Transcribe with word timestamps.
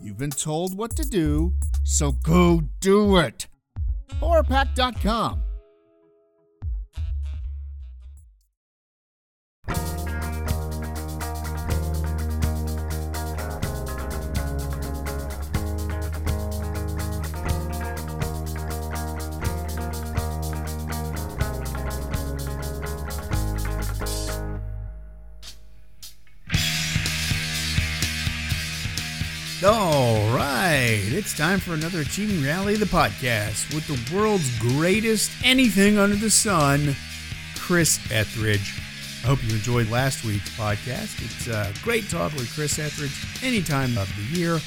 you've 0.00 0.18
been 0.18 0.30
told 0.30 0.76
what 0.76 0.96
to 0.96 1.04
do, 1.08 1.54
so 1.84 2.12
go 2.12 2.62
do 2.80 3.18
it. 3.18 3.46
horrorpack.com. 4.20 5.42
it's 30.94 31.36
time 31.36 31.60
for 31.60 31.74
another 31.74 32.00
Achieving 32.00 32.42
Reality, 32.42 32.76
the 32.76 32.84
podcast, 32.84 33.72
with 33.74 33.86
the 33.86 34.16
world's 34.16 34.58
greatest 34.58 35.30
anything 35.44 35.98
under 35.98 36.16
the 36.16 36.30
sun, 36.30 36.96
Chris 37.56 38.00
Etheridge. 38.10 38.74
I 39.22 39.28
hope 39.28 39.42
you 39.44 39.54
enjoyed 39.54 39.88
last 39.88 40.24
week's 40.24 40.50
podcast. 40.56 41.22
It's 41.24 41.46
a 41.46 41.72
great 41.84 42.08
talk 42.08 42.32
with 42.32 42.52
Chris 42.54 42.78
Etheridge 42.78 43.12
any 43.44 43.62
time 43.62 43.96
of 43.98 44.12
the 44.16 44.38
year, 44.38 44.58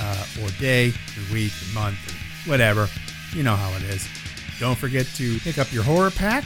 uh, 0.00 0.26
or 0.42 0.48
day, 0.58 0.88
or 0.88 1.32
week, 1.32 1.52
or 1.52 1.74
month, 1.74 1.98
or 2.08 2.50
whatever. 2.50 2.88
You 3.32 3.44
know 3.44 3.54
how 3.54 3.70
it 3.76 3.82
is. 3.84 4.08
Don't 4.58 4.76
forget 4.78 5.06
to 5.16 5.38
pick 5.40 5.58
up 5.58 5.72
your 5.72 5.84
horror 5.84 6.10
pack 6.10 6.44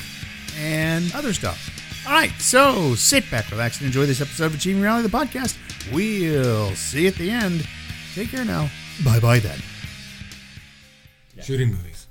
and 0.59 1.15
other 1.15 1.33
stuff. 1.33 1.71
All 2.07 2.13
right, 2.13 2.33
so 2.39 2.95
sit 2.95 3.31
back, 3.31 3.51
relax, 3.51 3.79
and 3.79 3.87
enjoy 3.87 4.05
this 4.05 4.21
episode 4.21 4.47
of 4.47 4.55
Achieving 4.57 4.83
Reality, 4.83 5.09
the 5.09 5.17
podcast. 5.17 5.57
We'll 5.93 6.75
see 6.75 7.03
you 7.03 7.09
at 7.09 7.15
the 7.15 7.31
end. 7.31 7.67
Take 8.15 8.31
care 8.31 8.45
now. 8.45 8.69
Bye 9.03 9.21
bye 9.21 9.39
then. 9.39 9.59
Shooting 11.43 11.71
movies. 11.71 12.07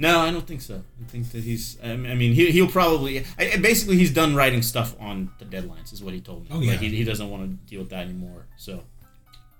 No, 0.00 0.20
I 0.20 0.30
don't 0.30 0.46
think 0.46 0.60
so. 0.60 0.76
I 1.04 1.10
think 1.10 1.30
that 1.32 1.42
he's. 1.42 1.76
I 1.82 1.96
mean, 1.96 2.32
he, 2.32 2.52
he'll 2.52 2.68
probably. 2.68 3.24
I, 3.36 3.56
basically, 3.56 3.96
he's 3.96 4.12
done 4.14 4.36
writing 4.36 4.62
stuff 4.62 4.94
on 5.00 5.30
the 5.40 5.44
deadlines, 5.44 5.92
is 5.92 6.02
what 6.02 6.14
he 6.14 6.20
told 6.20 6.44
me. 6.44 6.48
Oh, 6.52 6.60
yeah. 6.60 6.72
Like, 6.72 6.80
he, 6.80 6.88
he 6.90 7.02
doesn't 7.02 7.28
want 7.28 7.42
to 7.42 7.48
deal 7.68 7.80
with 7.80 7.90
that 7.90 8.04
anymore. 8.04 8.46
So, 8.56 8.84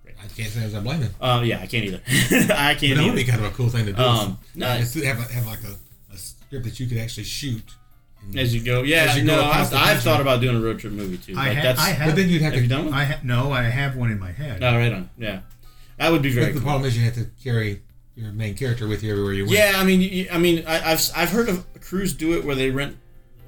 I 0.07 0.27
can't 0.37 0.49
say 0.49 0.63
as 0.63 0.77
I 0.77 0.81
blame 0.81 1.01
him. 1.03 1.13
uh, 1.21 1.43
yeah, 1.45 1.61
I 1.61 1.67
can't 1.67 1.85
either. 1.85 2.01
I 2.07 2.75
But 2.75 2.81
can't 2.81 2.97
But 2.97 3.03
that 3.03 3.05
would 3.07 3.17
be 3.17 3.25
kind 3.25 3.45
of 3.45 3.53
a 3.53 3.55
cool 3.55 3.69
thing 3.69 3.87
to 3.87 3.93
do. 3.93 4.01
Um, 4.01 4.39
no. 4.55 4.69
Is 4.75 4.93
to 4.93 5.05
have, 5.05 5.19
have 5.31 5.47
like 5.47 5.65
a, 5.65 6.15
a 6.15 6.17
script 6.17 6.65
that 6.67 6.79
you 6.79 6.87
could 6.87 6.99
actually 6.99 7.25
shoot. 7.25 7.65
As 8.37 8.55
you 8.55 8.63
go, 8.63 8.83
yeah. 8.83 9.07
As 9.11 9.17
you 9.17 9.25
no, 9.25 9.39
across 9.41 9.73
I've, 9.73 9.97
I've 9.97 10.03
thought 10.03 10.21
about 10.21 10.41
doing 10.41 10.57
a 10.57 10.61
road 10.61 10.79
trip 10.79 10.93
movie 10.93 11.19
too. 11.19 11.33
I 11.37 11.49
like 11.49 11.57
ha- 11.57 11.63
that's. 11.63 11.81
I 11.81 11.91
have- 11.91 12.09
but 12.09 12.17
then 12.17 12.29
you'd 12.29 12.43
have, 12.43 12.53
have 12.53 12.63
you 12.63 12.69
to. 12.69 12.75
done 12.75 12.85
one? 12.87 12.95
I 12.95 13.05
ha- 13.05 13.21
no, 13.23 13.53
I 13.53 13.63
have 13.63 13.97
one 13.97 14.11
in 14.11 14.19
my 14.19 14.33
head. 14.33 14.63
Oh, 14.63 14.77
right 14.77 14.93
on. 14.93 15.09
Yeah, 15.17 15.41
that 15.99 16.11
would 16.13 16.23
be 16.23 16.33
very. 16.33 16.47
But 16.47 16.55
the 16.55 16.61
cool. 16.61 16.69
problem 16.69 16.87
is 16.89 16.97
you 16.97 17.05
have 17.05 17.15
to 17.15 17.27
carry 17.43 17.83
your 18.15 18.33
main 18.33 18.55
character 18.55 18.89
with 18.89 19.03
you 19.03 19.13
everywhere 19.13 19.33
you 19.33 19.45
went. 19.45 19.57
Yeah, 19.57 19.75
I 19.77 19.85
mean, 19.85 20.01
you- 20.01 20.29
I 20.33 20.39
mean, 20.39 20.65
I, 20.67 20.93
I've 20.93 21.11
I've 21.15 21.31
heard 21.31 21.49
of 21.49 21.67
crews 21.81 22.15
do 22.15 22.37
it 22.37 22.45
where 22.45 22.55
they 22.55 22.71
rent 22.71 22.97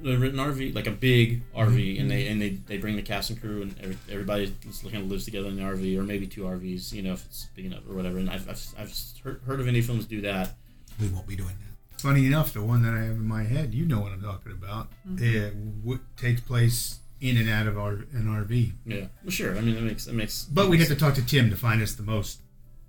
they 0.03 0.17
rent 0.17 0.35
an 0.35 0.41
RV, 0.41 0.75
like 0.75 0.87
a 0.87 0.93
big 0.93 1.43
RV, 1.55 1.77
mm-hmm. 1.77 2.01
and 2.01 2.11
they 2.11 2.27
and 2.29 2.41
they, 2.41 2.51
they 2.51 2.79
bring 2.79 2.97
the 2.97 3.03
cast 3.03 3.31
and 3.31 3.41
crew 3.41 3.63
and 3.63 3.75
every, 3.83 3.97
everybody 4.11 4.55
kind 4.83 4.97
of 4.97 5.11
lives 5.11 5.25
together 5.25 5.49
in 5.49 5.57
the 5.57 5.63
RV, 5.63 5.99
or 5.99 6.03
maybe 6.03 6.27
two 6.27 6.43
RVs, 6.43 6.93
you 6.93 7.03
know, 7.03 7.13
if 7.13 7.25
it's 7.27 7.47
big 7.55 7.67
enough 7.67 7.83
or 7.89 7.95
whatever. 7.95 8.19
And 8.19 8.31
I've 8.31 8.49
I've, 8.49 8.67
I've 8.79 8.95
heard, 9.23 9.41
heard 9.47 9.61
of 9.61 9.69
any 9.69 9.83
films 9.83 10.07
do 10.07 10.21
that. 10.23 10.55
We 11.01 11.09
won't 11.09 11.27
be 11.27 11.37
doing 11.37 11.49
that. 11.49 12.01
Funny 12.01 12.27
enough, 12.27 12.55
the 12.55 12.63
one 12.63 12.83
that 12.83 12.95
I 12.95 13.03
have 13.03 13.17
in 13.17 13.29
my 13.29 13.43
head, 13.43 13.75
you 13.75 13.85
know 13.85 14.01
what 14.01 14.13
I'm 14.13 14.23
talking 14.23 14.53
about. 14.53 14.89
Mm-hmm. 15.07 15.25
It 15.25 15.83
w- 15.83 16.01
takes 16.17 16.41
place 16.41 17.01
in 17.21 17.37
and 17.37 17.49
out 17.51 17.67
of 17.67 17.77
our, 17.79 17.93
an 17.93 18.27
RV. 18.27 18.73
Yeah, 18.87 19.07
well, 19.23 19.31
sure. 19.31 19.57
I 19.57 19.61
mean, 19.61 19.75
that 19.75 19.83
makes 19.83 20.05
that 20.07 20.15
makes. 20.15 20.45
But 20.45 20.69
we 20.69 20.79
have 20.79 20.89
to 20.89 20.97
talk 20.97 21.15
to 21.15 21.25
Tim 21.27 21.51
to 21.51 21.57
find 21.57 21.83
us 21.83 21.95
the 21.95 22.03
most, 22.03 22.41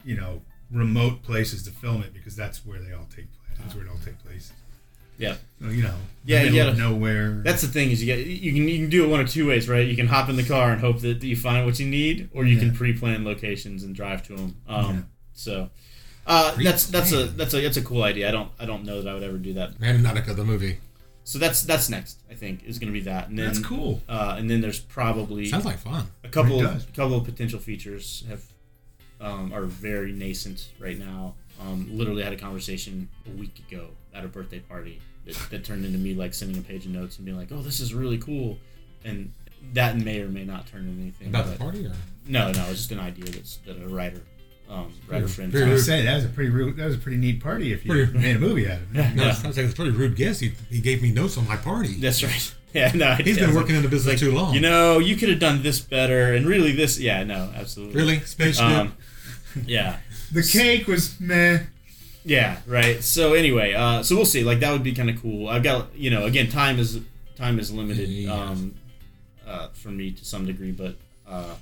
you 0.06 0.16
know, 0.16 0.42
remote 0.72 1.22
places 1.24 1.64
to 1.64 1.72
film 1.72 2.02
it 2.02 2.14
because 2.14 2.36
that's 2.36 2.66
where 2.66 2.80
they 2.80 2.94
all 2.94 3.08
take 3.16 3.28
place. 3.34 3.58
That's 3.60 3.76
where 3.76 3.86
it 3.86 3.90
all 3.90 4.00
take 4.06 4.18
place. 4.26 4.52
Yeah, 5.18 5.36
So 5.62 5.68
you 5.70 5.84
know, 5.84 5.94
Yeah, 6.26 6.40
the 6.40 6.46
you 6.48 6.52
middle 6.54 6.72
gotta- 6.74 6.80
nowhere. 6.80 7.42
that's 7.44 7.62
the 7.62 7.68
thing 7.68 7.92
is 7.92 8.02
you 8.04 8.08
get 8.08 8.26
you 8.26 8.54
can 8.54 8.68
you 8.68 8.78
can 8.80 8.90
do 8.90 9.04
it 9.04 9.08
one 9.08 9.20
of 9.20 9.30
two 9.30 9.48
ways, 9.48 9.70
right? 9.70 9.86
You 9.88 9.96
can 9.96 10.08
hop 10.08 10.30
in 10.30 10.36
the 10.36 10.44
car 10.44 10.72
and 10.72 10.82
hope 10.82 11.02
that 11.02 11.22
you 11.22 11.36
find 11.36 11.66
what 11.66 11.80
you 11.80 11.86
need, 11.86 12.30
or 12.34 12.44
you 12.46 12.58
can 12.58 12.74
pre-plan 12.74 13.24
locations 13.24 13.84
and 13.84 13.94
drive 13.94 14.24
to 14.28 14.36
them. 14.36 14.56
Um, 14.68 14.96
Yeah. 14.96 15.02
So. 15.34 15.70
Uh, 16.26 16.56
that's 16.64 16.88
that's 16.88 17.12
a 17.12 17.26
that's 17.26 17.54
a 17.54 17.62
that's 17.62 17.78
a 17.78 17.82
cool 17.84 18.04
idea. 18.04 18.28
I 18.30 18.32
don't 18.32 18.50
I 18.60 18.66
don't 18.66 18.84
know 18.86 19.02
that 19.02 19.10
I 19.10 19.14
would 19.14 19.24
ever 19.24 19.38
do 19.38 19.54
that. 19.56 19.80
Randonautica, 19.80 20.36
the 20.36 20.44
movie. 20.46 20.78
So 21.24 21.38
that's 21.40 21.62
that's 21.64 21.90
next. 21.90 22.20
I 22.30 22.34
think 22.34 22.64
is 22.66 22.80
going 22.80 22.92
to 22.92 23.00
be 23.00 23.06
that. 23.06 23.30
And 23.30 23.38
then, 23.38 23.46
that's 23.48 23.60
cool. 23.60 24.02
Uh, 24.10 24.36
and 24.38 24.50
then 24.50 24.62
there's 24.62 24.80
probably 24.80 25.46
Sounds 25.48 25.66
like 25.66 25.78
fun. 25.78 26.08
a 26.24 26.30
couple 26.30 26.58
of, 26.66 26.74
does. 26.74 26.86
couple 26.96 27.16
of 27.18 27.24
potential 27.26 27.60
features 27.60 28.24
have 28.28 28.44
um, 29.20 29.54
are 29.54 29.66
very 29.66 30.12
nascent 30.12 30.70
right 30.80 30.98
now. 30.98 31.36
Um, 31.62 31.88
literally 31.92 32.24
had 32.24 32.34
a 32.34 32.38
conversation 32.38 33.08
a 33.28 33.38
week 33.38 33.62
ago 33.70 33.90
at 34.16 34.26
a 34.26 34.28
birthday 34.28 34.60
party 34.60 35.00
that, 35.26 35.38
that 35.52 35.64
turned 35.64 35.86
into 35.86 36.00
me 36.00 36.16
like 36.16 36.34
sending 36.34 36.58
a 36.58 36.62
page 36.62 36.86
of 36.86 36.92
notes 36.92 37.18
and 37.18 37.26
being 37.26 37.38
like, 37.38 37.52
"Oh, 37.52 37.62
this 37.62 37.80
is 37.80 37.94
really 37.94 38.18
cool," 38.18 38.58
and 39.06 39.32
that 39.74 39.96
may 39.98 40.22
or 40.22 40.28
may 40.28 40.44
not 40.44 40.66
turn 40.66 40.88
into 40.88 41.02
anything. 41.02 41.28
About 41.28 41.46
the 41.46 41.52
but- 41.52 41.60
party 41.60 41.86
or 41.86 41.94
No, 42.28 42.52
no, 42.52 42.62
it's 42.70 42.78
just 42.80 42.92
an 42.92 43.00
idea 43.00 43.26
that's 43.26 43.58
that 43.68 43.78
a 43.80 43.88
writer, 43.88 44.22
um, 44.72 44.92
writer 45.08 45.28
friend. 45.28 45.52
very 45.52 45.66
I 45.66 45.68
rude. 45.68 45.74
would 45.76 45.84
say 45.86 46.04
that 46.04 46.16
was 46.16 46.26
a 46.26 46.30
pretty 46.30 46.50
real, 46.50 46.72
that 46.74 46.86
was 46.86 46.96
a 46.96 47.00
pretty 47.00 47.18
neat 47.18 47.44
party 47.44 47.74
if 47.74 47.84
you 47.86 47.92
Pretty- 47.92 48.18
made 48.18 48.36
a 48.38 48.40
movie 48.40 48.70
out 48.70 48.78
of 48.78 48.96
it. 48.96 49.00
Yeah, 49.00 49.14
No, 49.14 49.24
yeah. 49.26 49.30
it 49.32 49.36
sounds 49.36 49.58
like 49.58 49.66
it's 49.66 49.74
a 49.74 49.76
pretty 49.76 49.92
rude 49.92 50.16
guess. 50.16 50.40
He, 50.40 50.54
he 50.70 50.80
gave 50.80 51.02
me 51.02 51.12
notes 51.12 51.38
on 51.38 51.48
my 51.48 51.58
party. 51.58 51.96
That's 51.96 52.24
right. 52.24 52.56
Yeah, 52.74 52.90
no, 52.96 53.16
He's 53.16 53.36
yeah, 53.36 53.42
been 53.42 53.50
it's 53.50 53.58
working 53.60 53.76
in 53.76 53.82
the 53.82 53.90
business 53.90 54.14
like, 54.14 54.20
too 54.20 54.32
long. 54.32 54.54
You 54.54 54.62
know, 54.62 55.00
you 55.00 55.18
could 55.18 55.28
have 55.28 55.40
done 55.40 55.62
this 55.62 55.82
better, 55.82 56.34
and 56.34 56.46
really, 56.46 56.72
this. 56.72 56.98
Yeah, 56.98 57.22
no, 57.26 57.52
absolutely. 57.54 57.96
really? 57.96 58.20
Spaceship? 58.22 58.64
Um, 58.64 58.96
yeah. 59.68 59.98
The 60.32 60.42
cake 60.42 60.88
was 60.88 61.20
meh. 61.20 61.60
Yeah, 62.24 62.60
right. 62.66 63.04
So 63.04 63.34
anyway, 63.34 63.74
uh, 63.74 64.04
so 64.04 64.16
we'll 64.16 64.24
see. 64.26 64.46
Like 64.46 64.62
that 64.62 64.72
would 64.72 64.84
be 64.84 64.94
kind 64.94 65.10
of 65.10 65.22
cool. 65.22 65.50
I've 65.50 65.64
got 65.64 65.94
you 65.94 66.10
know 66.10 66.24
again 66.24 66.48
time 66.50 66.80
is 66.80 66.98
time 67.36 67.60
is 67.60 67.74
limited 67.74 68.08
Yeah. 68.08 68.32
um, 68.34 68.76
uh, 69.46 69.68
for 69.74 69.90
me 69.90 70.12
to 70.12 70.24
some 70.24 70.46
degree, 70.46 70.72
but 70.72 70.96
uh, 71.28 71.56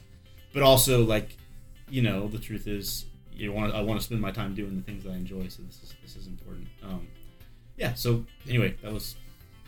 but 0.54 0.62
also 0.62 1.04
like 1.04 1.30
you 1.90 2.02
know 2.02 2.28
the 2.28 2.40
truth 2.40 2.68
is 2.68 3.06
you 3.34 3.52
want 3.54 3.74
I 3.74 3.82
want 3.82 4.00
to 4.00 4.06
spend 4.06 4.22
my 4.22 4.32
time 4.32 4.54
doing 4.56 4.76
the 4.76 4.82
things 4.84 5.04
that 5.04 5.12
I 5.12 5.16
enjoy. 5.16 5.48
So 5.48 5.64
this 5.64 5.82
is 5.84 5.94
this 6.02 6.16
is 6.16 6.28
important. 6.28 6.68
Um, 6.84 7.08
yeah. 7.78 7.94
So 7.94 8.26
anyway, 8.48 8.76
that 8.82 8.92
was 8.92 9.16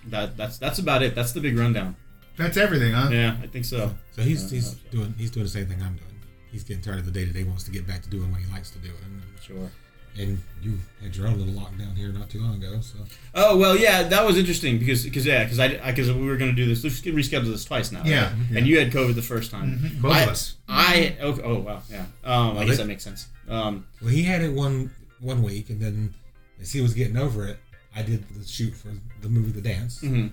that 0.07 0.37
that's 0.37 0.57
that's 0.57 0.79
about 0.79 1.03
it. 1.03 1.15
That's 1.15 1.31
the 1.31 1.41
big 1.41 1.57
rundown. 1.57 1.95
That's 2.37 2.57
everything, 2.57 2.93
huh? 2.93 3.09
Yeah, 3.11 3.37
I 3.43 3.47
think 3.47 3.65
so. 3.65 3.93
so 4.11 4.21
he's, 4.21 4.45
Uh, 4.45 4.49
he's 4.55 4.71
okay. 4.73 4.79
doing 4.91 5.13
he's 5.17 5.31
doing 5.31 5.45
the 5.45 5.51
same 5.51 5.67
thing 5.67 5.81
I'm 5.81 5.95
doing. 5.95 6.07
He's 6.51 6.63
getting 6.63 6.81
tired 6.83 6.99
of 6.99 7.05
the 7.05 7.11
day 7.11 7.25
to 7.25 7.31
day. 7.31 7.43
Wants 7.43 7.63
to 7.65 7.71
get 7.71 7.85
back 7.87 8.01
to 8.03 8.09
doing 8.09 8.31
what 8.31 8.41
he 8.41 8.51
likes 8.51 8.71
to 8.71 8.79
do. 8.79 8.89
And, 9.05 9.21
Sure. 9.41 9.71
And 10.17 10.41
you 10.61 10.77
had 11.01 11.15
your 11.15 11.27
own 11.27 11.39
little 11.39 11.53
lockdown 11.53 11.95
here 11.95 12.09
not 12.09 12.29
too 12.29 12.41
long 12.41 12.55
ago. 12.55 12.79
So 12.81 12.99
Oh 13.33 13.57
well, 13.57 13.77
yeah, 13.77 14.03
that 14.03 14.25
was 14.25 14.37
interesting 14.37 14.77
because 14.79 15.03
because 15.03 15.25
yeah, 15.25 15.43
because 15.43 15.59
I 15.59 15.69
because 15.91 16.11
we 16.11 16.25
were 16.25 16.37
going 16.37 16.51
to 16.51 16.55
do 16.55 16.65
this. 16.65 16.83
Let's 16.83 17.01
reschedule 17.01 17.51
this 17.51 17.65
twice 17.65 17.91
now. 17.91 18.03
Yeah, 18.03 18.25
right? 18.25 18.33
yeah. 18.51 18.57
And 18.57 18.67
you 18.67 18.79
had 18.79 18.91
COVID 18.91 19.15
the 19.15 19.21
first 19.21 19.51
time. 19.51 19.79
Mhm, 19.79 20.01
Both 20.01 20.13
I, 20.13 20.23
of 20.23 20.29
us. 20.29 20.55
I 20.67 21.17
okay, 21.19 21.41
oh 21.43 21.59
wow 21.59 21.81
yeah. 21.89 22.05
Um, 22.23 22.57
I 22.57 22.65
guess 22.65 22.77
that 22.77 22.87
makes 22.87 23.03
sense. 23.03 23.27
Um, 23.49 23.85
well, 24.01 24.09
he 24.11 24.23
had 24.23 24.41
it 24.41 24.53
one 24.53 24.91
one 25.19 25.43
week, 25.43 25.69
and 25.69 25.79
then 25.79 26.13
as 26.59 26.71
he 26.71 26.81
was 26.81 26.93
getting 26.93 27.17
over 27.17 27.47
it, 27.47 27.57
I 27.95 28.01
did 28.01 28.27
the 28.29 28.45
shoot 28.45 28.73
for 28.75 28.89
the 29.21 29.29
movie 29.29 29.51
The 29.51 29.61
Dance, 29.61 30.01
mhm. 30.01 30.31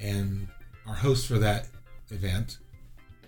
and 0.00 0.48
our 0.86 0.94
host 0.94 1.26
for 1.26 1.38
that 1.38 1.66
event 2.10 2.58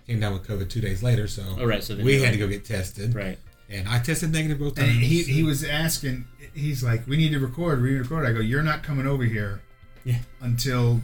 came 0.07 0.19
down 0.19 0.33
with 0.33 0.47
COVID 0.47 0.69
two 0.69 0.81
days 0.81 1.01
later. 1.01 1.27
So 1.27 1.43
All 1.59 1.65
right, 1.65 1.83
so 1.83 1.95
then 1.95 2.05
we 2.05 2.21
had 2.21 2.33
to 2.33 2.37
go 2.37 2.47
get 2.47 2.65
tested, 2.65 3.15
right. 3.15 3.39
And 3.69 3.87
I 3.89 3.99
tested 3.99 4.31
negative 4.31 4.59
both 4.59 4.75
times. 4.75 4.89
And 4.89 4.97
times. 4.99 5.07
he, 5.07 5.23
he 5.23 5.43
was 5.43 5.63
asking, 5.63 6.25
he's 6.53 6.83
like, 6.83 7.07
we 7.07 7.17
need 7.17 7.31
to 7.31 7.39
record, 7.39 7.81
we 7.81 7.89
need 7.91 7.97
to 7.97 8.03
record. 8.03 8.25
I 8.25 8.31
go, 8.33 8.39
you're 8.39 8.63
not 8.63 8.83
coming 8.83 9.07
over 9.07 9.23
here 9.23 9.61
Yeah. 10.03 10.19
until, 10.41 11.01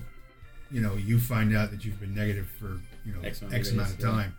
you 0.71 0.81
know, 0.81 0.95
you 0.95 1.19
find 1.19 1.55
out 1.55 1.71
that 1.71 1.83
you've 1.85 1.99
been 1.99 2.13
negative 2.15 2.47
for, 2.59 2.79
you 3.05 3.13
know, 3.13 3.21
X 3.23 3.41
X 3.51 3.71
amount 3.71 3.71
amount, 3.71 3.87
of 3.89 3.93
of 3.93 3.97
days, 3.97 4.05
yeah. 4.05 4.11
time. 4.11 4.35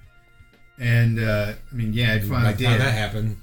And, 0.79 1.21
uh, 1.21 1.53
I 1.71 1.75
mean, 1.75 1.93
yeah, 1.93 2.15
it 2.15 2.23
And 2.23 2.31
finally 2.31 2.53
by 2.53 2.57
the 2.57 2.65
time 2.65 2.73
did. 2.79 2.81
that 2.83 2.93
happened, 2.93 3.37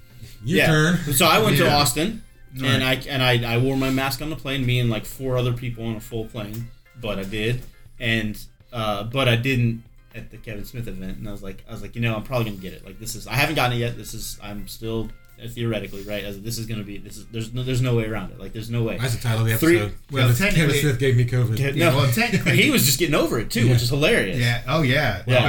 your 0.44 0.58
yeah. 0.58 0.66
turn. 0.68 0.98
So 1.14 1.26
I 1.26 1.40
went 1.40 1.58
to 1.58 1.64
Yeah. 1.66 1.76
Austin, 1.78 2.24
and 2.64 2.84
I 2.84 2.96
and 3.08 3.22
I, 3.22 3.54
I 3.56 3.58
wore 3.60 3.78
my 3.78 3.92
mask 3.92 4.22
on 4.24 4.30
the 4.32 4.36
plane. 4.36 4.66
Me 4.66 4.80
and 4.80 4.90
like 4.90 5.06
four 5.06 5.38
other 5.38 5.54
people 5.54 5.86
on 5.86 5.96
a 5.96 6.00
full 6.00 6.26
plane, 6.26 6.70
but 7.00 7.20
I 7.20 7.24
did, 7.24 7.62
and 8.00 8.38
uh, 8.74 9.04
but 9.04 9.28
I 9.30 9.36
didn't 9.36 9.84
at 10.16 10.32
the 10.32 10.38
Kevin 10.38 10.66
Smith 10.66 10.88
event. 10.88 11.18
And 11.18 11.28
I 11.28 11.32
was 11.32 11.44
like, 11.44 11.64
I 11.68 11.72
was 11.72 11.82
like, 11.82 11.96
you 11.96 12.02
know, 12.02 12.16
I'm 12.16 12.24
probably 12.24 12.46
gonna 12.52 12.62
get 12.62 12.74
it. 12.74 12.86
Like 12.86 13.00
this 13.00 13.16
is, 13.16 13.28
I 13.28 13.34
haven't 13.34 13.56
gotten 13.56 13.78
it 13.78 13.80
yet. 13.80 13.98
This 13.98 14.14
is, 14.14 14.40
I'm 14.42 14.68
still 14.68 15.10
uh, 15.44 15.48
theoretically, 15.48 16.04
right? 16.04 16.24
As 16.24 16.42
this 16.42 16.58
is 16.58 16.66
going 16.66 16.80
to 16.80 16.86
be 16.86 16.98
this 16.98 17.18
is 17.18 17.26
there's 17.28 17.54
no 17.54 17.64
there's 17.64 17.82
no 17.82 17.96
way 17.96 18.06
around 18.06 18.32
it. 18.32 18.40
Like 18.40 18.54
there's 18.54 18.70
no 18.70 18.84
way. 18.84 18.98
That's 18.98 19.16
the 19.16 19.22
title 19.22 19.42
of 19.42 19.48
the 19.48 19.58
Three- 19.58 19.80
episode. 19.80 19.98
well, 20.12 20.28
Kevin, 20.34 20.54
Kevin 20.54 20.76
Smith 20.76 21.00
gave 21.00 21.18
me 21.18 21.26
COVID. 21.26 21.58
Yeah, 21.60 21.70
Yeah, 21.70 21.90
no, 21.92 21.98
well, 21.98 22.12
technically- 22.12 22.62
he 22.62 22.72
was 22.72 22.86
just 22.86 23.00
getting 23.00 23.16
over 23.16 23.40
it 23.40 23.50
too, 23.50 23.66
Yeah. 23.66 23.74
which 23.74 23.82
is 23.82 23.90
hilarious. 23.90 24.38
Yeah. 24.38 24.64
Oh 24.68 24.82
yeah. 24.82 25.24
Yeah. 25.26 25.48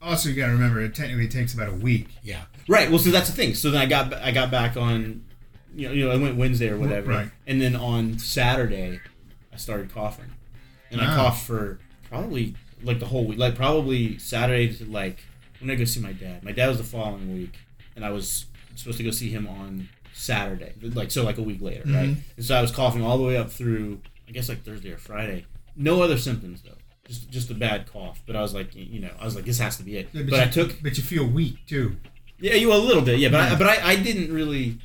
But 0.00 0.06
also 0.06 0.28
you 0.28 0.34
got 0.34 0.46
to 0.46 0.52
remember 0.52 0.80
it 0.80 0.94
technically 0.94 1.28
takes 1.28 1.54
about 1.54 1.68
a 1.68 1.72
week. 1.72 2.08
Yeah. 2.22 2.42
Right. 2.68 2.90
Well, 2.90 2.98
so 2.98 3.10
that's 3.10 3.28
the 3.28 3.36
thing. 3.36 3.54
So 3.54 3.70
then 3.70 3.80
I 3.80 3.86
got 3.86 4.12
I 4.14 4.32
got 4.32 4.50
back 4.50 4.76
on, 4.76 5.24
you 5.74 5.88
know, 5.88 5.94
you 5.94 6.04
know, 6.06 6.10
I 6.10 6.16
went 6.16 6.36
Wednesday 6.36 6.68
or 6.68 6.78
whatever, 6.78 7.10
Right. 7.10 7.30
and 7.46 7.60
then 7.60 7.76
on 7.76 8.18
Saturday, 8.18 9.00
I 9.52 9.56
started 9.56 9.92
coughing, 9.92 10.32
and 10.90 11.00
I 11.00 11.06
ah. 11.06 11.16
coughed 11.16 11.46
for 11.46 11.78
probably 12.08 12.54
like 12.82 13.00
the 13.00 13.06
whole 13.06 13.24
week, 13.24 13.38
like 13.38 13.54
probably 13.54 14.18
Saturday 14.18 14.72
to 14.74 14.84
like 14.84 15.18
when 15.60 15.70
I 15.70 15.74
go 15.74 15.84
see 15.84 16.00
my 16.00 16.12
dad. 16.12 16.42
My 16.44 16.52
dad 16.52 16.68
was 16.68 16.78
the 16.78 16.84
following 16.84 17.32
week, 17.32 17.54
and 17.96 18.04
I 18.04 18.10
was 18.10 18.46
supposed 18.76 18.98
to 18.98 19.04
go 19.04 19.10
see 19.10 19.28
him 19.30 19.46
on 19.48 19.88
Saturday, 20.12 20.72
like 20.82 21.10
so 21.10 21.24
like 21.24 21.38
a 21.38 21.42
week 21.42 21.60
later, 21.60 21.82
right? 21.86 22.10
Mm-hmm. 22.10 22.20
And 22.36 22.44
so 22.44 22.54
I 22.56 22.60
was 22.62 22.70
coughing 22.70 23.02
all 23.04 23.18
the 23.18 23.24
way 23.24 23.36
up 23.36 23.50
through 23.50 24.00
I 24.28 24.32
guess 24.32 24.48
like 24.48 24.62
Thursday 24.64 24.92
or 24.92 24.98
Friday. 24.98 25.46
No 25.76 26.02
other 26.02 26.18
symptoms 26.18 26.62
though. 26.62 26.72
Just, 27.06 27.30
just 27.30 27.50
a 27.50 27.54
bad 27.54 27.90
cough, 27.90 28.22
but 28.26 28.36
I 28.36 28.42
was 28.42 28.52
like, 28.52 28.74
you 28.74 29.00
know, 29.00 29.10
I 29.18 29.24
was 29.24 29.34
like, 29.34 29.46
this 29.46 29.58
has 29.60 29.78
to 29.78 29.82
be 29.82 29.96
it. 29.96 30.08
Yeah, 30.12 30.22
but 30.24 30.32
you, 30.34 30.40
I 30.42 30.46
took 30.46 30.82
But 30.82 30.98
you 30.98 31.02
feel 31.02 31.26
weak 31.26 31.56
too. 31.66 31.96
yeah, 32.38 32.52
you 32.54 32.70
a 32.70 32.74
little 32.76 33.00
bit, 33.02 33.18
yeah, 33.18 33.30
but 33.30 33.40
I, 33.40 33.48
Yeah. 33.50 33.58
but 33.58 33.66
I, 33.66 33.88
I 33.92 33.96
didn't 33.96 34.30
really. 34.32 34.78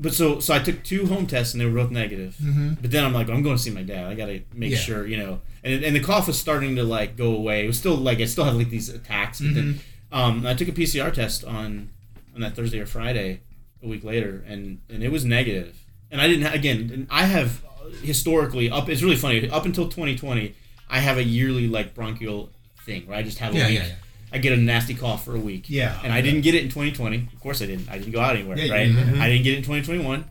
But 0.00 0.14
so 0.14 0.40
so 0.40 0.54
I 0.54 0.58
took 0.60 0.82
two 0.82 1.06
home 1.06 1.26
tests 1.26 1.52
and 1.54 1.60
they 1.60 1.66
were 1.66 1.74
both 1.82 1.90
negative. 1.90 2.36
Mm-hmm. 2.42 2.74
But 2.80 2.90
then 2.90 3.04
I'm 3.04 3.12
like, 3.12 3.28
I'm 3.28 3.42
going 3.42 3.56
to 3.56 3.62
see 3.62 3.70
my 3.70 3.82
dad. 3.82 4.06
I 4.06 4.14
got 4.14 4.26
to 4.26 4.40
make 4.54 4.70
Yeah. 4.72 4.78
sure, 4.78 5.06
you 5.06 5.18
know. 5.18 5.40
And 5.62 5.84
and 5.84 5.94
the 5.94 6.00
cough 6.00 6.26
was 6.26 6.38
starting 6.38 6.76
to 6.76 6.82
like 6.84 7.16
go 7.16 7.34
away. 7.36 7.64
It 7.64 7.66
was 7.66 7.78
still 7.78 7.96
like 7.96 8.18
I 8.20 8.24
still 8.24 8.44
had 8.44 8.54
like 8.54 8.70
these 8.70 8.88
attacks. 8.88 9.40
But 9.40 9.54
then 9.54 9.80
um, 10.10 10.46
I 10.46 10.54
took 10.54 10.68
a 10.68 10.72
PCR 10.72 11.12
test 11.12 11.44
on 11.44 11.90
on 12.34 12.40
that 12.40 12.56
Thursday 12.56 12.80
or 12.80 12.86
Friday 12.86 13.40
a 13.82 13.88
week 13.88 14.02
later, 14.04 14.42
and 14.48 14.80
and 14.88 15.02
it 15.04 15.12
was 15.12 15.24
negative. 15.24 15.76
And 16.10 16.20
I 16.20 16.26
didn't 16.28 16.46
ha- 16.46 16.54
again. 16.54 17.06
I 17.10 17.24
have 17.26 17.62
uh, 17.64 17.90
historically 18.02 18.70
up. 18.70 18.88
It's 18.88 19.02
really 19.02 19.16
funny. 19.16 19.48
Up 19.50 19.64
until 19.66 19.84
2020, 19.88 20.54
I 20.88 20.98
have 21.00 21.18
a 21.18 21.22
yearly 21.24 21.68
like 21.68 21.94
bronchial 21.94 22.50
thing 22.86 23.06
where 23.06 23.16
I 23.18 23.22
just 23.22 23.38
have 23.38 23.54
a 23.54 23.58
Yeah, 23.58 23.66
week. 23.68 23.78
yeah, 23.80 23.86
yeah. 23.86 23.94
I 24.32 24.38
get 24.38 24.52
a 24.52 24.56
nasty 24.56 24.94
cough 24.94 25.24
for 25.24 25.34
a 25.34 25.40
week. 25.40 25.68
Yeah. 25.68 25.98
And 26.04 26.12
I 26.12 26.20
didn't 26.20 26.42
get 26.42 26.54
it 26.54 26.62
in 26.62 26.68
2020. 26.68 27.28
Of 27.34 27.40
course 27.40 27.60
I 27.62 27.66
didn't. 27.66 27.88
I 27.90 27.98
didn't 27.98 28.12
go 28.12 28.20
out 28.20 28.36
anywhere, 28.36 28.56
Yeah, 28.58 28.72
right? 28.72 28.86
didn't. 28.86 29.20
I 29.20 29.28
didn't 29.28 29.44
get 29.44 29.54
it 29.54 29.56
in 29.58 29.62
2021. 29.62 30.24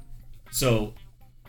So 0.52 0.94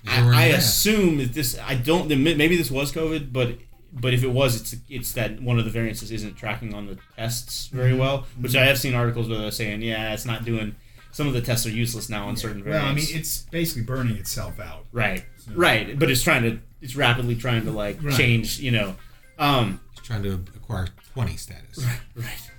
I, 0.09 0.21
I 0.29 0.45
assume 0.47 1.19
that 1.19 1.33
this. 1.35 1.59
I 1.59 1.75
don't. 1.75 2.09
Maybe 2.09 2.57
this 2.57 2.71
was 2.71 2.93
COVID, 2.93 3.33
but 3.33 3.57
but 3.93 4.15
if 4.15 4.23
it 4.23 4.29
was, 4.31 4.61
it's 4.61 4.77
it's 4.89 5.13
that 5.13 5.41
one 5.43 5.59
of 5.59 5.65
the 5.65 5.71
variances 5.71 6.11
isn't 6.11 6.35
tracking 6.37 6.75
on 6.75 6.87
the 6.87 6.99
tests 7.17 7.69
very 7.69 7.91
Mm-hmm. 7.91 7.99
well. 8.01 8.27
Which 8.41 8.57
I 8.57 8.65
have 8.67 8.79
seen 8.79 8.95
articles 8.95 9.29
where 9.29 9.39
they're 9.39 9.51
saying, 9.51 9.83
yeah, 9.83 10.13
it's 10.13 10.25
not 10.27 10.45
doing. 10.45 10.75
Some 11.13 11.27
of 11.27 11.33
the 11.35 11.41
tests 11.41 11.67
are 11.67 11.71
useless 11.71 12.09
now 12.09 12.29
on 12.29 12.37
certain 12.37 12.63
variants. 12.63 12.85
Well, 12.85 12.93
I 12.93 12.95
mean, 12.95 13.07
it's 13.21 13.43
basically 13.51 13.83
burning 13.83 14.17
itself 14.17 14.61
out. 14.61 14.87
right, 14.93 15.25
right. 15.55 15.99
But 15.99 16.11
it's 16.11 16.23
trying 16.23 16.43
to. 16.45 16.61
It's 16.81 16.97
rapidly 16.97 17.35
trying 17.37 17.65
to 17.65 17.73
like 17.73 18.03
Right. 18.03 18.15
change. 18.17 18.59
You 18.61 18.71
know. 18.71 18.97
Um, 19.39 19.81
He's 19.95 20.05
trying 20.07 20.23
to 20.23 20.39
acquire 20.71 20.89
20 21.15 21.37
status. 21.37 21.85
Right. 22.17 22.51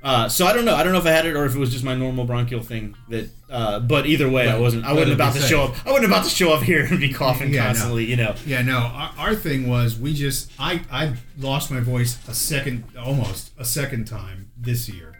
Uh, 0.00 0.28
so 0.28 0.46
I 0.46 0.52
don't 0.52 0.64
know. 0.64 0.76
I 0.76 0.84
don't 0.84 0.92
know 0.92 1.00
if 1.00 1.06
I 1.06 1.10
had 1.10 1.26
it 1.26 1.34
or 1.34 1.44
if 1.44 1.56
it 1.56 1.58
was 1.58 1.72
just 1.72 1.82
my 1.84 1.94
normal 1.94 2.24
bronchial 2.24 2.62
thing. 2.62 2.94
That, 3.08 3.28
uh, 3.50 3.80
but 3.80 4.06
either 4.06 4.28
way, 4.30 4.48
I 4.48 4.56
wasn't. 4.56 4.84
I 4.84 4.92
wasn't 4.92 5.14
about 5.14 5.32
to 5.34 5.40
safe. 5.40 5.50
show 5.50 5.64
up. 5.64 5.86
I 5.86 5.90
wasn't 5.90 6.06
about 6.06 6.22
to 6.24 6.30
show 6.30 6.52
up 6.52 6.62
here 6.62 6.84
and 6.84 7.00
be 7.00 7.12
coughing 7.12 7.52
Yeah, 7.52 7.60
no. 7.62 7.66
constantly. 7.66 8.04
You 8.04 8.16
know. 8.16 8.34
Yeah, 8.46 8.62
no. 8.62 8.78
Our, 8.78 9.10
our 9.18 9.34
thing 9.34 9.68
was 9.68 9.98
we 9.98 10.14
just 10.14 10.52
I 10.58 10.82
I 10.90 11.14
lost 11.36 11.72
my 11.72 11.80
voice 11.80 12.16
a 12.28 12.34
second, 12.34 12.84
almost 12.96 13.50
a 13.58 13.64
second 13.64 14.06
time 14.06 14.52
this 14.56 14.88
year. 14.88 15.14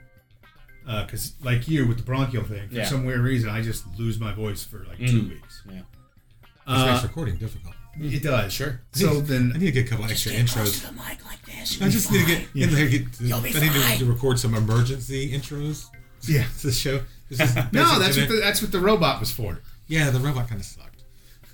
Because 0.87 1.35
like 1.43 1.67
you 1.67 1.87
with 1.89 1.97
the 1.99 2.05
bronchial 2.05 2.45
thing, 2.45 2.69
for 2.69 2.75
Yeah. 2.77 2.85
some 2.87 3.05
weird 3.05 3.21
reason, 3.21 3.51
I 3.51 3.63
just 3.63 3.85
lose 3.99 4.21
my 4.21 4.33
voice 4.33 4.63
for 4.65 4.87
like 4.89 4.99
two 4.99 5.23
Mhm. 5.23 5.29
weeks. 5.31 5.63
Yeah. 5.67 5.73
Makes 5.75 5.89
Uh, 6.67 7.01
recording 7.03 7.37
difficult. 7.37 7.75
It 8.01 8.23
does. 8.23 8.53
Sure. 8.53 8.81
So 8.93 9.21
then 9.21 9.53
I 9.55 9.59
need 9.59 9.67
to 9.67 9.73
get 9.73 9.87
a 9.87 9.89
couple 9.89 10.05
extra 10.07 10.33
intros. 10.33 10.87
the 10.87 10.93
mic 10.93 11.25
like 11.25 11.45
this. 11.47 11.81
I 11.83 11.89
just 11.89 12.11
need 12.13 12.21
to 12.21 12.27
get 12.27 12.49
in 12.55 12.75
there. 12.75 12.89
Get 12.89 13.13
to, 13.15 13.25
You'll 13.25 13.41
be 13.41 13.51
I 13.51 13.61
need 13.61 13.73
to, 13.73 13.81
fine. 13.81 13.99
to 13.99 14.05
record 14.07 14.39
some 14.39 14.55
emergency 14.55 15.33
intros 15.33 15.87
yeah. 16.23 16.45
to 16.61 16.67
the 16.69 16.73
show. 16.73 17.01
No, 17.73 17.99
that's 17.99 18.17
what 18.17 18.29
the, 18.29 18.41
that's 18.43 18.63
what 18.63 18.73
the 18.73 18.81
robot 18.81 19.21
was 19.21 19.31
for. 19.31 19.61
yeah, 19.87 20.09
the 20.11 20.19
robot 20.19 20.49
kind 20.49 20.61
of 20.61 20.67
sucked. 20.67 21.03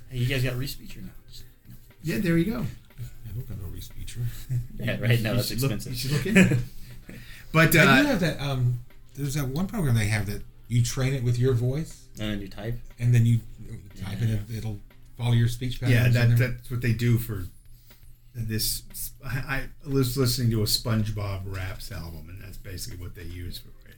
Hey, 0.09 0.19
you 0.19 0.25
guys 0.27 0.41
got 0.43 0.55
Reese 0.55 0.75
feature 0.75 1.01
now. 1.01 1.09
Just- 1.29 1.43
Yeah, 2.03 2.19
there 2.19 2.37
you 2.37 2.45
go. 2.51 2.59
I 2.61 3.31
don't 3.33 3.47
got 3.49 3.57
no 3.61 3.67
Reese 3.67 3.89
feature. 3.89 4.21
Yeah, 4.79 4.91
right 5.01 5.19
now 5.21 5.31
You 5.31 5.35
that's 5.35 5.47
should 5.49 5.61
look- 5.61 5.71
expensive. 5.73 5.91
you 5.93 5.97
should 5.97 6.11
look 6.11 6.25
into 6.25 6.53
it. 6.53 6.59
But 7.51 7.67
I 7.67 7.71
do 7.71 7.79
uh, 7.79 8.03
have 8.05 8.19
that. 8.21 8.39
Um, 8.39 8.79
there's 9.17 9.33
that 9.33 9.47
one 9.49 9.67
program 9.67 9.95
they 9.95 10.05
have 10.07 10.27
that 10.27 10.43
you 10.69 10.81
train 10.83 11.13
it 11.13 11.23
with 11.23 11.37
your 11.37 11.53
voice, 11.53 12.05
and 12.19 12.31
then 12.31 12.41
you 12.41 12.47
type. 12.47 12.79
and 12.99 13.13
then 13.13 13.25
you, 13.25 13.39
you 13.69 13.79
type 14.01 14.21
it, 14.21 14.29
and 14.29 14.45
it'll 14.55 14.79
follow 15.17 15.33
your 15.33 15.47
speech 15.47 15.79
patterns. 15.79 16.15
yeah, 16.15 16.25
that, 16.25 16.37
that's 16.37 16.71
what 16.71 16.81
they 16.81 16.93
do 16.93 17.17
for 17.17 17.45
this. 18.33 18.83
I, 19.25 19.63
I 19.85 19.89
was 19.89 20.17
listening 20.17 20.51
to 20.51 20.61
a 20.61 20.65
SpongeBob 20.65 21.41
Raps 21.45 21.91
album, 21.91 22.27
and 22.29 22.41
that's 22.41 22.57
basically 22.57 22.99
what 23.03 23.15
they 23.15 23.23
use 23.23 23.57
for 23.57 23.69
it. 23.89 23.95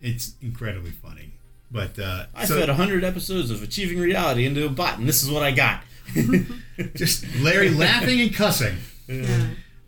It's 0.00 0.34
incredibly 0.42 0.90
funny. 0.90 1.32
But 1.70 1.98
uh, 1.98 2.26
I 2.34 2.44
so 2.44 2.60
fed 2.60 2.68
hundred 2.68 3.02
episodes 3.04 3.50
of 3.50 3.62
Achieving 3.62 3.98
Reality 3.98 4.46
into 4.46 4.64
a 4.66 4.68
bot, 4.68 4.98
and 4.98 5.08
this 5.08 5.22
is 5.22 5.30
what 5.30 5.42
I 5.42 5.50
got. 5.50 5.82
just 6.94 7.24
Larry 7.40 7.70
laughing 7.70 8.20
and 8.20 8.34
cussing 8.34 8.76
Yeah. 9.08 9.24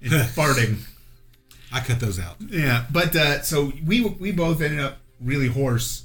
and 0.03 0.11
farting. 0.31 0.79
I 1.73 1.81
cut 1.81 2.01
those 2.01 2.19
out. 2.19 2.37
Yeah, 2.41 2.87
but 2.91 3.15
uh, 3.15 3.43
so 3.43 3.73
we 3.85 4.01
we 4.03 4.33
both 4.33 4.63
ended 4.63 4.81
up 4.81 4.99
really 5.21 5.49
hoarse 5.49 6.05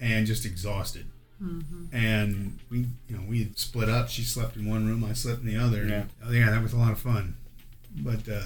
and 0.00 0.26
just 0.26 0.46
exhausted. 0.46 1.06
And 1.92 2.58
we, 2.70 2.86
you 3.08 3.16
know, 3.16 3.22
we 3.28 3.40
had 3.40 3.58
split 3.58 3.88
up. 3.88 4.08
She 4.08 4.22
slept 4.22 4.56
in 4.56 4.68
one 4.68 4.86
room, 4.86 5.04
I 5.04 5.12
slept 5.12 5.40
in 5.40 5.46
the 5.46 5.56
other. 5.56 5.84
Yeah. 5.86 6.04
Oh, 6.24 6.30
yeah, 6.32 6.50
that 6.50 6.62
was 6.62 6.72
a 6.72 6.76
lot 6.76 6.92
of 6.92 6.98
fun. 7.00 7.36
But 7.96 8.28
uh, 8.28 8.42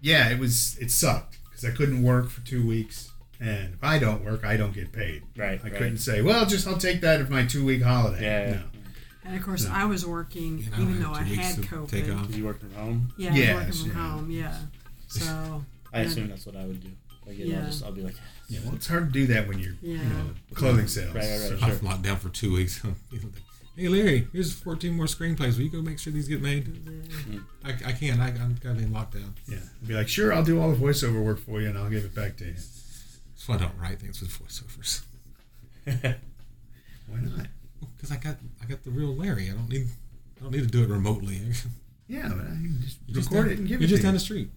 yeah, 0.00 0.30
it 0.30 0.38
was 0.38 0.76
it 0.78 0.90
sucked 0.90 1.38
because 1.44 1.64
I 1.64 1.70
couldn't 1.70 2.02
work 2.02 2.28
for 2.30 2.40
two 2.40 2.66
weeks, 2.66 3.12
and 3.40 3.74
if 3.74 3.82
I 3.84 3.98
don't 3.98 4.24
work, 4.24 4.44
I 4.44 4.56
don't 4.56 4.72
get 4.74 4.92
paid. 4.92 5.22
Right, 5.36 5.60
I 5.60 5.64
right. 5.68 5.72
couldn't 5.74 5.98
say, 5.98 6.20
well, 6.22 6.46
just 6.46 6.66
I'll 6.66 6.78
take 6.78 7.00
that 7.02 7.20
as 7.20 7.30
my 7.30 7.44
two 7.46 7.64
week 7.64 7.82
holiday. 7.82 8.22
Yeah, 8.22 8.48
yeah. 8.48 8.54
No. 8.54 8.62
And 9.24 9.36
of 9.36 9.42
course, 9.42 9.66
I 9.66 9.84
was 9.84 10.06
working 10.06 10.58
You 10.58 10.70
know, 10.70 10.76
even 10.82 11.02
though 11.02 11.12
I 11.12 11.22
had 11.22 11.28
two 11.28 11.34
had 11.34 11.56
weeks 11.58 11.70
to 11.70 11.76
COVID. 11.76 11.90
take 11.90 12.10
off. 12.14 12.26
Did 12.28 12.36
you 12.36 12.44
work 12.44 12.60
from 12.60 12.74
home? 12.74 13.12
Yeah, 13.16 13.34
Yes, 13.34 13.54
working 13.56 13.72
from 13.72 13.88
yeah. 14.00 14.10
home. 14.10 14.30
Yeah. 14.30 14.56
So. 15.08 15.64
I 15.92 16.00
assume 16.00 16.28
that's 16.28 16.44
what 16.44 16.56
I 16.56 16.64
would 16.66 16.80
do. 16.82 16.90
Like, 17.26 17.38
you 17.38 17.46
know, 17.46 17.52
Yeah. 17.54 17.60
I'll 17.60 17.66
just 17.66 17.84
I'll 17.84 17.92
be 17.92 18.02
like, 18.02 18.14
Yeah, 18.48 18.60
well, 18.64 18.74
it's 18.74 18.86
hard 18.86 19.12
to 19.12 19.12
do 19.12 19.26
that 19.28 19.48
when 19.48 19.58
you're, 19.58 19.74
you 19.82 19.96
Yeah. 19.98 20.08
know, 20.08 20.30
clothing 20.54 20.86
sales. 20.86 21.14
Right, 21.14 21.24
right, 21.28 21.40
right. 21.50 21.52
I 21.54 21.58
Sure. 21.58 21.68
was 21.70 21.82
locked 21.82 22.02
down 22.02 22.18
for 22.18 22.28
two 22.28 22.52
weeks. 22.52 22.80
hey 23.76 23.88
Larry, 23.88 24.28
here's 24.32 24.52
14 24.52 24.92
more 24.94 25.06
screenplays. 25.06 25.54
Will 25.56 25.62
you 25.64 25.70
go 25.70 25.82
make 25.82 25.98
sure 25.98 26.12
these 26.12 26.28
get 26.28 26.40
made? 26.40 26.64
I, 27.64 27.70
I 27.70 27.92
can't. 27.92 28.20
I, 28.20 28.28
I'm 28.28 28.56
gotta 28.62 28.76
be 28.76 28.84
in 28.84 28.90
lockdown. 28.90 29.32
Yeah, 29.48 29.58
I'd 29.82 29.88
be 29.88 29.94
like, 29.94 30.08
sure, 30.08 30.32
I'll 30.32 30.44
do 30.44 30.60
all 30.60 30.70
the 30.70 30.76
voiceover 30.76 31.22
work 31.24 31.38
for 31.40 31.60
you, 31.60 31.68
and 31.68 31.76
I'll 31.76 31.90
give 31.90 32.04
it 32.04 32.14
back 32.14 32.36
to 32.38 32.44
you. 32.44 32.52
That's 32.54 33.46
why 33.48 33.56
I 33.56 33.58
don't 33.58 33.76
write 33.78 33.98
things 34.00 34.20
with 34.20 34.30
voiceovers. 34.30 35.02
Why 37.08 37.20
not? 37.20 37.46
Because 37.96 38.10
I 38.10 38.16
got 38.16 38.36
I 38.62 38.66
got 38.66 38.82
the 38.84 38.90
real 38.90 39.14
Larry. 39.14 39.50
I 39.50 39.54
don't 39.54 39.68
need 39.68 39.86
I 40.38 40.42
don't 40.42 40.52
need 40.52 40.62
to 40.62 40.66
do 40.66 40.82
it 40.84 40.88
remotely. 40.90 41.40
Yeah, 42.08 42.28
but 42.28 42.42
I 42.42 42.50
can 42.50 42.78
just 42.82 42.98
just 43.08 43.30
record 43.32 43.46
down- 43.46 43.52
it 43.52 43.58
and 43.58 43.66
give 43.68 43.80
it 43.82 43.86
to 43.86 43.88
You're 43.88 43.98
it 43.98 44.00
just 44.00 44.02
to 44.02 44.06
down 44.06 44.12
you. 44.14 44.18
the 44.20 44.24
street. 44.24 44.50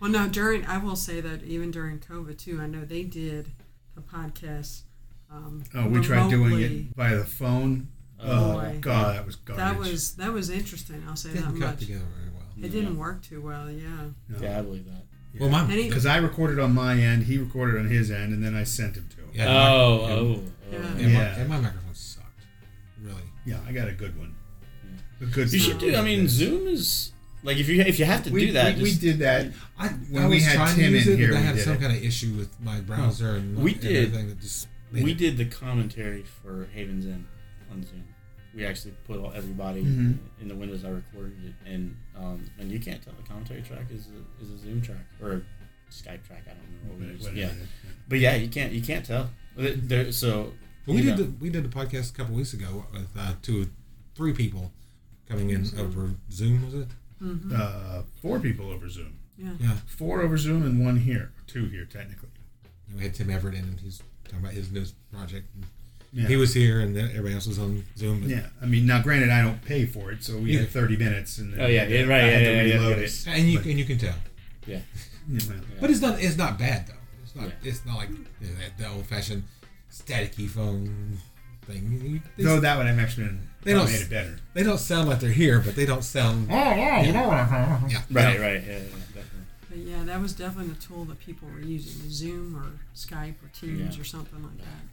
Well, 0.00 0.10
no. 0.10 0.28
During 0.28 0.64
I 0.66 0.78
will 0.78 0.96
say 0.96 1.20
that 1.20 1.42
even 1.44 1.70
during 1.70 1.98
COVID 1.98 2.38
too, 2.38 2.58
I 2.60 2.66
know 2.66 2.84
they 2.84 3.02
did 3.02 3.52
the 3.94 4.00
podcast. 4.00 4.82
Um, 5.30 5.62
Oh, 5.74 5.86
we 5.88 6.00
tried 6.00 6.30
doing 6.30 6.60
it 6.60 6.96
by 6.96 7.14
the 7.14 7.24
phone. 7.24 7.88
Oh, 8.22 8.60
Oh. 8.60 8.78
God, 8.80 9.16
that 9.16 9.24
was 9.26 9.36
garbage. 9.36 9.64
That 9.64 9.78
was 9.78 10.14
that 10.16 10.32
was 10.32 10.50
interesting. 10.50 11.02
I'll 11.08 11.16
say 11.16 11.30
that 11.30 11.36
Didn't 11.44 11.60
cut 11.60 11.70
much. 11.70 11.80
together 11.80 12.04
very 12.18 12.30
well. 12.34 12.42
It 12.64 12.70
didn't 12.70 12.98
work 12.98 13.22
too 13.22 13.40
well. 13.40 13.70
Yeah. 13.70 13.88
yeah, 14.40 14.58
I 14.58 14.62
believe 14.62 14.84
that. 14.86 15.04
Well, 15.38 15.48
my 15.48 15.64
because 15.64 16.06
I 16.06 16.16
recorded 16.16 16.58
on 16.58 16.74
my 16.74 16.94
end, 16.98 17.22
he 17.24 17.38
recorded 17.38 17.78
on 17.78 17.88
his 17.88 18.10
end, 18.10 18.32
and 18.32 18.42
then 18.44 18.54
I 18.56 18.64
sent 18.64 18.96
him 18.96 19.08
to 19.10 19.16
him. 19.22 19.30
yeah, 19.32 19.46
Oh, 19.48 20.02
my, 20.02 20.10
oh, 20.12 20.16
oh. 20.16 20.42
Yeah. 20.72 20.78
yeah, 20.98 21.08
my, 21.18 21.24
and 21.40 21.48
my 21.48 21.60
microphone 21.60 21.94
sucked. 21.94 22.26
Really. 23.00 23.22
Yeah, 23.46 23.60
I 23.66 23.72
got 23.72 23.86
a 23.88 23.92
good 23.92 24.18
one. 24.18 24.34
A 25.20 25.26
good. 25.26 25.52
You 25.52 25.58
should 25.60 25.78
do. 25.78 25.94
I 25.94 26.02
mean, 26.02 26.26
Zoom 26.26 26.66
is 26.66 27.12
like 27.42 27.56
if 27.58 27.68
you 27.68 27.80
if 27.82 27.98
you 27.98 28.04
have 28.04 28.22
to 28.24 28.30
we, 28.30 28.46
do 28.46 28.52
that. 28.52 28.76
we, 28.76 28.82
we 28.84 28.94
did 28.94 29.18
that. 29.20 29.52
I, 29.78 29.88
When 29.88 30.24
I 30.24 30.28
we 30.28 30.40
had 30.40 30.74
Tim 30.74 30.94
in 30.94 31.08
it, 31.08 31.18
here, 31.18 31.34
I 31.34 31.38
had 31.38 31.58
some 31.58 31.74
it. 31.74 31.80
kind 31.80 31.96
of 31.96 32.02
issue 32.02 32.34
with 32.36 32.58
my 32.60 32.80
browser 32.80 33.36
and 33.36 33.56
We 33.62 33.72
and 33.72 33.80
did. 33.80 33.96
everything 34.06 34.28
that 34.28 34.40
just 34.40 34.68
made 34.92 35.04
we 35.04 35.12
it- 35.12 35.18
did 35.18 35.36
the 35.36 35.46
commentary 35.46 36.22
for 36.22 36.68
Haven's 36.74 37.06
End 37.06 37.26
on 37.70 37.82
Zoom. 37.84 38.04
We 38.54 38.66
actually 38.66 38.94
put 39.06 39.18
all, 39.20 39.32
everybody 39.32 39.82
Mhm. 39.84 40.18
in 40.40 40.48
the 40.48 40.56
windows 40.56 40.84
I 40.84 40.88
recorded 40.88 41.36
it, 41.44 41.54
and 41.64 41.96
um, 42.16 42.44
and 42.58 42.70
you 42.70 42.80
can't 42.80 43.00
tell 43.02 43.12
the 43.14 43.22
commentary 43.26 43.62
track 43.62 43.86
is 43.90 44.08
a, 44.08 44.42
is 44.44 44.50
a 44.50 44.58
Zoom 44.58 44.82
track 44.82 45.06
or 45.22 45.32
a 45.32 45.42
Skype 45.92 46.24
track. 46.26 46.44
I 46.46 46.54
don't 46.54 46.70
know. 46.70 46.90
what 46.90 46.98
we 46.98 47.06
What- 47.06 47.14
used. 47.14 47.32
Yeah, 47.34 47.46
is 47.46 47.52
it? 47.62 47.68
but 48.08 48.18
yeah, 48.18 48.34
you 48.34 48.48
can't 48.48 48.72
you 48.72 48.82
can't 48.82 49.04
tell. 49.06 49.30
There- 49.56 49.74
There, 49.74 50.12
so 50.12 50.52
Well, 50.86 50.96
we 50.96 50.96
you 50.96 51.02
did 51.02 51.10
know. 51.18 51.24
the, 51.26 51.32
we 51.40 51.50
did 51.50 51.64
the 51.64 51.68
podcast 51.68 52.10
a 52.10 52.14
couple 52.14 52.34
weeks 52.34 52.52
ago 52.52 52.84
with 52.92 53.08
uh, 53.16 53.34
two, 53.40 53.70
three 54.16 54.32
people 54.32 54.72
coming 55.28 55.50
in 55.50 55.64
over 55.78 56.10
Zoom. 56.32 56.64
Was 56.64 56.74
it? 56.74 56.88
Mm-hmm. 57.22 57.54
Uh, 57.56 58.02
four 58.22 58.40
people 58.40 58.70
over 58.70 58.88
Zoom. 58.88 59.18
Yeah. 59.36 59.50
Yeah. 59.60 59.74
Four 59.86 60.22
over 60.22 60.36
Zoom 60.36 60.62
and 60.64 60.84
one 60.84 60.96
here. 60.96 61.32
Two 61.46 61.66
here, 61.66 61.84
technically. 61.84 62.28
And 62.88 62.96
we 62.98 63.04
had 63.04 63.14
Tim 63.14 63.30
Everett 63.30 63.54
in, 63.54 63.64
and 63.64 63.80
he's 63.80 64.02
talking 64.24 64.40
about 64.40 64.52
his 64.52 64.70
new 64.70 64.84
project. 65.12 65.46
And 65.54 65.64
Yeah. 66.12 66.26
He 66.28 66.36
was 66.36 66.52
here, 66.54 66.80
and 66.80 66.96
everybody 66.96 67.34
else 67.34 67.46
was 67.46 67.58
on 67.58 67.84
Zoom. 67.96 68.20
but- 68.20 68.30
Yeah, 68.30 68.46
I 68.60 68.66
mean, 68.66 68.84
now 68.86 69.00
granted, 69.00 69.30
I 69.30 69.42
don't 69.42 69.62
pay 69.64 69.86
for 69.86 70.10
it, 70.10 70.24
so 70.24 70.38
we 70.38 70.52
Yeah. 70.54 70.60
had 70.60 70.70
30 70.70 70.96
minutes, 70.96 71.38
and 71.38 71.52
then 71.52 71.60
Oh, 71.60 71.66
yeah, 71.68 71.86
yeah, 71.86 72.02
right, 72.02 72.20
I 72.24 72.26
had 72.26 72.42
yeah, 72.42 72.48
to 72.48 72.54
yeah, 72.56 72.62
yeah, 72.62 72.74
reload 72.74 72.98
yeah, 72.98 73.04
it. 73.04 73.26
and 73.28 73.48
you 73.48 73.58
But- 73.58 73.66
and 73.66 73.78
you 73.78 73.84
can 73.84 73.98
tell. 73.98 74.16
Yeah. 74.66 74.80
Yeah, 75.32 75.40
But 75.80 75.90
it's 75.90 76.00
not 76.00 76.20
it's 76.20 76.36
not 76.36 76.58
bad 76.58 76.88
though. 76.88 76.94
It's 77.22 77.36
not 77.36 77.44
Yeah. 77.46 77.68
it's 77.70 77.86
not 77.86 77.96
like 77.98 78.08
you 78.08 78.16
know, 78.48 78.54
that, 78.58 78.78
that 78.78 78.90
old 78.90 79.06
fashioned 79.06 79.44
staticky 79.92 80.48
phone 80.48 81.18
thing. 81.72 82.00
You- 82.04 82.20
They, 82.36 82.44
Though 82.44 82.60
that 82.60 82.76
would 82.78 82.86
have 82.86 82.98
actually 82.98 83.30
They 83.62 83.72
don't- 83.72 83.86
made 83.90 84.00
it 84.00 84.10
better. 84.10 84.38
they 84.54 84.62
don't 84.62 84.78
sound 84.78 85.08
like 85.08 85.20
they're 85.20 85.30
here, 85.32 85.60
but 85.60 85.74
they 85.76 85.86
don't 85.86 86.04
sound. 86.04 86.48
Oh, 86.50 86.54
yeah, 86.54 87.02
you 87.02 87.12
know 87.12 87.28
what 87.28 87.38
I'm 87.38 87.88
Yeah, 87.88 88.02
Right, 88.10 88.40
right. 88.40 88.62
Yeah, 88.66 88.78
yeah, 88.78 88.78
definitely. 89.14 89.46
But 89.68 89.78
yeah, 89.78 90.02
that 90.04 90.20
was 90.20 90.32
definitely 90.32 90.72
the 90.74 90.80
tool 90.80 91.04
that 91.06 91.20
people 91.20 91.48
were 91.48 91.60
using, 91.60 92.10
Zoom 92.10 92.56
or 92.56 92.66
Skype 92.94 93.34
or 93.44 93.48
Teams 93.58 93.94
Yeah. 93.96 94.00
or 94.00 94.04
something 94.04 94.42
like 94.42 94.58
that. 94.58 94.84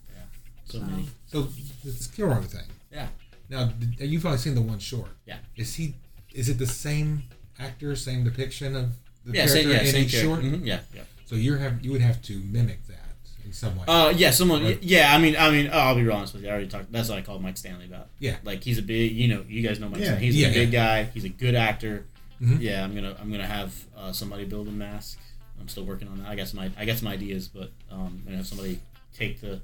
So 0.66 0.80
So, 0.80 0.86
many. 0.86 1.10
So 1.28 1.42
the 1.84 2.10
Kilroy 2.16 2.42
thing. 2.42 2.66
Yeah. 2.92 3.08
Now 3.50 3.72
you've 4.00 4.26
only 4.26 4.38
seen 4.38 4.56
the 4.56 4.62
one 4.62 4.80
short. 4.80 5.12
Yeah. 5.26 5.38
Is 5.56 5.76
he? 5.76 5.96
Is 6.34 6.50
it 6.50 6.58
the 6.58 6.68
same 6.68 7.24
actor, 7.58 7.96
same 7.96 8.26
depiction 8.26 8.76
of 8.76 8.92
the 9.26 9.32
Yeah, 9.32 9.46
character 9.46 9.62
same, 9.62 9.70
yeah, 9.72 9.80
in 9.80 9.92
same 9.94 10.04
each 10.04 10.12
character. 10.12 10.28
short? 10.28 10.44
Mhm, 10.44 10.66
Yeah, 10.66 10.82
yeah. 10.94 11.04
So 11.26 11.36
you're 11.36 11.58
have 11.60 11.84
you 11.84 11.92
would 11.94 12.02
have 12.02 12.22
to 12.24 12.40
mimic 12.40 12.86
that 12.88 13.07
in 13.48 13.54
some 13.54 13.76
way. 13.78 13.84
Uh, 13.88 14.10
yeah, 14.16 14.32
someone. 14.32 14.78
Yeah, 14.82 15.14
I 15.14 15.18
mean, 15.18 15.36
I 15.38 15.50
mean, 15.50 15.70
oh, 15.72 15.78
I'll 15.78 15.96
be 15.96 16.04
real 16.04 16.16
honest 16.16 16.34
with 16.34 16.44
you. 16.44 16.50
I 16.50 16.52
already 16.52 16.68
talked. 16.68 16.92
That's 16.92 17.10
what 17.10 17.18
I 17.18 17.22
called 17.22 17.42
Mike 17.42 17.58
Stanley 17.58 17.86
about. 17.86 18.08
Yeah. 18.20 18.36
like 18.44 18.64
he's 18.64 18.78
a 18.78 18.82
big. 18.82 19.12
You 19.14 19.28
know, 19.30 19.44
you 19.48 19.68
guys 19.68 19.80
know 19.80 19.90
Mike. 19.90 20.00
Yeah. 20.02 20.06
Stanley. 20.08 20.26
He's 20.26 20.36
Yeah, 20.38 20.48
a 20.50 20.54
big 20.54 20.72
guy. 20.72 21.04
He's 21.06 21.24
a 21.26 21.30
good 21.30 21.56
actor. 21.56 22.06
Mhm. 22.42 22.62
Yeah, 22.62 22.84
I'm 22.84 22.94
gonna 22.94 23.16
I'm 23.20 23.32
gonna 23.32 23.48
have 23.48 23.74
uh, 23.98 24.12
somebody 24.12 24.46
build 24.46 24.68
a 24.68 24.72
mask. 24.72 25.20
I'm 25.60 25.68
still 25.68 25.86
working 25.86 26.08
on 26.08 26.20
that. 26.20 26.28
I 26.28 26.36
got 26.36 26.48
some 26.48 26.60
I 26.60 26.86
got 26.86 26.98
some 26.98 27.08
ideas, 27.08 27.48
but 27.48 27.72
um, 27.92 28.00
I'm 28.20 28.22
gonna 28.26 28.38
have 28.38 28.48
somebody 28.48 28.80
take 29.16 29.42
the. 29.42 29.60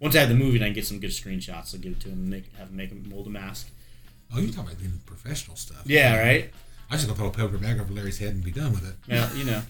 Once 0.00 0.16
I 0.16 0.20
have 0.20 0.28
the 0.28 0.34
movie, 0.34 0.56
and 0.56 0.64
I 0.64 0.68
can 0.68 0.74
get 0.74 0.86
some 0.86 1.00
good 1.00 1.10
screenshots. 1.10 1.74
I'll 1.74 1.80
give 1.80 1.92
it 1.92 2.00
to 2.00 2.08
him. 2.08 2.14
And 2.20 2.30
make 2.30 2.54
have 2.56 2.68
him 2.68 2.76
make 2.76 2.90
him 2.90 3.04
mold 3.08 3.26
a 3.26 3.30
mask. 3.30 3.68
oh, 4.34 4.38
you're 4.38 4.48
talking 4.50 4.64
about 4.72 4.78
doing 4.78 5.00
professional 5.06 5.56
stuff. 5.56 5.82
Yeah, 5.84 6.18
right. 6.18 6.50
I 6.90 6.94
just 6.96 7.06
gonna 7.06 7.18
throw 7.18 7.28
a 7.28 7.30
paper 7.30 7.58
bag 7.58 7.78
over 7.78 7.92
Larry's 7.92 8.18
head 8.18 8.34
and 8.34 8.42
be 8.44 8.50
done 8.52 8.72
with 8.72 8.88
it. 8.88 8.94
Yeah, 9.06 9.32
you 9.34 9.44
know. 9.44 9.62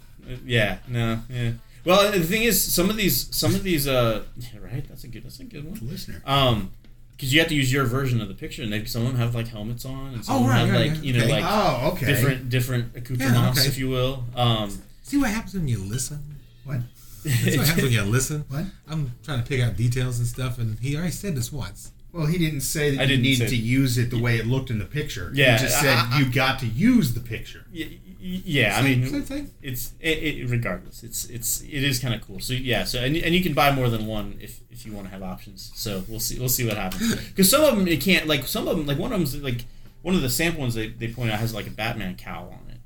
Yeah, 0.44 0.78
no, 0.88 1.20
yeah. 1.28 1.52
Well, 1.84 2.10
the 2.12 2.20
thing 2.20 2.42
is, 2.42 2.62
some 2.62 2.88
of 2.90 2.96
these, 2.96 3.34
some 3.34 3.54
of 3.54 3.62
these, 3.62 3.86
uh, 3.86 4.24
yeah, 4.36 4.58
right. 4.62 4.88
That's 4.88 5.04
a 5.04 5.08
good. 5.08 5.24
That's 5.24 5.40
a 5.40 5.44
good 5.44 5.64
one. 5.64 5.78
Listener. 5.82 6.22
Um, 6.24 6.70
because 7.16 7.32
you 7.32 7.38
have 7.40 7.48
to 7.48 7.54
use 7.54 7.72
your 7.72 7.84
version 7.84 8.20
of 8.20 8.28
the 8.28 8.34
picture, 8.34 8.62
and 8.62 8.72
they, 8.72 8.84
some 8.86 9.02
of 9.02 9.08
them 9.08 9.16
have 9.18 9.34
like 9.34 9.48
helmets 9.48 9.84
on, 9.84 10.14
and 10.14 10.24
some 10.24 10.42
Oh, 10.44 10.48
right, 10.48 10.58
have 10.66 10.70
right, 10.70 10.90
like 10.90 10.96
yeah, 10.96 11.02
you 11.02 11.12
know 11.12 11.24
okay. 11.24 11.32
like 11.32 11.44
oh, 11.46 11.90
okay. 11.92 12.06
different 12.06 12.48
different 12.48 12.96
accoutrements, 12.96 13.60
okay. 13.60 13.68
if 13.68 13.78
you 13.78 13.88
will. 13.88 14.24
Um, 14.34 14.82
See 15.02 15.18
what 15.18 15.30
happens 15.30 15.54
when 15.54 15.68
you 15.68 15.78
listen. 15.78 16.18
What? 16.64 16.80
That's 17.24 17.56
what 17.56 17.66
happens 17.66 17.82
when 17.84 17.92
you 17.92 18.02
listen. 18.02 18.44
What? 18.48 18.64
I'm 18.88 19.12
trying 19.22 19.42
to 19.42 19.48
pick 19.48 19.60
out 19.60 19.76
details 19.76 20.18
and 20.18 20.26
stuff, 20.26 20.58
and 20.58 20.78
he 20.80 20.96
already 20.96 21.12
said 21.12 21.36
this 21.36 21.52
once. 21.52 21.92
Well, 22.14 22.26
he 22.26 22.38
didn't 22.38 22.60
say 22.60 22.92
that 22.92 23.00
I 23.00 23.02
you 23.02 23.08
didn't 23.08 23.22
needed 23.22 23.48
to 23.48 23.56
use 23.56 23.98
it 23.98 24.10
the 24.10 24.20
way 24.20 24.38
it 24.38 24.46
looked 24.46 24.70
in 24.70 24.78
the 24.78 24.84
picture. 24.84 25.30
Yeah, 25.34 25.58
he 25.58 25.64
just 25.64 25.80
said 25.80 25.96
I- 25.98 26.18
you 26.20 26.30
got 26.30 26.60
to 26.60 26.66
use 26.66 27.12
the 27.12 27.20
picture. 27.20 27.64
y- 27.74 27.88
y- 27.90 28.42
yeah, 28.46 28.78
I 28.78 28.82
mean, 28.82 29.04
same 29.06 29.22
thing. 29.22 29.50
it's 29.62 29.92
it, 30.00 30.18
it, 30.22 30.48
regardless. 30.48 31.02
It's 31.02 31.24
it's 31.28 31.60
it 31.62 31.82
is 31.90 31.98
kind 31.98 32.14
of 32.14 32.20
cool. 32.26 32.38
So 32.40 32.52
yeah, 32.54 32.84
so 32.84 33.02
and, 33.02 33.16
and 33.16 33.34
you 33.34 33.42
can 33.42 33.52
buy 33.52 33.72
more 33.72 33.88
than 33.90 34.06
one 34.06 34.38
if 34.40 34.60
if 34.70 34.86
you 34.86 34.92
want 34.92 35.06
to 35.08 35.12
have 35.12 35.22
options. 35.24 35.72
So 35.74 36.04
we'll 36.08 36.20
see 36.20 36.38
we'll 36.38 36.48
see 36.48 36.64
what 36.66 36.76
happens. 36.76 37.14
Because 37.30 37.50
some 37.50 37.62
of 37.64 37.76
them 37.76 37.88
it 37.88 38.00
can't 38.00 38.26
like 38.28 38.44
some 38.46 38.68
of 38.68 38.76
them 38.76 38.86
like 38.86 38.98
one 38.98 39.12
of 39.12 39.18
them's 39.18 39.36
like 39.42 39.64
one 40.02 40.14
of 40.14 40.22
the 40.22 40.30
sample 40.30 40.60
ones 40.60 40.74
they, 40.74 40.88
they 40.88 41.08
point 41.08 41.30
out 41.32 41.38
has 41.40 41.52
like 41.52 41.66
a 41.66 41.70
Batman 41.70 42.14
cowl 42.14 42.46
on 42.48 42.70
it, 42.70 42.78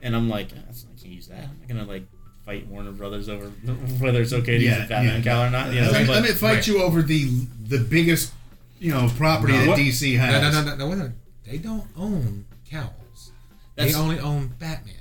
and 0.00 0.16
I'm 0.16 0.28
like 0.30 0.48
"Ah, 0.56 0.60
that's, 0.66 0.86
I 0.86 0.98
can't 1.02 1.14
use 1.14 1.26
that. 1.28 1.44
I'm 1.44 1.58
not 1.60 1.68
gonna 1.68 1.84
like 1.84 2.04
fight 2.46 2.66
Warner 2.68 2.92
Brothers 2.92 3.28
over 3.28 3.46
whether 4.00 4.22
it's 4.22 4.32
okay 4.32 4.56
to 4.58 4.64
use 4.64 4.78
a 4.78 4.86
Batman 4.88 5.22
cowl 5.22 5.44
or 5.44 5.50
not. 5.50 5.72
You 5.74 5.82
know, 5.82 5.90
let, 5.90 6.06
but- 6.06 6.12
let 6.14 6.22
me 6.22 6.30
fight 6.30 6.54
right. 6.54 6.66
you 6.66 6.82
over 6.82 7.02
the 7.02 7.28
the 7.68 7.78
biggest, 7.78 8.32
you 8.80 8.90
know, 8.92 9.08
property 9.16 9.52
No. 9.52 9.58
that 9.60 9.68
What? 9.68 9.78
DC 9.78 10.14
No, 10.16 10.20
has. 10.22 10.42
no, 10.42 10.50
no, 10.50 10.70
no, 10.70 10.76
no, 10.76 10.86
wait 10.88 10.92
a 10.94 10.96
minute. 10.96 11.12
They 11.44 11.58
don't 11.58 11.86
own 11.96 12.46
cowls. 12.68 13.30
They 13.76 13.94
only 13.94 14.18
own 14.18 14.48
Batman. 14.58 14.94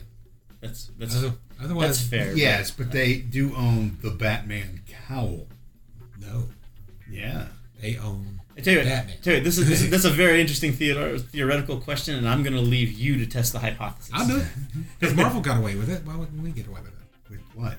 That's 0.61 0.91
that's 0.97 1.15
Other- 1.15 1.33
Otherwise, 1.61 1.87
that's 1.97 2.01
fair. 2.09 2.37
Yes, 2.37 2.71
but 2.71 2.91
they 2.91 3.17
do 3.17 3.53
own 3.55 3.97
the 4.01 4.11
Batman 4.11 4.81
cowl. 5.07 5.47
no. 6.19 6.45
Yeah. 7.09 7.47
They 7.81 7.97
own 7.97 8.41
I 8.57 8.61
tell 8.61 8.73
you, 8.73 8.79
what, 8.79 8.87
Batman. 8.87 9.15
tell 9.21 9.35
you, 9.35 9.41
this 9.41 9.57
is 9.57 9.67
this 9.69 9.81
is 9.81 9.89
that's 9.89 10.03
a 10.05 10.09
very 10.09 10.39
interesting 10.41 10.73
theor- 10.73 11.19
theoretical 11.21 11.79
question, 11.79 12.15
and 12.15 12.27
I'm 12.27 12.43
going 12.43 12.53
to 12.55 12.61
leave 12.61 12.91
you 12.91 13.17
to 13.17 13.25
test 13.25 13.53
the 13.53 13.59
hypothesis. 13.59 14.11
I'll 14.13 14.27
do 14.27 14.37
it. 14.37 14.45
Because 14.99 15.15
Marvel 15.15 15.39
got 15.41 15.57
away 15.57 15.75
with 15.75 15.89
it. 15.89 16.05
Why 16.05 16.15
wouldn't 16.15 16.41
we 16.41 16.51
get 16.51 16.67
away 16.67 16.81
with 16.81 16.91
it? 16.91 17.29
With 17.31 17.39
what? 17.55 17.77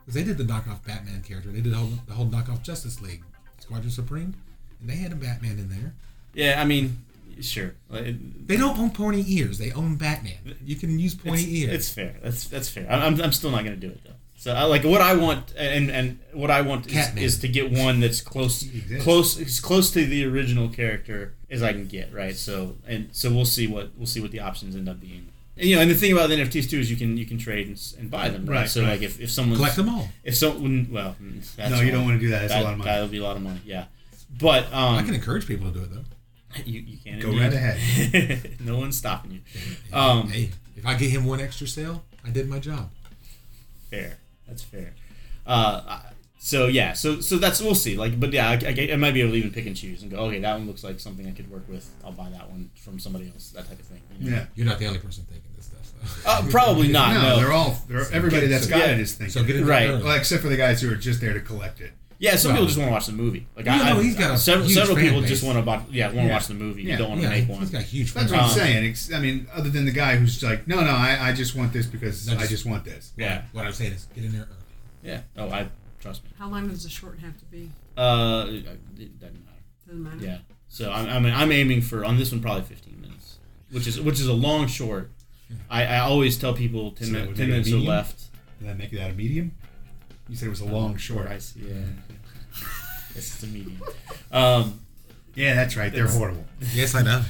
Because 0.00 0.14
they 0.14 0.24
did 0.24 0.38
the 0.38 0.44
knockoff 0.44 0.84
Batman 0.84 1.22
character. 1.22 1.50
They 1.50 1.60
did 1.60 1.72
the 1.72 1.76
whole, 1.76 1.92
the 2.06 2.14
whole 2.14 2.26
knockoff 2.26 2.62
Justice 2.62 3.00
League, 3.00 3.22
Squadron 3.60 3.90
Supreme, 3.92 4.24
and 4.24 4.34
they 4.80 4.96
had 4.96 5.12
a 5.12 5.16
Batman 5.16 5.58
in 5.58 5.68
there. 5.68 5.94
Yeah, 6.34 6.60
I 6.60 6.64
mean, 6.64 6.98
sure. 7.40 7.74
They 7.90 8.56
don't 8.56 8.78
own 8.78 8.90
pointy 8.90 9.24
ears. 9.26 9.58
They 9.58 9.72
own 9.72 9.96
Batman. 9.96 10.56
You 10.64 10.76
can 10.76 10.98
use 10.98 11.14
pointy 11.14 11.42
it's, 11.42 11.52
ears. 11.52 11.74
it's 11.74 11.92
fair. 11.92 12.16
That's 12.22 12.48
that's 12.48 12.68
fair. 12.68 12.90
I'm, 12.90 13.14
I'm, 13.14 13.20
I'm 13.22 13.32
still 13.32 13.50
not 13.50 13.64
going 13.64 13.78
to 13.78 13.86
do 13.86 13.92
it 13.92 14.02
though. 14.04 14.12
So 14.38 14.52
I, 14.52 14.64
like 14.64 14.84
what 14.84 15.00
I 15.00 15.16
want, 15.16 15.52
and 15.56 15.90
and 15.90 16.20
what 16.32 16.50
I 16.50 16.60
want 16.60 16.86
is, 16.86 17.16
is 17.16 17.38
to 17.40 17.48
get 17.48 17.72
one 17.72 17.98
that's 17.98 18.20
close, 18.20 18.64
close, 19.00 19.38
as 19.40 19.58
close 19.58 19.90
to 19.90 20.06
the 20.06 20.24
original 20.26 20.68
character 20.68 21.34
as 21.50 21.60
I 21.60 21.72
can 21.72 21.88
get. 21.88 22.14
Right. 22.14 22.36
So 22.36 22.76
and 22.86 23.08
so 23.10 23.32
we'll 23.32 23.44
see 23.44 23.66
what 23.66 23.90
we'll 23.96 24.06
see 24.06 24.20
what 24.20 24.30
the 24.30 24.38
options 24.38 24.76
end 24.76 24.88
up 24.88 25.00
being. 25.00 25.28
And, 25.56 25.66
you 25.66 25.74
know, 25.74 25.82
and 25.82 25.90
the 25.90 25.96
thing 25.96 26.12
about 26.12 26.28
the 26.28 26.36
NFTs 26.36 26.70
too 26.70 26.78
is 26.78 26.88
you 26.88 26.96
can 26.96 27.16
you 27.16 27.26
can 27.26 27.36
trade 27.36 27.66
and, 27.66 27.94
and 27.98 28.10
buy 28.12 28.28
them. 28.28 28.46
Right. 28.46 28.58
Right, 28.58 28.68
so 28.68 28.82
right. 28.82 28.90
like 28.90 29.02
if 29.02 29.20
if 29.20 29.28
someone 29.28 29.56
Collect 29.56 29.74
them 29.74 29.88
all. 29.88 30.08
if 30.22 30.36
someone 30.36 30.86
well 30.88 31.16
mm, 31.20 31.56
that's 31.56 31.72
no, 31.72 31.80
you 31.80 31.90
don't 31.90 32.04
want 32.04 32.20
to 32.20 32.24
do 32.24 32.30
that. 32.30 32.44
It's 32.44 32.52
that, 32.52 32.62
a 32.62 32.64
lot 32.64 32.72
of 32.74 32.78
money. 32.78 32.90
That'll 32.90 33.08
be 33.08 33.18
a 33.18 33.24
lot 33.24 33.36
of 33.36 33.42
money. 33.42 33.60
Yeah. 33.64 33.86
But 34.40 34.66
um, 34.72 34.94
I 34.96 35.02
can 35.02 35.14
encourage 35.14 35.46
people 35.46 35.70
to 35.70 35.78
do 35.78 35.84
it 35.84 35.90
though. 35.92 36.04
you, 36.64 36.80
you 36.80 36.98
can 36.98 37.20
Go 37.20 37.30
right 37.30 37.52
ahead. 37.52 38.56
no 38.60 38.78
one's 38.78 38.96
stopping 38.96 39.32
you. 39.32 39.40
Um, 39.92 40.28
hey, 40.28 40.50
if 40.76 40.86
I 40.86 40.94
get 40.94 41.10
him 41.10 41.24
one 41.24 41.40
extra 41.40 41.66
sale, 41.66 42.04
I 42.24 42.30
did 42.30 42.48
my 42.48 42.58
job. 42.58 42.90
fair. 43.90 44.18
That's 44.46 44.62
fair. 44.62 44.94
Uh, 45.46 46.00
so 46.38 46.66
yeah, 46.66 46.92
so 46.92 47.20
so 47.20 47.36
that's 47.36 47.60
we'll 47.60 47.74
see. 47.74 47.96
Like, 47.96 48.18
but 48.20 48.32
yeah, 48.32 48.48
I, 48.50 48.52
I, 48.66 48.88
I 48.92 48.96
might 48.96 49.12
be 49.12 49.20
able 49.22 49.32
to 49.32 49.36
even 49.38 49.50
pick 49.50 49.66
and 49.66 49.76
choose 49.76 50.02
and 50.02 50.10
go, 50.10 50.18
okay, 50.26 50.38
that 50.38 50.56
one 50.56 50.66
looks 50.66 50.84
like 50.84 51.00
something 51.00 51.26
I 51.26 51.32
could 51.32 51.50
work 51.50 51.68
with. 51.68 51.90
I'll 52.04 52.12
buy 52.12 52.28
that 52.30 52.48
one 52.50 52.70
from 52.76 52.98
somebody 52.98 53.28
else. 53.28 53.50
That 53.50 53.66
type 53.68 53.78
of 53.80 53.86
thing. 53.86 54.00
you 54.20 54.30
know? 54.30 54.36
Yeah. 54.36 54.46
You're 54.54 54.66
not 54.66 54.78
the 54.78 54.86
only 54.86 55.00
person 55.00 55.24
thinking 55.24 55.50
this 55.56 55.66
stuff. 55.66 56.22
So. 56.22 56.30
Uh, 56.30 56.50
probably 56.50 56.88
not. 56.88 57.12
no, 57.14 57.22
No. 57.22 57.36
they're 57.36 57.52
all. 57.52 57.76
They're, 57.88 58.06
everybody 58.12 58.46
that's 58.46 58.66
got 58.66 58.78
yeah. 58.78 58.92
it 58.92 59.00
is 59.00 59.14
thinking. 59.14 59.32
So 59.32 59.42
get 59.44 59.56
it 59.56 59.64
Right. 59.64 59.90
well, 59.90 60.12
except 60.16 60.42
for 60.42 60.48
the 60.48 60.56
guys 60.56 60.80
who 60.80 60.90
are 60.92 60.96
just 60.96 61.20
there 61.20 61.34
to 61.34 61.40
collect 61.40 61.80
it. 61.80 61.92
Yeah, 62.18 62.36
some 62.36 62.50
Well- 62.50 62.56
people 62.56 62.66
just 62.66 62.78
want 62.78 62.88
to 62.88 62.92
watch 62.92 63.06
the 63.06 63.12
movie. 63.12 63.46
Like 63.56 63.66
Well, 63.66 63.82
I, 63.82 63.92
no, 63.92 64.00
he's 64.00 64.16
got 64.16 64.34
a 64.34 64.38
several, 64.38 64.66
huge 64.66 64.76
several 64.76 64.96
fan 64.96 65.04
people 65.06 65.20
base. 65.20 65.30
just 65.30 65.42
want 65.44 65.58
to 65.58 65.64
watch. 65.64 65.84
Yeah, 65.90 66.06
want 66.06 66.16
to 66.18 66.22
Yeah. 66.24 66.32
watch 66.32 66.46
the 66.48 66.54
movie. 66.54 66.82
Yeah. 66.82 66.92
You 66.92 66.98
don't 66.98 67.08
want 67.10 67.20
to 67.22 67.26
yeah, 67.28 67.34
make 67.40 67.48
one. 67.48 67.60
he's 67.60 67.70
got 67.70 67.82
huge. 67.82 68.12
That's 68.12 68.30
fans. 68.30 68.32
what 68.32 68.40
I'm 68.40 68.50
Um, 68.50 68.56
saying. 68.56 68.84
Ex- 68.90 69.12
I 69.12 69.20
mean, 69.20 69.46
other 69.52 69.70
than 69.70 69.84
the 69.84 69.92
guy 69.92 70.16
who's 70.16 70.42
like, 70.42 70.66
no, 70.68 70.80
no, 70.80 70.90
I, 70.90 71.28
I 71.28 71.32
just 71.32 71.54
want 71.54 71.72
this 71.72 71.86
because 71.86 72.24
That's- 72.26 72.44
I 72.44 72.48
just 72.48 72.66
want 72.66 72.84
this. 72.84 73.12
Yeah. 73.16 73.42
What 73.52 73.66
I'm 73.66 73.72
saying 73.72 73.92
is, 73.92 74.06
get 74.14 74.24
in 74.24 74.32
there 74.32 74.42
early. 74.42 74.54
Yeah. 75.04 75.20
Oh, 75.36 75.48
I 75.48 75.68
trust 76.00 76.24
me. 76.24 76.30
How 76.38 76.48
long 76.48 76.68
does 76.68 76.82
the 76.84 76.90
short 76.90 77.18
have 77.20 77.36
to 77.38 77.44
be? 77.46 77.70
Uh, 77.96 78.46
it 78.48 78.66
it 78.98 79.20
doesn't 79.20 79.44
matter. 79.44 79.62
Doesn't 79.86 80.02
matter. 80.02 80.16
Yeah. 80.24 80.38
So 80.68 80.92
I'm, 80.92 81.08
I'm, 81.08 81.26
I'm 81.26 81.52
aiming 81.52 81.80
for 81.82 82.04
on 82.04 82.18
this 82.18 82.30
one 82.32 82.40
probably 82.42 82.62
15 82.62 83.00
minutes, 83.00 83.38
which 83.70 83.86
is 83.86 84.00
which 84.00 84.20
is 84.20 84.26
a 84.26 84.32
long 84.34 84.66
short. 84.66 85.10
I, 85.70 85.84
I 85.86 85.98
always 86.00 86.36
tell 86.36 86.52
people 86.52 86.90
10, 86.92 87.06
So 87.06 87.12
min- 87.12 87.22
10 87.22 87.28
make 87.30 87.38
it 87.38 87.46
minutes 87.50 87.72
or 87.72 87.76
left. 87.78 88.24
Did 88.60 88.68
I 88.70 88.74
make 88.74 88.90
that 88.90 89.10
a 89.12 89.14
medium? 89.14 89.52
You 90.28 90.36
said 90.36 90.46
it 90.46 90.50
was 90.50 90.60
a 90.60 90.66
long 90.66 90.96
short. 90.96 91.26
I 91.28 91.38
see. 91.38 91.60
Yeah. 91.60 91.74
Yes, 93.14 93.34
it's 93.34 93.42
a 93.42 93.46
medium. 93.46 93.80
Um, 94.30 94.80
Yeah, 95.34 95.54
that's 95.54 95.76
right. 95.76 95.92
They're 95.92 96.04
It's- 96.04 96.16
horrible. 96.16 96.44
Yes, 96.74 96.94
I 96.94 97.02
know. 97.02 97.22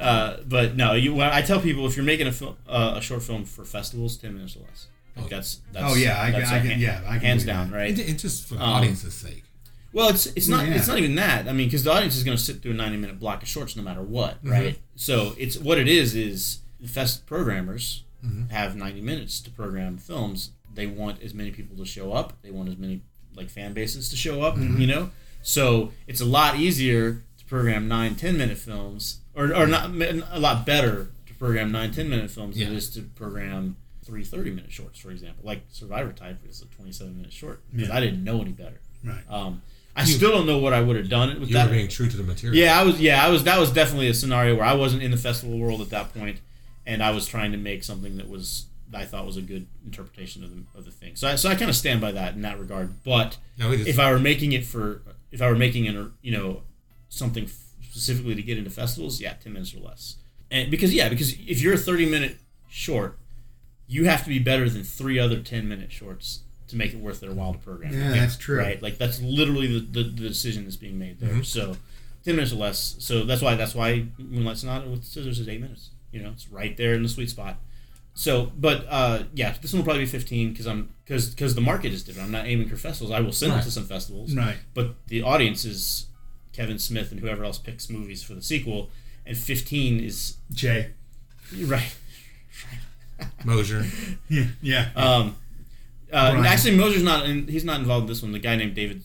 uh, 0.00 0.36
but 0.46 0.76
no, 0.76 0.92
you. 0.92 1.20
I 1.20 1.42
tell 1.42 1.60
people 1.60 1.86
if 1.86 1.96
you're 1.96 2.04
making 2.04 2.26
a 2.26 2.32
film, 2.32 2.56
uh, 2.68 2.94
a 2.96 3.00
short 3.00 3.22
film 3.22 3.44
for 3.44 3.64
festivals, 3.64 4.16
10 4.18 4.34
minutes 4.34 4.56
or 4.56 4.60
less. 4.60 4.86
Like 5.16 5.26
Oh. 5.26 5.28
that's 5.28 5.60
that's. 5.72 5.92
Oh, 5.92 5.96
yeah, 5.96 6.20
I 6.20 6.30
that's 6.32 6.44
can- 6.50 6.54
I 6.54 6.56
a 6.56 6.60
can- 6.60 6.70
hand- 6.70 6.80
yeah, 6.82 7.00
I 7.06 7.12
can 7.18 7.20
hands 7.26 7.42
believe 7.44 7.56
down, 7.56 7.70
that. 7.70 7.76
right? 7.76 7.98
It, 7.98 8.08
it's 8.08 8.22
just 8.22 8.48
for 8.48 8.54
the 8.54 8.62
Um, 8.62 8.70
audience's 8.70 9.14
sake. 9.14 9.44
Well, 9.92 10.08
it's 10.10 10.26
it's 10.26 10.48
not 10.48 10.66
Yeah. 10.66 10.74
it's 10.74 10.88
not 10.88 10.98
even 10.98 11.14
that. 11.14 11.48
I 11.48 11.52
mean, 11.52 11.68
because 11.68 11.84
the 11.84 11.92
audience 11.92 12.16
is 12.16 12.24
going 12.24 12.36
to 12.36 12.42
sit 12.42 12.60
through 12.62 12.72
a 12.72 12.74
ninety 12.74 12.96
minute 12.96 13.18
block 13.20 13.42
of 13.42 13.48
shorts 13.48 13.76
no 13.76 13.82
matter 13.82 14.02
what, 14.02 14.38
Mm-hmm. 14.38 14.50
right? 14.50 14.78
So 14.96 15.34
it's 15.38 15.56
what 15.56 15.78
it 15.78 15.88
is 15.88 16.14
is 16.16 16.58
the 16.80 16.88
fest 16.88 17.26
programmers 17.26 18.02
Mhm. 18.26 18.50
have 18.50 18.74
ninety 18.76 19.00
minutes 19.00 19.40
to 19.42 19.50
program 19.50 19.96
films. 19.98 20.50
They 20.74 20.86
want 20.86 21.22
as 21.22 21.34
many 21.34 21.50
people 21.50 21.76
to 21.76 21.84
show 21.84 22.12
up. 22.12 22.34
They 22.42 22.50
want 22.50 22.68
as 22.68 22.76
many 22.76 23.02
like 23.36 23.50
fan 23.50 23.72
bases 23.72 24.08
to 24.10 24.16
show 24.16 24.42
up. 24.42 24.56
Mm-hmm. 24.56 24.80
You 24.80 24.86
know, 24.86 25.10
so 25.42 25.92
it's 26.06 26.20
a 26.20 26.24
lot 26.24 26.56
easier 26.56 27.22
to 27.38 27.44
program 27.46 27.88
nine 27.88 28.14
ten 28.14 28.36
minute 28.36 28.58
films, 28.58 29.18
or 29.34 29.54
or 29.54 29.66
not 29.66 29.90
a 30.30 30.38
lot 30.38 30.64
better 30.66 31.10
to 31.26 31.34
program 31.34 31.70
nine 31.72 31.92
ten 31.92 32.08
minute 32.08 32.30
films 32.30 32.56
than 32.58 32.68
it 32.68 32.72
is 32.74 32.90
to 32.90 33.02
program 33.02 33.76
three 34.04 34.22
30 34.22 34.50
minute 34.50 34.70
shorts, 34.70 34.98
for 34.98 35.10
example. 35.10 35.42
Like 35.46 35.62
Survivor 35.70 36.12
Type 36.12 36.38
is 36.48 36.60
a 36.62 36.66
twenty 36.66 36.92
seven 36.92 37.16
minute 37.16 37.32
short 37.32 37.62
because 37.72 37.88
Yeah. 37.88 37.96
I 37.96 38.00
didn't 38.00 38.22
know 38.22 38.40
any 38.42 38.52
better. 38.52 38.80
Right. 39.02 39.22
Um, 39.30 39.62
I 39.96 40.02
You- 40.02 40.08
still 40.14 40.30
don't 40.32 40.46
know 40.46 40.58
what 40.58 40.72
I 40.72 40.80
would 40.80 40.96
have 40.96 41.08
done 41.08 41.38
with 41.40 41.48
You 41.50 41.54
that. 41.54 41.68
were 41.68 41.74
being 41.74 41.88
true 41.88 42.08
to 42.08 42.16
the 42.16 42.22
material. 42.24 42.58
yeah, 42.58 42.78
I 42.78 42.82
was. 42.82 43.00
Yeah, 43.00 43.24
I 43.24 43.30
was. 43.30 43.44
That 43.44 43.58
was 43.60 43.70
definitely 43.70 44.08
a 44.08 44.14
scenario 44.14 44.56
where 44.56 44.64
I 44.66 44.74
wasn't 44.74 45.02
in 45.02 45.10
the 45.12 45.16
festival 45.16 45.56
world 45.58 45.80
at 45.80 45.90
that 45.90 46.12
point, 46.12 46.40
and 46.84 47.02
I 47.02 47.12
was 47.12 47.26
trying 47.26 47.52
to 47.52 47.58
make 47.58 47.84
something 47.84 48.16
that 48.16 48.28
was 48.28 48.66
I 48.92 49.04
thought 49.04 49.26
was 49.26 49.36
a 49.36 49.42
good 49.42 49.66
interpretation 49.84 50.44
of 50.44 50.50
the 50.50 50.78
of 50.78 50.84
the 50.84 50.90
thing. 50.90 51.16
So 51.16 51.28
I, 51.28 51.34
so 51.36 51.48
I 51.48 51.54
kind 51.54 51.68
of 51.68 51.76
stand 51.76 52.00
by 52.00 52.12
that 52.12 52.34
in 52.34 52.42
that 52.42 52.58
regard. 52.58 53.02
But 53.04 53.38
No, 53.58 53.72
if 53.72 53.98
I 53.98 54.10
were 54.10 54.18
making 54.18 54.52
it 54.52 54.64
for 54.64 55.02
if 55.30 55.40
I 55.42 55.48
were 55.48 55.56
making 55.56 55.88
an 55.88 56.12
you 56.22 56.32
know 56.32 56.62
something 57.08 57.48
specifically 57.82 58.34
to 58.34 58.42
get 58.42 58.58
into 58.58 58.70
festivals, 58.70 59.20
yeah, 59.20 59.34
ten 59.34 59.52
minutes 59.52 59.74
or 59.74 59.80
less. 59.80 60.16
And 60.50 60.70
because 60.70 60.92
yeah, 60.92 61.08
because 61.08 61.32
if 61.32 61.60
you're 61.60 61.74
a 61.74 61.78
thirty 61.78 62.06
minute 62.06 62.38
short, 62.68 63.18
you 63.86 64.04
have 64.06 64.22
to 64.24 64.28
be 64.28 64.38
better 64.38 64.68
than 64.68 64.82
three 64.82 65.18
other 65.18 65.40
ten 65.40 65.68
minute 65.68 65.92
shorts 65.92 66.40
to 66.68 66.76
make 66.76 66.92
it 66.92 66.98
worth 66.98 67.20
their 67.20 67.32
while 67.32 67.52
to 67.52 67.58
program. 67.58 67.92
Yeah, 67.92 68.10
that's 68.10 68.36
true. 68.36 68.58
Right, 68.58 68.82
like 68.82 68.98
that's 68.98 69.20
literally 69.20 69.78
the, 69.78 70.02
the, 70.02 70.02
the 70.08 70.28
decision 70.28 70.64
that's 70.64 70.76
being 70.76 70.98
made 70.98 71.20
there. 71.20 71.30
Mm-hmm. 71.30 71.42
So 71.42 71.76
ten 72.24 72.36
minutes 72.36 72.52
or 72.52 72.56
less. 72.56 72.96
So 72.98 73.24
that's 73.24 73.42
why 73.42 73.54
that's 73.54 73.74
why 73.74 74.06
Moonlight 74.18 74.58
Sonata 74.58 74.88
with 74.88 75.04
Scissors 75.04 75.40
is 75.40 75.48
eight 75.48 75.60
minutes. 75.60 75.90
You 76.12 76.22
know, 76.22 76.30
it's 76.30 76.48
right 76.48 76.76
there 76.76 76.94
in 76.94 77.02
the 77.02 77.08
sweet 77.08 77.30
spot. 77.30 77.56
So, 78.14 78.52
but 78.56 78.86
uh, 78.88 79.24
yeah, 79.34 79.54
this 79.60 79.72
one 79.72 79.80
will 79.80 79.84
probably 79.84 80.04
be 80.04 80.10
fifteen 80.10 80.50
because 80.50 80.66
I'm 80.66 80.90
because 81.04 81.30
because 81.30 81.54
the 81.56 81.60
market 81.60 81.92
is 81.92 82.04
different. 82.04 82.26
I'm 82.26 82.32
not 82.32 82.46
aiming 82.46 82.68
for 82.68 82.76
festivals. 82.76 83.10
I 83.12 83.20
will 83.20 83.32
send 83.32 83.52
it 83.54 83.62
to 83.64 83.70
some 83.72 83.84
festivals, 83.84 84.34
Right. 84.34 84.56
but 84.72 84.94
the 85.08 85.22
audience 85.22 85.64
is 85.64 86.06
Kevin 86.52 86.78
Smith 86.78 87.10
and 87.10 87.20
whoever 87.20 87.44
else 87.44 87.58
picks 87.58 87.90
movies 87.90 88.22
for 88.22 88.34
the 88.34 88.42
sequel, 88.42 88.90
and 89.26 89.36
fifteen 89.36 89.98
is 89.98 90.36
Jay. 90.52 90.90
right. 91.64 91.96
Mosier. 93.44 93.84
Yeah. 94.28 94.44
Yeah. 94.62 94.90
Um, 94.96 95.36
uh, 96.12 96.42
actually, 96.46 96.76
Mosier's 96.76 97.02
not. 97.02 97.26
In, 97.28 97.48
he's 97.48 97.64
not 97.64 97.80
involved 97.80 98.04
in 98.04 98.08
this 98.08 98.22
one. 98.22 98.30
The 98.32 98.38
guy 98.38 98.54
named 98.56 98.74
David 98.74 99.02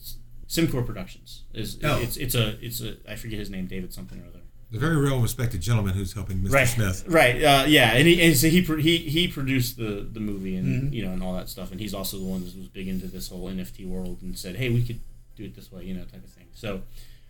Simcor 0.47 0.85
Productions 0.85 1.43
is. 1.53 1.79
Oh. 1.83 1.99
It's 1.99 2.15
it's 2.17 2.35
a 2.35 2.63
it's 2.63 2.81
a 2.81 2.97
I 3.07 3.15
forget 3.15 3.39
his 3.39 3.49
name. 3.49 3.65
David 3.65 3.91
something 3.93 4.19
or 4.21 4.27
other. 4.27 4.38
The 4.71 4.77
very 4.79 4.97
real 4.97 5.19
respected 5.19 5.61
gentleman 5.61 5.93
who's 5.95 6.13
helping 6.13 6.37
Mr. 6.39 6.53
Right. 6.53 6.67
Smith. 6.67 7.03
Right. 7.07 7.35
Uh, 7.43 7.65
yeah. 7.67 7.93
And 7.95 8.07
he 8.07 8.21
and 8.21 8.35
so 8.37 8.47
he 8.49 8.61
he 8.61 8.97
he 8.99 9.27
produced 9.27 9.77
the 9.77 10.07
the 10.11 10.19
movie 10.19 10.55
and 10.55 10.93
you 10.93 11.03
know 11.05 11.11
and 11.11 11.23
all 11.23 11.33
that 11.35 11.49
stuff. 11.49 11.71
And 11.71 11.79
he's 11.79 11.93
also 11.93 12.17
the 12.17 12.25
one 12.25 12.41
that 12.45 12.55
was 12.55 12.67
big 12.67 12.87
into 12.87 13.07
this 13.07 13.29
whole 13.29 13.47
NFT 13.49 13.87
world 13.87 14.19
and 14.21 14.37
said, 14.37 14.55
hey, 14.57 14.69
we 14.69 14.83
could 14.83 14.99
do 15.35 15.45
it 15.45 15.55
this 15.55 15.71
way, 15.71 15.83
you 15.85 15.93
know, 15.93 16.03
type 16.03 16.23
of 16.23 16.29
thing. 16.31 16.47
So. 16.53 16.81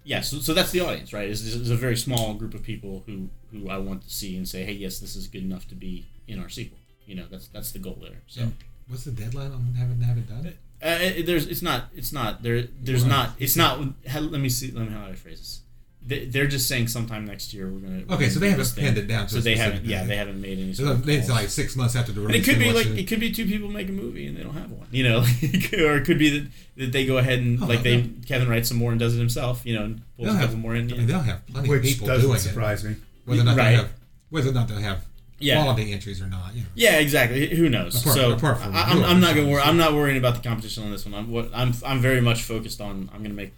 Yeah, 0.05 0.21
so, 0.21 0.37
so 0.37 0.53
that's 0.53 0.71
the 0.71 0.79
audience, 0.79 1.11
right? 1.11 1.29
It's, 1.29 1.43
it's 1.45 1.69
a 1.69 1.75
very 1.75 1.97
small 1.97 2.33
group 2.33 2.53
of 2.53 2.63
people 2.63 3.03
who, 3.05 3.29
who 3.51 3.69
I 3.69 3.77
want 3.77 4.01
to 4.03 4.09
see 4.09 4.37
and 4.37 4.47
say, 4.47 4.63
hey, 4.63 4.71
yes, 4.71 4.97
this 4.99 5.15
is 5.15 5.27
good 5.27 5.43
enough 5.43 5.67
to 5.67 5.75
be 5.75 6.05
in 6.25 6.39
our 6.39 6.47
sequel. 6.47 6.79
You 7.05 7.15
know, 7.15 7.25
that's 7.29 7.47
that's 7.49 7.71
the 7.73 7.79
goal 7.79 7.97
there. 8.01 8.21
So 8.27 8.43
And 8.43 8.53
what's 8.87 9.03
the 9.03 9.11
deadline 9.11 9.51
on 9.51 9.73
having 9.77 9.99
to 9.99 10.05
have 10.05 10.17
it 10.17 10.27
done? 10.27 10.53
Uh, 10.81 10.97
it, 11.01 11.25
there's 11.25 11.47
it's 11.47 11.61
not 11.61 11.89
it's 11.93 12.13
not 12.13 12.41
there 12.41 12.63
there's 12.81 13.03
Right. 13.03 13.09
not 13.09 13.29
it's 13.39 13.57
not 13.57 13.79
let 13.81 14.39
me 14.39 14.47
see 14.49 14.71
let 14.71 14.87
me 14.87 14.93
how 14.93 15.05
do 15.05 15.11
I 15.11 15.15
phrase 15.15 15.39
this 15.39 15.59
they, 15.59 15.68
they're 16.01 16.47
just 16.47 16.67
saying 16.67 16.87
sometime 16.87 17.25
next 17.25 17.53
year 17.53 17.67
we're 17.67 17.79
gonna 17.79 17.97
we're 18.07 18.15
Okay, 18.15 18.23
gonna 18.23 18.29
so 18.31 18.39
do 18.39 18.39
they 18.39 18.53
this 18.53 18.69
haven't 18.69 18.75
thing. 18.75 18.83
pinned 18.85 18.97
it 18.97 19.07
down 19.07 19.27
to 19.27 19.33
so 19.33 19.37
a 19.39 19.41
they 19.41 19.55
haven't 19.55 19.85
yeah 19.85 20.01
day. 20.01 20.07
they 20.07 20.15
haven't 20.15 20.41
made 20.41 20.57
any 20.57 20.73
So 20.73 20.85
sort 20.85 20.95
of 20.97 21.09
it's 21.09 21.27
calls. 21.27 21.39
like 21.41 21.49
six 21.49 21.75
months 21.75 21.95
after 21.95 22.11
the 22.13 22.21
release. 22.21 22.37
and 22.37 22.47
it 22.47 22.49
could 22.49 22.59
be 22.59 22.71
like 22.71 22.85
you- 22.87 22.95
it 22.95 23.07
could 23.07 23.19
be 23.19 23.31
two 23.31 23.45
people 23.45 23.69
make 23.69 23.89
a 23.89 23.91
movie 23.91 24.25
and 24.25 24.35
they 24.37 24.41
don't 24.43 24.53
have 24.55 24.71
one 24.71 24.87
you 24.91 25.03
know 25.03 25.19
or 25.73 25.97
it 25.97 26.05
could 26.05 26.17
be 26.17 26.39
that, 26.39 26.47
that 26.77 26.91
they 26.93 27.05
go 27.05 27.17
ahead 27.17 27.39
and 27.39 27.61
Oh, 27.61 27.67
like 27.67 27.83
they 27.83 27.95
yeah. 27.97 28.07
Kevin 28.25 28.47
writes 28.47 28.69
some 28.69 28.77
more 28.77 28.91
and 28.91 28.99
does 28.99 29.13
it 29.15 29.19
himself 29.19 29.65
you 29.65 29.75
know 29.77 29.83
and 29.83 30.01
pulls 30.15 30.27
they'll 30.27 30.35
a 30.35 30.37
have, 30.39 30.45
couple 30.49 30.59
more 30.59 30.75
in 30.75 30.91
I 30.91 30.95
mean, 30.97 31.05
they'll 31.07 31.19
have 31.19 31.45
plenty 31.47 31.67
of 31.67 31.71
Which 31.81 31.83
people 31.83 32.07
doesn't 32.07 32.21
doing 32.25 32.37
it. 32.37 32.39
surprise 32.39 32.83
me. 32.83 32.95
Whether 33.25 33.41
or 33.41 33.45
not 33.45 33.57
Right. 33.57 33.69
they 33.71 33.75
have, 33.75 33.89
whether 34.29 34.49
or 34.49 34.53
not 34.53 34.67
they 34.69 34.81
have 34.81 35.05
Yeah. 35.39 35.61
quality 35.61 35.91
entries 35.91 36.21
or 36.21 36.27
not. 36.27 36.55
You 36.55 36.61
know. 36.61 36.67
Yeah, 36.75 36.97
exactly. 36.99 37.55
Who 37.55 37.69
knows? 37.69 38.01
Apart- 38.01 38.15
so 38.15 38.31
apart 38.31 38.57
from 38.61 38.73
I, 38.75 38.83
I'm, 38.83 39.03
I'm 39.03 39.19
not 39.19 39.35
gonna 39.35 39.47
worry. 39.49 39.61
I'm 39.61 39.77
not 39.77 39.93
worrying 39.93 40.17
about 40.17 40.35
the 40.41 40.47
competition 40.49 40.83
on 40.85 40.91
this 40.91 41.05
one. 41.05 41.13
I'm 41.13 41.29
what 41.29 41.51
I'm 41.53 41.73
I'm 41.85 41.99
very 41.99 42.21
much 42.21 42.41
focused 42.43 42.81
on. 42.81 43.09
I'm 43.13 43.21
gonna 43.21 43.35
make 43.35 43.53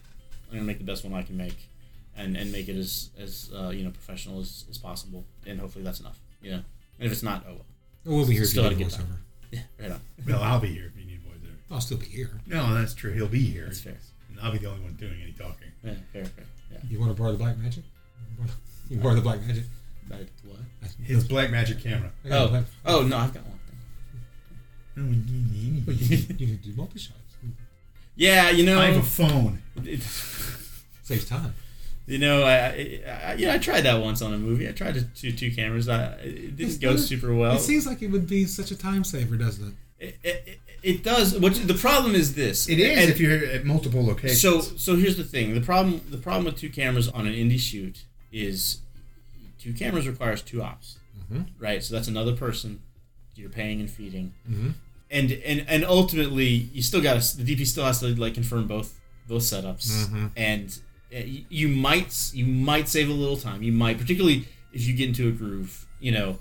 I'm 0.52 0.58
gonna 0.58 0.68
make 0.68 0.80
the 0.80 0.84
best 0.84 1.06
one 1.06 1.14
I 1.14 1.24
can 1.24 1.38
make, 1.38 1.56
and 2.18 2.36
and 2.38 2.52
make 2.52 2.68
it 2.70 2.76
as 2.78 3.10
as 3.20 3.50
uh, 3.56 3.70
you 3.70 3.84
know 3.84 3.92
professional 3.92 4.40
as, 4.40 4.66
as 4.70 4.78
possible. 4.78 5.26
And 5.46 5.60
hopefully 5.60 5.84
that's 5.84 6.00
enough. 6.00 6.20
You 6.42 6.52
know, 6.52 6.58
and 7.00 7.06
if 7.08 7.12
it's 7.12 7.24
not, 7.24 7.46
oh 7.48 7.54
well. 7.54 7.66
We'll 8.04 8.26
be 8.28 8.34
here 8.34 8.44
if 8.44 8.50
Still 8.50 8.64
you 8.64 8.70
gotta 8.72 8.84
need 8.84 8.90
get 8.92 9.00
voiceover. 9.00 9.18
Yeah, 9.52 9.60
right 9.80 9.92
on. 9.92 10.02
Well, 10.26 10.42
I'll 10.42 10.60
be 10.62 10.70
here 10.70 10.86
if 10.86 10.98
you 11.00 11.06
need 11.06 11.20
voiceover. 11.26 11.56
I'll 11.70 11.82
still 11.82 11.98
be 11.98 12.06
here. 12.06 12.40
No, 12.48 12.74
that's 12.74 12.94
true. 12.94 13.12
He'll 13.14 13.28
be 13.28 13.40
here. 13.44 13.66
That's 13.66 13.82
fair. 13.82 13.98
And 14.30 14.40
I'll 14.42 14.52
be 14.52 14.58
the 14.60 14.68
only 14.68 14.82
one 14.82 14.94
doing 14.94 15.20
any 15.22 15.34
talking. 15.34 15.68
Yeah, 15.84 15.94
fair, 16.14 16.26
fair. 16.26 16.46
Yeah. 16.72 16.78
You 16.90 17.00
want 17.00 17.16
to 17.16 17.22
borrow 17.22 17.34
the 17.34 17.38
black 17.38 17.58
magic? 17.58 17.84
You 18.90 18.96
can 18.96 19.04
borrow 19.04 19.16
the 19.16 19.22
black 19.22 19.42
magic. 19.46 19.64
But 20.10 20.28
what? 20.46 20.60
His 21.04 21.26
black 21.28 21.52
magic 21.52 21.80
camera. 21.84 22.12
Oh, 22.30 22.48
black- 22.48 22.64
oh 22.86 23.04
no, 23.04 23.18
I've 23.18 23.34
got 23.34 23.44
one. 23.46 23.58
But 25.86 25.96
you 25.96 26.18
can, 26.18 26.38
you 26.40 26.48
can 26.48 26.58
do 26.58 26.74
multi 26.76 27.00
shots. 27.00 27.18
Yeah, 28.16 28.50
you 28.52 28.66
know, 28.66 28.80
I 28.80 28.88
have 28.88 28.98
a 28.98 29.06
phone. 29.06 29.62
it- 29.84 30.02
Saves 31.04 31.28
time. 31.28 31.54
You 32.12 32.18
know, 32.20 32.44
I, 32.44 32.54
I, 32.54 33.02
I 33.30 33.36
yeah, 33.38 33.54
I 33.54 33.58
tried 33.58 33.82
that 33.82 34.02
once 34.02 34.22
on 34.22 34.34
a 34.34 34.38
movie. 34.38 34.68
I 34.68 34.72
tried 34.74 34.96
to 34.96 35.02
do 35.02 35.32
two 35.32 35.52
cameras. 35.52 35.88
I, 35.88 36.14
it 36.16 36.58
didn't 36.58 36.70
It's 36.70 36.78
go 36.78 36.96
super 36.98 37.34
well. 37.34 37.56
It 37.56 37.62
seems 37.62 37.86
like 37.88 38.02
it 38.02 38.08
would 38.12 38.28
be 38.28 38.46
such 38.46 38.72
a 38.72 38.78
time 38.78 39.04
saver, 39.04 39.38
doesn't 39.38 39.68
it? 39.68 39.76
It, 40.08 40.18
it, 40.24 40.60
it- 40.84 41.04
does. 41.04 41.38
What 41.38 41.54
the 41.68 41.76
problem 41.76 42.16
is 42.16 42.34
this. 42.34 42.68
It 42.68 42.80
is 42.80 42.98
And 43.00 43.10
if 43.10 43.20
you're 43.20 43.46
at 43.46 43.66
multiple 43.66 44.04
locations. 44.06 44.42
so 44.42 44.60
so. 44.62 44.96
Here's 44.96 45.16
the 45.16 45.24
thing. 45.24 45.54
The 45.54 45.62
problem 45.62 46.02
the 46.10 46.18
problem 46.18 46.46
with 46.46 46.58
two 46.58 46.70
cameras 46.72 47.08
on 47.08 47.28
an 47.28 47.34
indie 47.34 47.60
shoot 47.60 48.04
is 48.32 48.80
two 49.60 49.74
cameras 49.74 50.08
requires 50.08 50.42
two 50.42 50.62
ops, 50.64 50.98
Mhm. 51.32 51.46
right? 51.60 51.84
So 51.84 51.94
that's 51.96 52.08
another 52.08 52.36
person 52.36 52.80
you're 53.36 53.50
paying 53.50 53.80
and 53.80 53.90
feeding, 53.90 54.34
Mhm. 54.50 54.74
and 55.12 55.32
and 55.32 55.66
and 55.68 55.86
ultimately 55.86 56.50
you 56.74 56.82
still 56.82 57.02
got 57.02 57.22
to 57.22 57.38
the 57.38 57.44
DP 57.56 57.66
still 57.66 57.86
has 57.86 58.00
to 58.00 58.08
like 58.16 58.34
confirm 58.34 58.66
both 58.68 59.00
both 59.28 59.44
setups, 59.44 59.88
Mhm. 60.08 60.32
and 60.36 60.80
you- 61.12 61.46
you 61.50 61.68
might 61.68 62.32
you 62.34 62.46
might 62.46 62.88
save 62.88 63.10
a 63.10 63.14
little 63.14 63.38
time. 63.38 63.62
You 63.64 63.72
might 63.72 63.98
particularly 64.00 64.48
if 64.74 64.86
you 64.88 64.94
get 64.94 65.10
into 65.10 65.28
a 65.28 65.32
groove, 65.32 65.86
you 66.00 66.12
know. 66.12 66.40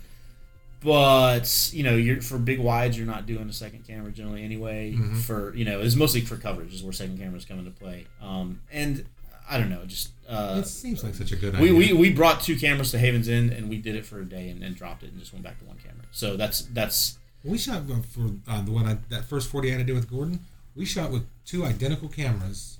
But 0.83 1.71
you 1.75 1.83
know, 1.83 1.95
you're 1.97 2.23
for 2.23 2.39
big 2.39 2.59
wides, 2.59 2.97
you're 2.97 3.07
not 3.07 3.27
doing 3.27 3.49
a 3.49 3.53
second 3.53 3.87
camera 3.87 4.11
generally 4.13 4.43
anyway. 4.43 4.95
Mhm. 4.97 5.17
For 5.21 5.55
you 5.55 5.65
know, 5.65 5.81
it's 5.81 5.95
mostly 5.95 6.23
for 6.23 6.37
coverage 6.37 6.73
is 6.73 6.83
where 6.83 6.93
second 6.93 7.19
cameras 7.19 7.45
come 7.45 7.59
into 7.59 7.71
play. 7.71 8.07
Um, 8.23 8.61
and 8.73 9.05
I 9.49 9.59
don't 9.59 9.69
know, 9.69 9.85
just 9.85 10.11
uh, 10.29 10.59
it 10.61 10.67
seems 10.67 11.03
like 11.05 11.15
such 11.15 11.33
a 11.33 11.37
good 11.37 11.59
we, 11.59 11.69
idea. 11.71 11.75
we 11.75 11.93
we 11.93 12.11
brought 12.11 12.41
two 12.41 12.57
cameras 12.57 12.93
to 12.93 12.99
Haven's 12.99 13.29
End 13.29 13.51
and 13.51 13.69
we 13.69 13.77
did 13.77 13.95
it 13.95 14.07
for 14.07 14.21
a 14.21 14.25
day 14.25 14.49
and 14.49 14.63
then 14.63 14.73
dropped 14.73 15.03
it 15.03 15.11
and 15.11 15.19
just 15.19 15.33
went 15.33 15.45
back 15.45 15.59
to 15.59 15.65
one 15.67 15.77
camera. 15.77 16.05
So 16.13 16.37
that's 16.37 16.63
that's 16.73 17.19
We 17.45 17.59
shot 17.59 17.83
for 18.11 18.31
uh, 18.49 18.63
the 18.63 18.71
one 18.71 18.87
I, 18.87 18.99
that 19.11 19.25
first 19.27 19.51
48 19.51 19.81
I 19.81 19.83
did 19.83 19.95
with 19.95 20.09
Gordon. 20.11 20.41
We 20.77 20.85
shot 20.87 21.11
with 21.11 21.25
two 21.45 21.65
identical 21.67 22.09
cameras 22.09 22.79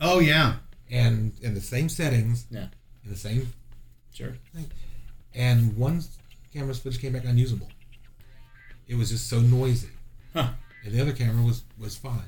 oh 0.00 0.18
yeah, 0.20 0.56
and 0.90 1.32
in 1.42 1.54
the 1.54 1.60
same 1.60 1.88
settings, 1.88 2.46
Yeah. 2.50 2.68
in 3.04 3.10
the 3.10 3.16
same, 3.16 3.52
sure. 4.12 4.34
and 5.34 5.76
one 5.76 6.02
camera's 6.52 6.78
footage 6.80 7.00
came 7.00 7.12
back 7.12 7.24
unusable. 7.24 7.68
It 8.88 8.96
was 8.96 9.10
just 9.10 9.28
so 9.28 9.40
noisy, 9.40 9.90
Huh. 10.32 10.52
and 10.84 10.92
the 10.94 11.00
other 11.00 11.12
camera 11.12 11.44
was 11.44 11.62
was 11.78 11.96
fine. 11.96 12.24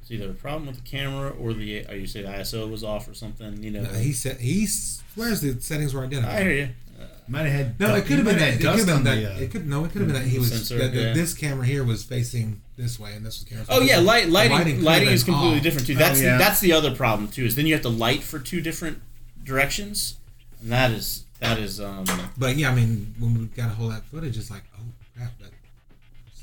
It's 0.00 0.10
either 0.10 0.30
a 0.30 0.34
problem 0.34 0.66
with 0.66 0.76
the 0.76 0.82
camera 0.82 1.30
or 1.30 1.54
the 1.54 1.86
or 1.86 1.94
you 1.94 2.06
say 2.06 2.22
the 2.22 2.28
ISO 2.28 2.68
was 2.70 2.82
off 2.84 3.08
or 3.08 3.14
something. 3.14 3.62
You 3.62 3.70
know, 3.70 3.82
No, 3.82 3.92
he 3.94 4.12
said 4.12 4.40
he 4.40 4.66
swears 4.66 5.40
the 5.40 5.60
settings 5.60 5.94
were 5.94 6.04
identical. 6.04 6.34
I 6.34 6.42
hear 6.42 6.52
you. 6.52 6.68
Uh, 7.00 7.04
might 7.28 7.42
have 7.42 7.52
had. 7.52 7.80
No, 7.80 7.94
it 7.94 8.04
could 8.06 8.16
have 8.16 8.24
been 8.24 8.38
that. 8.38 8.54
It 8.54 8.56
could 8.58 8.66
have 8.66 8.76
dust 8.76 8.86
been 8.86 8.96
on 8.96 9.04
that. 9.04 9.14
the. 9.16 9.34
Uh, 9.34 9.38
It 9.38 9.50
could 9.50 9.66
no. 9.66 9.84
It 9.84 9.92
could 9.92 10.02
have 10.02 10.12
been 10.12 10.22
that 10.22 10.28
he 10.28 10.38
was 10.38 10.50
Sensor, 10.50 10.78
that, 10.78 10.92
that 10.92 11.00
yeah. 11.00 11.12
this 11.12 11.34
camera 11.34 11.66
here 11.66 11.84
was 11.84 12.02
facing 12.04 12.60
this 12.76 12.98
way, 12.98 13.14
and 13.14 13.24
this 13.24 13.40
was 13.40 13.48
camera. 13.48 13.66
Oh 13.68 13.80
yeah, 13.80 13.98
light, 13.98 14.28
lighting, 14.28 14.76
could 14.76 14.82
lighting, 14.82 15.08
is 15.08 15.24
completely 15.24 15.58
off. 15.58 15.62
different 15.62 15.86
too. 15.86 15.94
Oh, 15.94 15.98
That's 15.98 16.20
yeah. 16.20 16.32
the, 16.32 16.38
that's 16.38 16.60
the 16.60 16.72
other 16.72 16.94
problem 16.94 17.28
too. 17.28 17.44
Is 17.44 17.54
then 17.56 17.66
you 17.66 17.74
have 17.74 17.82
to 17.82 17.88
light 17.88 18.22
for 18.22 18.38
two 18.38 18.60
different 18.60 19.00
directions, 19.44 20.16
and 20.60 20.70
that 20.72 20.90
is 20.90 21.24
that 21.40 21.58
is 21.58 21.80
um 21.80 22.04
But 22.38 22.56
yeah, 22.56 22.70
I 22.70 22.74
mean, 22.74 23.14
when 23.18 23.34
we 23.34 23.46
got 23.46 23.66
a 23.66 23.74
hold 23.74 23.90
of 23.92 23.96
that 23.96 24.04
footage, 24.04 24.36
it's 24.38 24.50
like, 24.50 24.62
oh 24.78 24.84
crap, 25.16 25.32
that's 25.40 25.52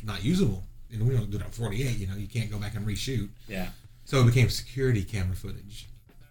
not 0.04 0.24
usable. 0.24 0.64
And 0.92 1.08
we 1.08 1.16
don't 1.16 1.30
do 1.30 1.38
it 1.38 1.44
on 1.44 1.52
48. 1.52 1.98
You 1.98 2.08
know, 2.08 2.16
you 2.16 2.28
can't 2.28 2.50
go 2.50 2.58
back 2.58 2.76
and 2.76 2.86
reshoot. 2.86 3.30
yeah 3.48 3.68
So 4.06 4.22
it 4.22 4.26
became 4.26 4.50
security 4.50 5.04
camera 5.04 5.36
footage. 5.36 5.88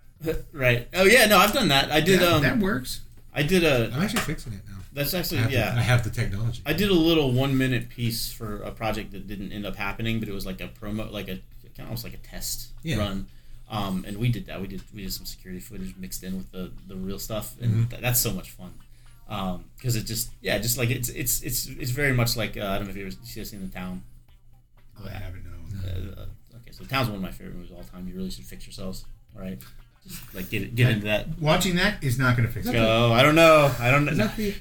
right. 0.53 0.89
Oh 0.95 1.05
yeah, 1.05 1.27
no, 1.27 1.39
I've 1.39 1.53
done 1.53 1.69
that. 1.69 1.91
I 1.91 2.01
did 2.01 2.21
that, 2.21 2.33
um 2.33 2.43
that 2.43 2.59
works. 2.59 3.01
I 3.39 3.43
did 3.43 3.65
a 3.65 3.91
I'm 3.95 4.03
actually 4.03 4.21
fixing 4.23 4.53
it 4.53 4.61
now. 4.69 4.79
that's 4.93 5.15
actually 5.15 5.39
have, 5.39 5.51
yeah. 5.53 5.73
the, 5.75 5.79
I 5.79 5.83
have 5.83 6.03
the 6.05 6.11
technology. 6.11 6.61
I 6.67 6.73
did 6.73 6.91
a 6.91 6.95
little 7.11 7.31
one 7.33 7.57
minute 7.57 7.89
piece 7.89 8.33
for 8.33 8.63
a 8.63 8.71
project 8.71 9.13
that 9.13 9.27
didn't 9.27 9.53
end 9.53 9.65
up 9.67 9.77
happening, 9.77 10.19
but 10.21 10.29
it 10.29 10.33
was 10.33 10.47
like 10.47 10.61
a 10.61 10.69
promo, 10.69 11.11
like 11.11 11.29
a 11.29 11.37
kind 11.77 11.81
of 11.81 11.85
almost 11.87 12.05
like 12.05 12.15
a 12.15 12.19
test 12.19 12.73
Yeah. 12.83 12.99
run. 12.99 13.27
Um, 13.71 14.05
and 14.07 14.17
we 14.17 14.29
did 14.31 14.47
that. 14.47 14.61
We 14.61 14.67
did 14.67 14.83
we 14.95 15.03
did 15.03 15.13
some 15.13 15.27
security 15.27 15.61
footage 15.61 15.95
mixed 15.97 16.23
in 16.25 16.37
with 16.39 16.51
the, 16.53 16.73
the 16.87 16.97
real 16.97 17.19
stuff, 17.19 17.55
and 17.61 17.89
th- 17.91 18.01
that's 18.03 18.19
so 18.21 18.33
much 18.33 18.51
fun. 18.51 18.73
Because 19.77 19.95
it 19.95 20.05
just 20.07 20.31
yeah, 20.41 20.57
just 20.59 20.79
like 20.79 20.89
it's 20.91 21.11
it's 21.11 21.43
it's 21.43 21.67
it's 21.67 21.91
very 21.91 22.13
much 22.15 22.35
like 22.35 22.57
uh, 22.57 22.65
I 22.65 22.77
don't 22.77 22.85
know 22.85 22.91
if 22.91 22.97
you 22.97 23.07
ever 23.07 23.15
you 23.35 23.45
seen 23.45 23.61
the 23.61 23.69
town. 23.69 24.03
Oh, 24.99 25.07
I 25.07 25.11
haven't 25.11 25.45
known. 25.45 25.81
Uh, 25.85 26.23
uh, 26.23 26.57
okay, 26.57 26.73
so 26.73 26.83
the 26.85 26.89
town's 26.89 27.09
one 27.09 27.17
of 27.17 27.23
my 27.23 27.31
favorite 27.31 27.57
movies 27.57 27.71
of 27.71 27.77
all 27.77 27.85
time. 27.85 28.09
You 28.09 28.15
really 28.17 28.31
should 28.31 28.47
fix 28.47 28.67
yourselves. 28.67 29.05
All 29.37 29.43
right, 29.43 29.61
like 30.35 30.51
get 30.51 30.75
get 30.75 30.91
into 30.91 31.05
that. 31.07 31.39
Watching 31.41 31.77
that 31.77 32.03
is 32.03 32.19
not 32.19 32.37
going 32.37 32.47
to 32.49 32.53
fix 32.53 32.67
it. 32.67 32.73
Go. 32.73 33.13
I 33.13 33.23
don't 33.23 33.35
know. 33.35 33.73
I 33.79 33.91
don't 33.91 34.09
Is 34.09 34.19
know. 34.19 34.27
that 34.27 34.37
the 34.37 34.55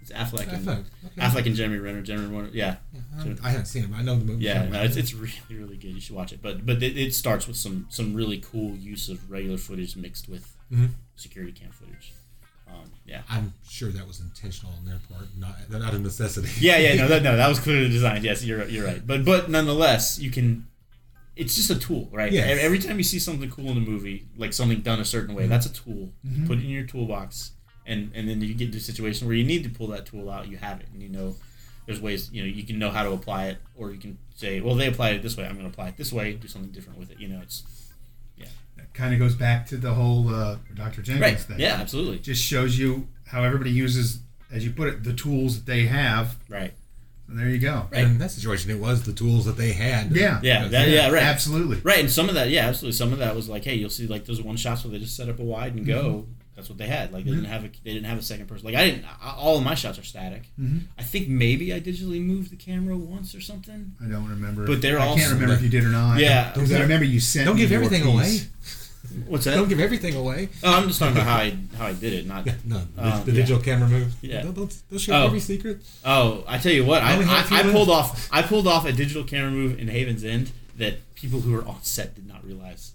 It's 0.00 0.10
Affleck 0.12 0.52
and 0.52 0.66
Affleck? 0.66 0.84
Okay. 1.06 1.20
Affleck 1.20 1.46
and 1.46 1.54
Jeremy 1.54 1.78
Renner. 1.78 2.02
Jeremy 2.02 2.34
Renner. 2.34 2.50
Yeah. 2.52 2.76
Yeah, 2.92 3.34
I 3.42 3.50
haven't- 3.50 3.66
seen 3.66 3.84
it. 3.84 3.90
but 3.90 3.98
I 3.98 4.02
know 4.02 4.16
the 4.18 4.24
movie. 4.24 4.44
Yeah, 4.44 4.66
no, 4.68 4.82
it's, 4.82 4.96
it's 4.96 5.14
really 5.14 5.32
really 5.50 5.76
good. 5.76 5.92
You 5.94 6.00
should 6.00 6.16
watch 6.16 6.32
it. 6.32 6.40
But 6.42 6.66
but 6.66 6.82
it, 6.82 6.96
it 6.98 7.14
starts 7.14 7.46
with 7.46 7.56
some 7.56 7.86
some 7.90 8.14
really 8.14 8.38
cool 8.38 8.74
use 8.76 9.08
of 9.08 9.30
regular 9.30 9.58
footage 9.58 9.96
mixed 9.96 10.28
with 10.28 10.56
Mhm. 10.72 10.90
security 11.16 11.52
cam 11.52 11.70
footage. 11.70 12.12
Um, 12.68 12.90
yeah. 13.04 13.20
I'm 13.28 13.52
sure 13.68 13.90
that 13.90 14.06
was 14.06 14.20
intentional 14.20 14.72
on 14.78 14.86
their 14.86 14.98
part, 15.10 15.28
not 15.36 15.56
not 15.70 15.92
a 15.92 15.98
necessity. 15.98 16.48
Yeah, 16.58 16.78
yeah, 16.78 16.94
no, 16.94 17.08
that, 17.08 17.22
no, 17.22 17.36
that 17.36 17.48
was 17.48 17.58
clearly 17.66 17.88
designed. 17.90 18.24
Yes, 18.24 18.42
you're 18.44 18.64
you're 18.66 18.86
right. 18.86 19.06
But 19.06 19.24
but 19.24 19.50
nonetheless, 19.50 20.18
you 20.18 20.30
can. 20.30 20.66
It's 21.34 21.54
just 21.54 21.70
a 21.70 21.78
tool, 21.78 22.08
right? 22.12 22.30
Yes. 22.30 22.58
Every- 22.60 22.78
time 22.78 22.98
you 22.98 23.04
see 23.04 23.18
something 23.18 23.50
cool 23.50 23.70
in 23.70 23.78
a 23.78 23.80
movie, 23.80 24.26
like 24.36 24.52
something 24.52 24.80
done 24.80 25.00
a 25.00 25.04
certain 25.04 25.34
way, 25.34 25.46
that's 25.46 25.66
a 25.66 25.72
tool. 25.72 26.12
Mm-hmm. 26.26 26.46
Put 26.46 26.58
it 26.58 26.64
in 26.64 26.70
your 26.70 26.84
toolbox, 26.84 27.52
and 27.86 28.10
and 28.14 28.28
then 28.28 28.40
you 28.40 28.54
get 28.54 28.72
to 28.72 28.78
a 28.78 28.80
situation 28.80 29.26
where 29.26 29.36
you 29.36 29.44
need 29.44 29.64
to 29.64 29.70
pull 29.70 29.86
that 29.88 30.06
tool 30.06 30.30
out. 30.30 30.48
You 30.48 30.58
have 30.58 30.80
it, 30.80 30.88
and 30.92 31.02
you 31.02 31.08
know 31.08 31.36
there's 31.86 32.00
ways. 32.00 32.30
You 32.32 32.42
know 32.42 32.48
you 32.48 32.64
can 32.64 32.78
know 32.78 32.90
how 32.90 33.02
to 33.02 33.12
apply 33.12 33.46
it, 33.46 33.58
or 33.76 33.92
you 33.92 33.98
can 33.98 34.18
say, 34.34 34.60
well, 34.60 34.74
they 34.74 34.88
applied 34.88 35.14
it 35.14 35.22
this 35.22 35.36
way. 35.36 35.44
I'm 35.44 35.52
going 35.52 35.64
to 35.64 35.72
apply 35.72 35.88
it 35.88 35.96
this 35.96 36.12
way. 36.12 36.34
Do 36.34 36.48
something 36.48 36.72
different 36.72 36.98
with 36.98 37.10
it. 37.10 37.18
You 37.18 37.28
know, 37.28 37.40
it's 37.42 37.64
yeah. 38.36 38.46
That 38.76 38.92
kind 38.92 39.14
of 39.14 39.20
goes 39.20 39.34
back 39.34 39.66
to 39.66 39.76
the 39.76 39.94
whole 39.94 40.28
uh, 40.28 40.56
Dr. 40.74 41.02
Jenkins 41.02 41.20
right. 41.20 41.40
thing. 41.40 41.60
Yeah, 41.60 41.74
absolutely. 41.74 42.18
just 42.18 42.42
shows 42.42 42.78
you 42.78 43.08
how 43.26 43.42
everybody 43.42 43.70
uses, 43.70 44.20
as 44.50 44.64
you 44.64 44.72
put 44.72 44.88
it, 44.88 45.04
the 45.04 45.12
tools 45.12 45.56
that 45.56 45.66
they 45.66 45.86
have. 45.86 46.36
Right. 46.48 46.74
And 47.32 47.40
there 47.40 47.48
you 47.48 47.58
go. 47.58 47.86
Right. 47.90 48.02
And 48.02 48.12
in 48.12 48.18
that 48.18 48.30
situation, 48.30 48.70
it 48.70 48.78
was 48.78 49.04
the 49.04 49.12
tools 49.14 49.46
that 49.46 49.56
they 49.56 49.72
had. 49.72 50.14
Yeah. 50.14 50.38
Yeah. 50.42 50.68
That, 50.68 50.88
yeah. 50.88 51.08
Right. 51.10 51.22
Absolutely. 51.22 51.80
Right, 51.82 52.00
and 52.00 52.10
some 52.10 52.28
of 52.28 52.34
that, 52.34 52.50
yeah, 52.50 52.66
absolutely. 52.66 52.92
Some 52.96 53.10
of 53.12 53.18
that 53.20 53.34
was 53.34 53.48
like, 53.48 53.64
hey, 53.64 53.74
you'll 53.74 53.88
see 53.90 54.06
like 54.06 54.26
those 54.26 54.42
one 54.42 54.56
shots 54.56 54.84
where 54.84 54.92
they 54.92 54.98
just 54.98 55.16
set 55.16 55.30
up 55.30 55.38
a 55.38 55.42
wide 55.42 55.74
and 55.74 55.86
go. 55.86 56.26
That's 56.54 56.68
what 56.68 56.76
they 56.76 56.86
had. 56.86 57.10
Like 57.14 57.24
they 57.24 57.30
didn't 57.30 57.46
have 57.46 57.64
a 57.64 57.68
they 57.82 57.94
didn't 57.94 58.04
have 58.04 58.18
a 58.18 58.22
second 58.22 58.46
person. 58.46 58.66
Like 58.66 58.74
I 58.74 58.84
didn't. 58.84 59.06
I- 59.06 59.34
All 59.38 59.56
of 59.56 59.64
my 59.64 59.74
shots 59.74 59.98
are 59.98 60.02
static. 60.02 60.42
Mhm. 60.60 60.82
I 60.98 61.02
think 61.02 61.26
maybe 61.26 61.72
I 61.72 61.80
digitally 61.80 62.20
moved 62.20 62.50
the 62.52 62.56
camera 62.56 62.94
once 62.94 63.34
or 63.34 63.40
something. 63.40 63.92
I 64.04 64.08
don't 64.08 64.28
remember. 64.28 64.66
But 64.66 64.82
they're 64.82 65.00
I 65.00 65.06
also- 65.06 65.20
can't 65.22 65.32
remember 65.32 65.54
if 65.54 65.62
you 65.62 65.70
did 65.70 65.82
or 65.84 65.88
not. 65.88 66.20
Yeah. 66.20 66.52
Because 66.52 66.70
I 66.72 66.80
remember 66.82 67.06
you 67.06 67.20
sent. 67.20 67.46
Don't 67.46 67.56
me 67.56 67.62
give 67.62 67.72
everything 67.72 68.02
piece. 68.02 68.12
away. 68.12 68.38
What's 69.26 69.44
that? 69.44 69.56
Don't 69.56 69.68
give 69.68 69.80
everything 69.80 70.14
away. 70.14 70.48
oh, 70.62 70.74
I'm 70.78 70.86
just 70.88 70.98
talking 71.00 71.16
about 71.16 71.26
how 71.26 71.36
I 71.36 71.56
how 71.76 71.86
I 71.86 71.92
did 71.92 72.12
it. 72.12 72.26
Not. 72.26 72.46
No, 72.64 72.80
the, 72.96 73.02
Um, 73.04 73.24
the 73.24 73.32
yeah. 73.32 73.36
digital 73.36 73.62
camera 73.62 73.88
move. 73.88 74.14
Yeah. 74.22 74.42
Don't, 74.42 74.54
don't, 74.54 74.82
don't 74.90 74.98
share 74.98 75.16
Oh. 75.16 75.26
every 75.26 75.40
secret. 75.40 75.80
Oh, 76.04 76.44
I 76.46 76.58
tell 76.58 76.72
you 76.72 76.84
what, 76.84 77.02
I, 77.02 77.14
Only 77.14 77.26
have 77.26 77.44
a 77.44 77.48
few 77.48 77.56
I, 77.56 77.60
I 77.60 77.72
pulled 77.72 77.90
off 77.90 78.28
I 78.32 78.42
pulled 78.42 78.66
off 78.66 78.86
a 78.86 78.92
digital 78.92 79.24
camera 79.24 79.50
move 79.50 79.78
in 79.78 79.88
Haven's 79.88 80.24
End 80.24 80.52
that 80.78 81.14
people 81.14 81.40
who 81.40 81.52
were 81.52 81.64
on 81.66 81.82
set 81.82 82.14
did 82.14 82.26
not 82.26 82.44
realize. 82.44 82.92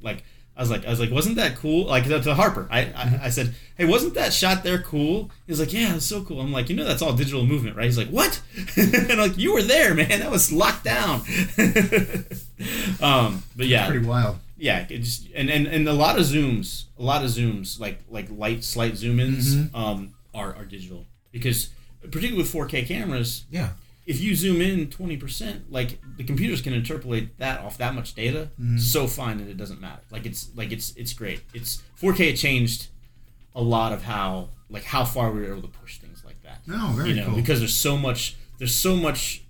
Like 0.00 0.24
I 0.56 0.62
was 0.62 0.70
like 0.70 0.84
I 0.86 0.90
was 0.90 0.98
like, 1.00 1.10
wasn't 1.10 1.36
that 1.36 1.56
cool? 1.56 1.86
Like 1.86 2.04
to 2.04 2.20
to 2.20 2.34
Harper, 2.34 2.66
I 2.70 2.80
I, 2.86 3.20
I 3.24 3.28
said, 3.30 3.54
hey, 3.78 3.84
wasn't 3.84 4.14
that 4.14 4.32
shot 4.32 4.62
there 4.64 4.80
cool? 4.82 5.30
He 5.46 5.52
was 5.52 5.60
like, 5.60 5.72
yeah, 5.72 5.94
it's 5.94 6.04
so 6.06 6.24
cool. 6.24 6.40
I'm 6.40 6.52
like, 6.52 6.68
you 6.70 6.76
know, 6.76 6.84
that's 6.84 7.02
all 7.02 7.12
digital 7.12 7.44
movement, 7.46 7.76
right? 7.76 7.84
He's 7.84 7.96
like, 7.98 8.08
what? 8.08 8.40
and 8.76 9.12
I'm 9.12 9.18
like, 9.18 9.38
you 9.38 9.52
were 9.54 9.62
there, 9.62 9.94
man. 9.94 10.08
That 10.20 10.30
was 10.30 10.50
locked 10.52 10.84
down. 10.84 11.20
um, 13.00 13.42
but 13.56 13.66
yeah, 13.66 13.86
Pretty 13.88 14.04
wild. 14.06 14.38
Yeah, 14.60 14.86
it 14.88 14.98
just 14.98 15.26
and, 15.34 15.48
and 15.50 15.66
and 15.66 15.88
a 15.88 15.92
lot 15.92 16.18
of 16.18 16.24
zooms, 16.26 16.84
a 16.98 17.02
lot 17.02 17.24
of 17.24 17.30
zooms, 17.30 17.80
like 17.80 17.98
like 18.08 18.28
light 18.30 18.62
slight 18.64 18.96
zoom 18.96 19.18
ins, 19.20 19.54
Mm-hmm. 19.56 19.74
um, 19.74 20.14
are 20.34 20.54
are 20.54 20.64
digital 20.64 21.06
because 21.32 21.70
particularly 22.02 22.36
with 22.38 22.52
4K 22.52 22.86
cameras, 22.86 23.44
Yeah. 23.50 23.70
if 24.06 24.20
you 24.20 24.34
zoom 24.34 24.60
in 24.60 24.86
20%, 24.88 25.62
like 25.68 25.98
the 26.16 26.24
computers 26.24 26.60
can 26.62 26.72
interpolate 26.72 27.36
that 27.38 27.60
off 27.60 27.76
that 27.78 27.94
much 27.94 28.14
data 28.14 28.50
Mm-hmm. 28.60 28.78
so 28.78 29.06
fine 29.06 29.38
that 29.38 29.48
it 29.48 29.56
doesn't 29.56 29.80
matter. 29.80 30.02
Like 30.10 30.24
it's 30.26 30.50
like 30.54 30.70
it's 30.72 30.94
it's 30.96 31.12
great. 31.12 31.40
It's 31.54 31.82
4K 32.00 32.36
changed 32.38 32.88
a 33.54 33.62
lot 33.62 33.92
of 33.92 34.02
how 34.04 34.48
like 34.68 34.84
how 34.84 35.04
far 35.04 35.32
we 35.32 35.40
were 35.40 35.50
able 35.52 35.62
to 35.62 35.68
push 35.82 35.98
things 35.98 36.22
like 36.24 36.40
that. 36.42 36.60
No, 36.66 36.92
very 36.94 37.10
you 37.10 37.14
know, 37.16 37.26
cool. 37.26 37.36
because 37.36 37.58
there's 37.60 37.74
so 37.88 37.96
much 37.96 38.36
there's 38.58 38.74
so 38.76 38.94
much 38.96 39.42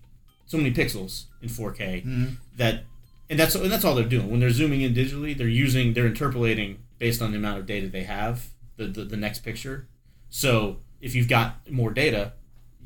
so 0.46 0.56
many 0.56 0.72
pixels 0.72 1.24
in 1.42 1.48
4K 1.48 2.04
Mm-hmm. 2.04 2.24
that 2.56 2.84
and 3.30 3.38
that's 3.38 3.54
and 3.54 3.70
that's 3.70 3.84
all 3.84 3.94
they're 3.94 4.04
doing. 4.04 4.28
When 4.28 4.40
they're 4.40 4.50
zooming 4.50 4.82
in 4.82 4.92
digitally, 4.92 5.38
they're 5.38 5.48
using 5.48 5.94
they're 5.94 6.06
interpolating 6.06 6.82
based 6.98 7.22
on 7.22 7.30
the 7.30 7.38
amount 7.38 7.58
of 7.58 7.66
data 7.66 7.88
they 7.88 8.02
have, 8.02 8.48
the 8.76 8.86
the, 8.86 9.04
the 9.04 9.16
next 9.16 9.38
picture. 9.38 9.88
So 10.28 10.78
if 11.00 11.14
you've 11.14 11.28
got 11.28 11.70
more 11.70 11.92
data, 11.92 12.32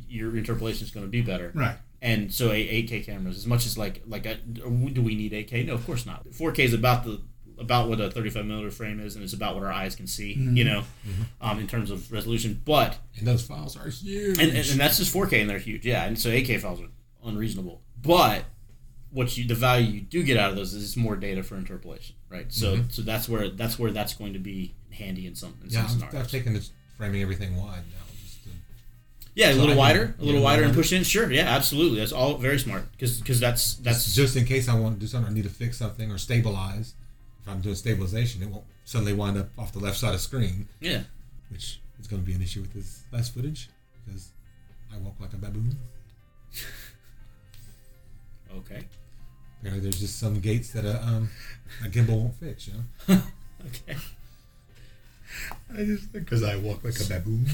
your 0.09 0.37
interpolation 0.37 0.85
is 0.85 0.92
going 0.92 1.07
to 1.07 1.11
be 1.11 1.22
better. 1.22 1.50
Right. 1.54 1.76
And 2.00 2.33
so 2.33 2.52
a 2.52 2.83
8K 2.87 3.07
cameras, 3.07 3.38
as 3.38 3.46
much 3.46 3.64
as 3.64 3.78
like 3.78 4.02
like 4.07 4.26
a, 4.26 4.35
do 4.35 5.02
we 5.02 5.14
need 5.14 5.33
8K? 5.33 5.66
No, 5.66 5.74
of 5.74 5.87
course 5.87 6.04
not. 6.04 6.26
4K 6.28 6.59
is 6.61 6.74
about 6.74 7.04
the 7.04 7.22
about 7.59 7.88
what 7.88 8.00
a 8.00 8.11
35 8.11 8.44
millimeter 8.44 8.70
frame 8.70 9.00
is, 9.00 9.14
and 9.14 9.24
it's 9.24 9.33
about 9.33 9.54
what 9.54 9.64
our 9.64 9.72
eyes 9.72 9.96
can 9.96 10.07
see. 10.07 10.35
Mm-hmm. 10.35 10.57
You 10.57 10.64
know, 10.64 10.80
mm-hmm. 11.09 11.22
um, 11.40 11.59
in 11.59 11.66
terms 11.66 11.90
of 11.90 12.12
resolution. 12.12 12.61
But 12.62 12.98
And 13.18 13.26
those 13.26 13.42
files 13.42 13.76
are 13.78 13.88
huge. 13.88 14.38
and, 14.38 14.48
and, 14.48 14.68
and 14.68 14.78
that's 14.78 14.98
just 14.98 15.14
4K, 15.14 15.40
and 15.40 15.48
they're 15.48 15.59
huge. 15.59 15.87
Yeah, 15.87 16.04
and 16.04 16.18
so 16.18 16.28
8K 16.28 16.61
files 16.61 16.83
are 16.83 16.88
unreasonable. 17.24 17.80
But 18.02 18.44
what 19.14 19.37
you 19.38 19.46
the 19.46 19.55
value 19.55 19.87
you 19.87 20.00
do 20.00 20.22
get 20.22 20.37
out 20.37 20.50
of 20.50 20.57
those 20.57 20.74
is 20.74 20.96
more 20.96 21.14
data 21.14 21.42
for 21.42 21.57
interpolation, 21.57 22.16
right? 22.29 22.53
So 22.53 22.77
mm-hmm. 22.77 22.88
so 22.90 23.03
that's 23.03 23.29
where 23.29 23.48
that's 23.48 23.79
where 23.79 23.92
that's 23.92 24.12
going 24.12 24.33
to 24.33 24.40
be 24.40 24.74
handy 24.90 25.27
in 25.27 25.37
some 25.37 25.55
in 25.62 25.70
yeah, 25.70 25.87
some 25.87 26.00
scenarios. 26.00 26.20
I've 26.20 26.31
taken 26.31 26.53
this 26.53 26.72
framing 26.98 27.22
everything 27.22 27.57
wide 27.57 27.85
now. 27.92 28.05
Just 28.22 28.42
to, 28.42 28.50
yeah, 29.37 29.53
a 29.53 29.55
little 29.55 29.77
wider, 29.77 30.16
a 30.18 30.24
little 30.24 30.42
wider, 30.42 30.64
and 30.64 30.74
push 30.74 30.92
in. 30.92 31.05
Sure, 31.05 31.31
yeah, 31.31 31.44
absolutely. 31.44 32.00
That's 32.00 32.12
all 32.12 32.37
very 32.38 32.59
smart 32.59 32.90
because 32.92 33.20
because 33.20 33.38
that's 33.38 33.77
that's 33.77 34.14
just 34.14 34.37
in 34.37 34.44
case 34.44 34.68
I 34.68 34.74
want 34.74 34.96
to 34.96 35.00
do 35.00 35.07
something, 35.07 35.33
or 35.33 35.35
need 35.35 35.44
to 35.44 35.48
fix 35.48 35.79
something 35.79 36.11
or 36.11 36.18
stabilize. 36.18 36.94
If 37.40 37.48
I'm 37.48 37.61
doing 37.61 37.77
stabilization, 37.77 38.42
it 38.42 38.48
won't 38.48 38.64
suddenly 38.85 39.12
wind 39.12 39.38
up 39.38 39.48
off 39.57 39.72
the 39.72 39.79
left 39.79 39.98
side 39.98 40.14
of 40.14 40.20
screen, 40.20 40.66
yeah. 40.81 41.03
which 41.50 41.79
is 42.00 42.07
going 42.07 42.22
to 42.22 42.27
be 42.27 42.35
an 42.35 42.40
issue 42.40 42.62
with 42.62 42.72
this 42.72 43.03
last 43.12 43.35
footage 43.35 43.68
because 44.05 44.31
I 44.92 44.96
walk 44.98 45.14
like 45.20 45.35
a 45.35 45.37
baboon. 45.37 45.77
Okay. 48.59 48.85
Apparently, 49.64 49.88
there's 49.88 49.98
just 50.00 50.18
some 50.20 50.40
gates 50.40 50.72
that 50.72 50.85
a, 50.85 51.03
um, 51.03 51.31
a 51.83 51.88
gimbal 51.88 52.18
won't 52.20 52.35
fix. 52.35 52.68
You 52.68 52.74
know. 53.09 53.20
Okay. 53.66 53.96
I 55.74 55.85
just 55.85 56.12
because 56.12 56.42
I 56.42 56.57
walk 56.57 56.85
like 56.85 57.00
a 57.00 57.05
baboon. 57.05 57.46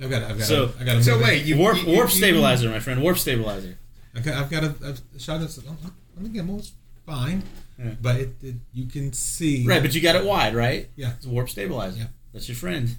I've 0.00 0.10
got. 0.10 0.22
I've 0.22 0.38
got. 0.38 0.46
So- 0.46 0.70
a, 0.78 0.82
I 0.82 0.84
got 0.84 0.96
a 0.96 1.02
So 1.02 1.18
wait, 1.18 1.44
you 1.46 1.56
warp 1.56 1.76
you- 1.78 1.84
you- 1.90 1.96
warp 1.96 2.10
you- 2.10 2.16
stabilizer, 2.16 2.68
my 2.68 2.78
friend. 2.78 3.00
Warp 3.02 3.16
stabilizer. 3.16 3.78
I've 4.14 4.22
got, 4.22 4.34
I've 4.34 4.50
got 4.50 4.64
a, 4.64 4.96
a 5.16 5.18
shot 5.18 5.40
that's 5.40 5.58
oh, 5.66 5.70
on 6.18 6.22
the 6.24 6.28
gimbal. 6.28 6.58
It's 6.58 6.72
fine, 7.06 7.42
Yeah. 7.78 7.92
but 8.02 8.16
it, 8.16 8.34
it, 8.42 8.54
you 8.74 8.84
can 8.86 9.14
see. 9.14 9.66
Right, 9.66 9.80
but 9.80 9.94
you 9.94 10.02
got 10.02 10.14
it 10.14 10.24
wide, 10.26 10.54
right? 10.54 10.90
Yeah. 10.94 11.12
It's 11.16 11.24
a 11.24 11.30
warp 11.30 11.48
stabilizer. 11.48 11.98
Yeah. 12.00 12.06
That's 12.34 12.46
your 12.48 12.56
friend. 12.56 12.94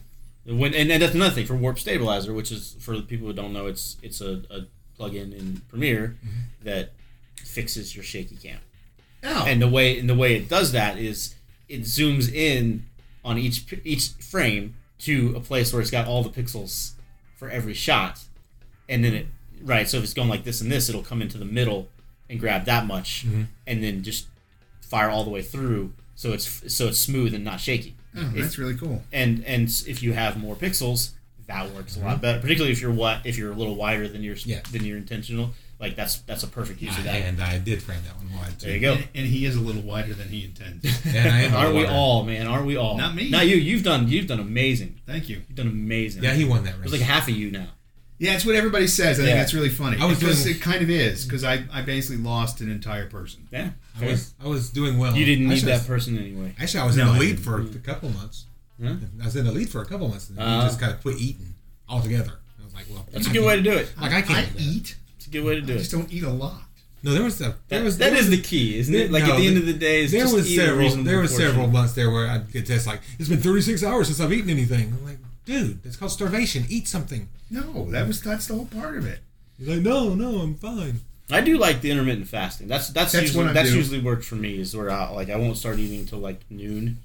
When 0.45 0.73
and, 0.73 0.91
and 0.91 0.99
that's 1.01 1.13
another 1.13 1.35
thing 1.35 1.45
for 1.45 1.55
warp 1.55 1.77
stabilizer, 1.77 2.33
which 2.33 2.51
is 2.51 2.75
for 2.79 2.97
the 2.97 3.03
people 3.03 3.27
who 3.27 3.33
don't 3.33 3.53
know, 3.53 3.67
it's 3.67 3.97
it's 4.01 4.19
a, 4.19 4.41
a 4.49 4.61
plug-in 4.97 5.31
in 5.31 5.61
Premiere 5.69 6.17
Mm-hmm. 6.25 6.65
that 6.65 6.91
fixes 7.53 7.95
your 7.95 8.03
shaky 8.03 8.35
cam. 8.35 8.59
Oh, 9.23 9.45
And 9.47 9.61
the 9.61 9.67
way 9.67 9.97
and 9.99 10.09
the 10.09 10.15
way 10.15 10.35
it 10.35 10.49
does 10.49 10.71
that 10.73 10.97
is 10.97 11.35
it 11.69 11.81
zooms 11.81 12.31
in 12.33 12.85
on 13.23 13.37
each 13.37 13.65
each 13.85 14.09
frame 14.31 14.75
to 14.99 15.33
a 15.35 15.39
place 15.39 15.71
where 15.71 15.81
it's 15.81 15.91
got 15.91 16.07
all 16.07 16.23
the 16.23 16.29
pixels 16.41 16.91
for 17.37 17.49
every 17.49 17.73
shot, 17.73 18.19
and 18.89 19.03
then 19.03 19.13
it 19.13 19.27
right. 19.63 19.87
So 19.87 19.97
if 19.97 20.03
it's 20.03 20.13
going 20.13 20.29
like 20.29 20.43
this 20.43 20.59
and 20.61 20.71
this, 20.71 20.89
it'll 20.89 21.03
come 21.03 21.21
into 21.21 21.37
the 21.37 21.45
middle 21.45 21.87
and 22.29 22.39
grab 22.39 22.65
that 22.65 22.85
much, 22.85 23.25
Mm-hmm. 23.25 23.43
and 23.67 23.83
then 23.83 24.03
just 24.03 24.27
fire 24.81 25.09
all 25.09 25.23
the 25.23 25.29
way 25.29 25.41
through. 25.41 25.93
So 26.15 26.33
it's 26.33 26.73
so 26.73 26.87
it's 26.87 26.99
smooth 26.99 27.33
and 27.33 27.43
not 27.45 27.59
shaky. 27.61 27.95
oh, 28.15 28.21
It's- 28.21 28.33
that's 28.43 28.57
really 28.57 28.75
cool. 28.75 29.03
and 29.13 29.43
and 29.45 29.67
if 29.87 30.03
you 30.03 30.13
have 30.13 30.37
more 30.37 30.55
pixels, 30.55 31.11
that 31.47 31.71
works 31.73 31.95
a 31.97 32.01
lot 32.01 32.21
better. 32.21 32.39
Particularly 32.41 32.71
if 32.73 32.81
you're 32.81 32.91
what 32.93 33.25
if 33.25 33.37
you're 33.37 33.51
a 33.51 33.55
little 33.55 33.75
wider 33.75 34.07
than 34.09 34.21
your 34.21 34.35
Mm-hmm. 34.35 34.49
Yeah. 34.49 34.61
than 34.71 34.83
your 34.85 34.97
intentional. 34.97 35.51
Like 35.83 35.95
that's 35.97 36.19
that's 36.21 36.43
a 36.43 36.47
perfect 36.47 36.81
use 36.81 36.97
of 36.97 37.03
that. 37.03 37.15
and 37.15 37.41
I 37.43 37.57
did 37.59 37.83
frame 37.83 37.99
that 38.05 38.15
one 38.15 38.29
wide 38.39 38.57
too. 38.57 38.67
There 38.67 38.75
you 38.75 38.79
go. 38.81 38.93
And, 38.93 39.07
and 39.15 39.25
he 39.27 39.45
is 39.45 39.55
a 39.57 39.59
little 39.59 39.81
wider 39.81 40.13
than 40.13 40.29
he 40.29 40.45
intends. 40.45 40.85
And 41.05 41.27
I 41.27 41.41
am 41.41 41.53
Aren't 41.53 41.75
we 41.75 41.85
all, 41.85 42.23
man? 42.23 42.47
Aren't 42.47 42.65
we 42.65 42.77
all? 42.77 42.97
Not 42.97 43.13
me. 43.15 43.29
Not 43.29 43.47
you. 43.47 43.57
You've 43.57 43.83
done. 43.83 44.07
You've 44.07 44.27
done 44.27 44.39
amazing. 44.39 45.01
Thank 45.05 45.27
you. 45.27 45.41
You've 45.47 45.55
done 45.55 45.67
amazing. 45.67 46.23
Yeah, 46.23 46.33
he 46.33 46.45
won 46.45 46.63
that 46.63 46.75
race. 46.79 46.89
There's 46.89 46.93
like 47.01 47.01
half 47.01 47.27
of 47.27 47.35
you 47.35 47.51
now. 47.51 47.67
Yeah, 48.17 48.35
it's 48.35 48.45
what 48.45 48.55
everybody 48.55 48.87
says. 48.87 49.19
I 49.19 49.23
think 49.25 49.35
that's 49.35 49.53
really 49.53 49.67
funny. 49.69 49.97
I 49.99 50.05
was 50.05 50.19
because 50.19 50.43
doing- 50.45 50.55
it 50.55 50.61
kind 50.61 50.81
of 50.81 50.89
is 50.89 51.25
because 51.25 51.43
I, 51.43 51.65
I 51.73 51.81
basically 51.81 52.23
lost 52.23 52.61
an 52.61 52.71
entire 52.71 53.07
person. 53.09 53.45
Yeah. 53.51 53.71
I 53.99 54.05
was 54.05 54.33
I 54.41 54.47
was 54.47 54.69
doing 54.69 54.97
well. 54.97 55.13
You 55.15 55.25
didn't 55.25 55.47
need 55.49 55.55
actually, 55.55 55.73
I 55.73 55.75
that 55.75 55.81
was- 55.81 55.87
person 55.87 56.17
anyway. 56.17 56.55
Actually, 56.59 56.79
I 56.79 56.85
was 56.85 56.95
No, 56.95 57.07
in 57.09 57.13
the 57.15 57.19
lead 57.19 57.39
for 57.41 57.59
a 57.59 57.65
couple 57.79 58.09
months. 58.09 58.45
Huh? 58.81 58.93
I 59.21 59.25
was 59.25 59.35
in 59.35 59.43
the 59.45 59.51
lead 59.51 59.69
for 59.69 59.81
a 59.81 59.85
couple 59.85 60.07
months, 60.07 60.29
and 60.29 60.39
Uh. 60.39 60.61
he 60.61 60.67
just 60.67 60.79
kind 60.79 60.93
of 60.93 61.01
quit 61.01 61.17
eating 61.19 61.53
altogether. 61.89 62.39
I 62.61 62.63
was 62.63 62.73
like, 62.73 62.85
well, 62.89 63.05
That's 63.11 63.27
a 63.27 63.29
I 63.29 63.33
good 63.33 63.45
way 63.45 63.55
to 63.57 63.61
do 63.61 63.71
it. 63.73 63.91
Like 63.99 64.13
I 64.13 64.21
can't 64.21 64.39
I 64.39 64.45
do 64.45 64.53
that. 64.53 64.61
eat. 64.61 64.95
It's 65.33 65.41
good 65.41 65.43
way 65.45 65.55
to 65.55 65.61
I 65.61 65.65
do 65.65 65.77
just 65.77 65.91
don't 65.91 66.11
eat 66.13 66.23
a 66.23 66.29
lot. 66.29 66.61
No, 67.01 67.11
there 67.13 67.23
was 67.23 67.39
a 67.41 67.43
there 67.43 67.79
That, 67.79 67.83
was 67.83 67.97
that 67.97 68.11
there 68.11 68.19
is 68.19 68.29
was- 68.29 68.37
the 68.37 68.41
key, 68.43 68.77
isn't 68.79 68.95
it? 68.95 69.11
Like 69.11 69.23
No, 69.25 69.33
at 69.33 69.37
the 69.37 69.47
end 69.47 69.57
of 69.57 69.65
the 69.65 69.73
day, 69.73 70.03
it's 70.03 70.11
there 70.13 70.21
just 70.21 70.33
was 70.35 70.49
eat 70.51 70.57
a 70.59 70.61
several 70.65 70.79
reasonable 70.79 71.03
there 71.11 71.19
was 71.19 71.31
portion. 71.31 71.47
several 71.49 71.67
months 71.67 71.93
there 71.93 72.09
where 72.11 72.27
I'd 72.29 72.51
get 72.51 72.65
tests 72.65 72.87
like 72.87 73.01
it's 73.19 73.27
been 73.29 73.41
36 73.41 73.83
hours 73.83 74.07
since 74.07 74.19
I've 74.21 74.31
eaten 74.31 74.49
anything. 74.49 74.93
I'm 74.97 75.05
like, 75.05 75.17
dude, 75.45 75.79
it's 75.85 75.95
called 75.97 76.11
starvation. 76.11 76.65
Eat 76.69 76.87
something. 76.87 77.27
No, 77.51 77.89
that 77.91 78.07
was 78.07 78.21
that's 78.21 78.47
the 78.47 78.53
whole 78.55 78.65
part 78.67 78.97
of 78.97 79.05
it. 79.05 79.19
He's 79.59 79.67
like, 79.67 79.81
no, 79.81 80.13
no, 80.15 80.39
I'm 80.39 80.55
fine. 80.55 81.01
I 81.31 81.41
do 81.41 81.57
like 81.57 81.81
the 81.81 81.89
intermittent 81.91 82.27
fasting. 82.27 82.67
That's 82.67 82.89
that's, 82.89 83.11
That's 83.11 83.23
usually 83.23 83.45
what 83.45 83.53
that's 83.53 83.69
do. 83.71 83.75
usually 83.77 83.99
worked 83.99 84.23
for 84.23 84.35
me. 84.35 84.59
Is 84.59 84.75
where 84.75 84.89
I 84.91 85.09
like 85.09 85.29
I 85.29 85.35
won't 85.35 85.57
start 85.57 85.79
eating 85.79 85.99
until 85.99 86.19
like 86.19 86.39
noon, 86.49 86.99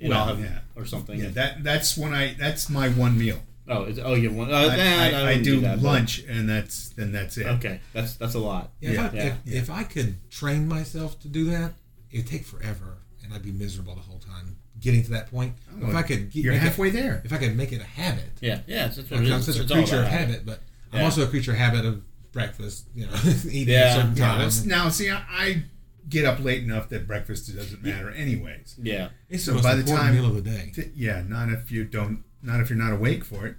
and 0.00 0.10
Well, 0.10 0.18
I'll 0.20 0.26
have 0.34 0.40
yeah. 0.40 0.58
or 0.74 0.84
something. 0.86 1.18
Yeah, 1.20 1.28
that 1.30 1.62
that's 1.62 1.96
when 1.96 2.12
I 2.12 2.34
that's 2.38 2.68
my 2.68 2.88
one 2.88 3.16
meal. 3.18 3.40
Oh, 3.66 3.84
it's, 3.84 3.98
oh, 4.02 4.14
you 4.14 4.28
have 4.28 4.36
one. 4.36 4.52
Uh, 4.52 4.56
I, 4.56 4.64
I, 4.64 4.66
I, 4.66 5.20
I 5.20 5.24
wouldn't 5.24 5.44
do 5.44 5.60
that, 5.60 5.76
but- 5.80 5.86
lunch 5.86 6.22
and 6.28 6.48
that's 6.48 6.90
then 6.90 7.12
that's 7.12 7.36
it. 7.38 7.46
Okay, 7.46 7.80
that's 7.92 8.16
that's 8.16 8.34
a 8.34 8.38
lot. 8.38 8.72
Yeah, 8.80 8.90
Yeah, 8.90 9.06
if, 9.06 9.12
I, 9.12 9.16
yeah, 9.16 9.34
if, 9.46 9.54
if 9.54 9.70
I 9.70 9.84
could 9.84 10.30
train 10.30 10.68
myself 10.68 11.18
to 11.20 11.28
do 11.28 11.46
that, 11.46 11.72
it'd 12.10 12.26
take 12.26 12.44
forever. 12.44 12.98
and 13.22 13.32
I'd 13.32 13.42
be 13.42 13.52
miserable 13.52 13.94
the 13.94 14.02
whole 14.02 14.18
time 14.18 14.56
getting 14.80 15.02
to 15.04 15.10
that 15.12 15.30
point. 15.30 15.54
Oh, 15.82 15.88
if 15.88 15.94
I 15.94 16.02
could, 16.02 16.30
get, 16.30 16.44
You're 16.44 16.52
make 16.52 16.62
it- 16.62 16.66
halfway 16.66 16.90
there. 16.90 17.22
if 17.24 17.32
I 17.32 17.38
could 17.38 17.56
make 17.56 17.72
it 17.72 17.80
a 17.80 17.84
habit, 17.84 18.24
Yeah, 18.42 18.60
yeah, 18.66 18.84
that's 18.88 18.98
what 18.98 19.06
it 19.06 19.10
because 19.10 19.30
I'm 19.30 19.38
is. 19.40 19.46
such 19.46 19.56
a 19.58 19.62
It's 19.62 19.70
all 19.72 19.78
creature 19.78 20.00
of 20.00 20.08
habit, 20.08 20.44
but 20.44 20.60
I'm 20.92 21.04
also 21.04 21.22
a 21.24 21.26
creature 21.26 21.52
of 21.52 21.56
habit 21.56 21.86
of 21.86 22.02
breakfast. 22.32 22.84
You 22.94 23.06
know, 23.06 23.12
eating 23.50 23.72
Yeah. 23.74 23.78
at 23.80 23.90
a 23.90 23.94
certain 24.02 24.16
Yeah, 24.16 24.48
time. 24.48 24.68
now, 24.68 24.88
see, 24.90 25.08
I, 25.10 25.22
I 25.30 25.62
get 26.10 26.26
up 26.26 26.38
late 26.44 26.62
enough 26.62 26.90
that 26.90 27.06
breakfast 27.06 27.54
doesn't 27.56 27.82
matter, 27.82 28.10
anyways. 28.10 28.76
Yeah, 28.82 29.08
it's 29.30 29.44
so 29.44 29.52
the 29.52 29.54
most 29.56 29.64
by 29.64 29.74
the 29.74 29.80
important 29.80 30.04
time- 30.06 30.14
meal 30.16 30.26
of 30.26 30.34
the 30.44 30.50
day. 30.50 30.72
T- 30.74 30.90
Yeah, 30.94 31.22
not 31.26 31.48
if 31.48 31.72
you 31.72 31.84
don't, 31.84 32.22
not 32.44 32.60
if 32.60 32.70
you're 32.70 32.78
not 32.78 32.92
awake 32.92 33.24
for 33.24 33.46
it. 33.46 33.56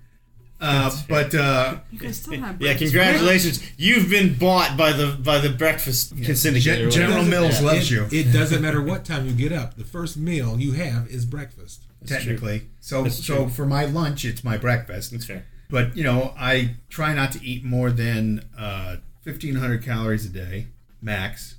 Uh, 0.62 0.90
but 1.10 1.36
uh, 1.36 1.80
You 1.92 2.00
can 2.00 2.14
still 2.14 2.40
have 2.40 2.62
yeah. 2.62 2.68
breakfast. 2.70 2.94
Congratulations, 2.94 3.72
you've 3.78 4.10
been 4.10 4.36
bought 4.38 4.78
by 4.78 4.94
the 4.94 5.08
by 5.22 5.38
the 5.40 5.50
breakfast 5.50 6.10
syndicate. 6.36 6.62
Gen- 6.64 6.92
General 6.92 7.26
Mills 7.26 7.60
yeah, 7.60 7.68
loves 7.68 7.92
it, 7.92 7.96
you. 7.96 8.08
It 8.20 8.32
doesn't 8.32 8.62
matter 8.62 8.82
what 8.82 9.04
time 9.04 9.26
you 9.28 9.34
get 9.34 9.52
up. 9.52 9.76
The 9.76 9.84
first 9.84 10.16
meal 10.16 10.58
you 10.60 10.72
have 10.74 11.08
is 11.10 11.26
breakfast. 11.26 11.82
That's 12.02 12.24
true. 12.24 12.34
technically, 12.34 12.68
so 12.80 13.04
That's 13.04 13.26
so 13.26 13.36
true. 13.36 13.50
for 13.50 13.66
my 13.66 13.84
lunch, 13.86 14.24
it's 14.26 14.44
my 14.44 14.58
breakfast. 14.58 15.12
That's 15.12 15.26
fair. 15.26 15.46
But 15.70 15.98
you 15.98 16.04
know, 16.04 16.34
I 16.38 16.76
try 16.90 17.14
not 17.14 17.32
to 17.34 17.44
eat 17.44 17.64
more 17.66 17.92
than 17.92 18.46
uh, 18.58 18.98
fifteen 19.24 19.56
hundred 19.56 19.84
calories 19.84 20.26
a 20.26 20.30
day 20.30 20.68
max. 21.02 21.56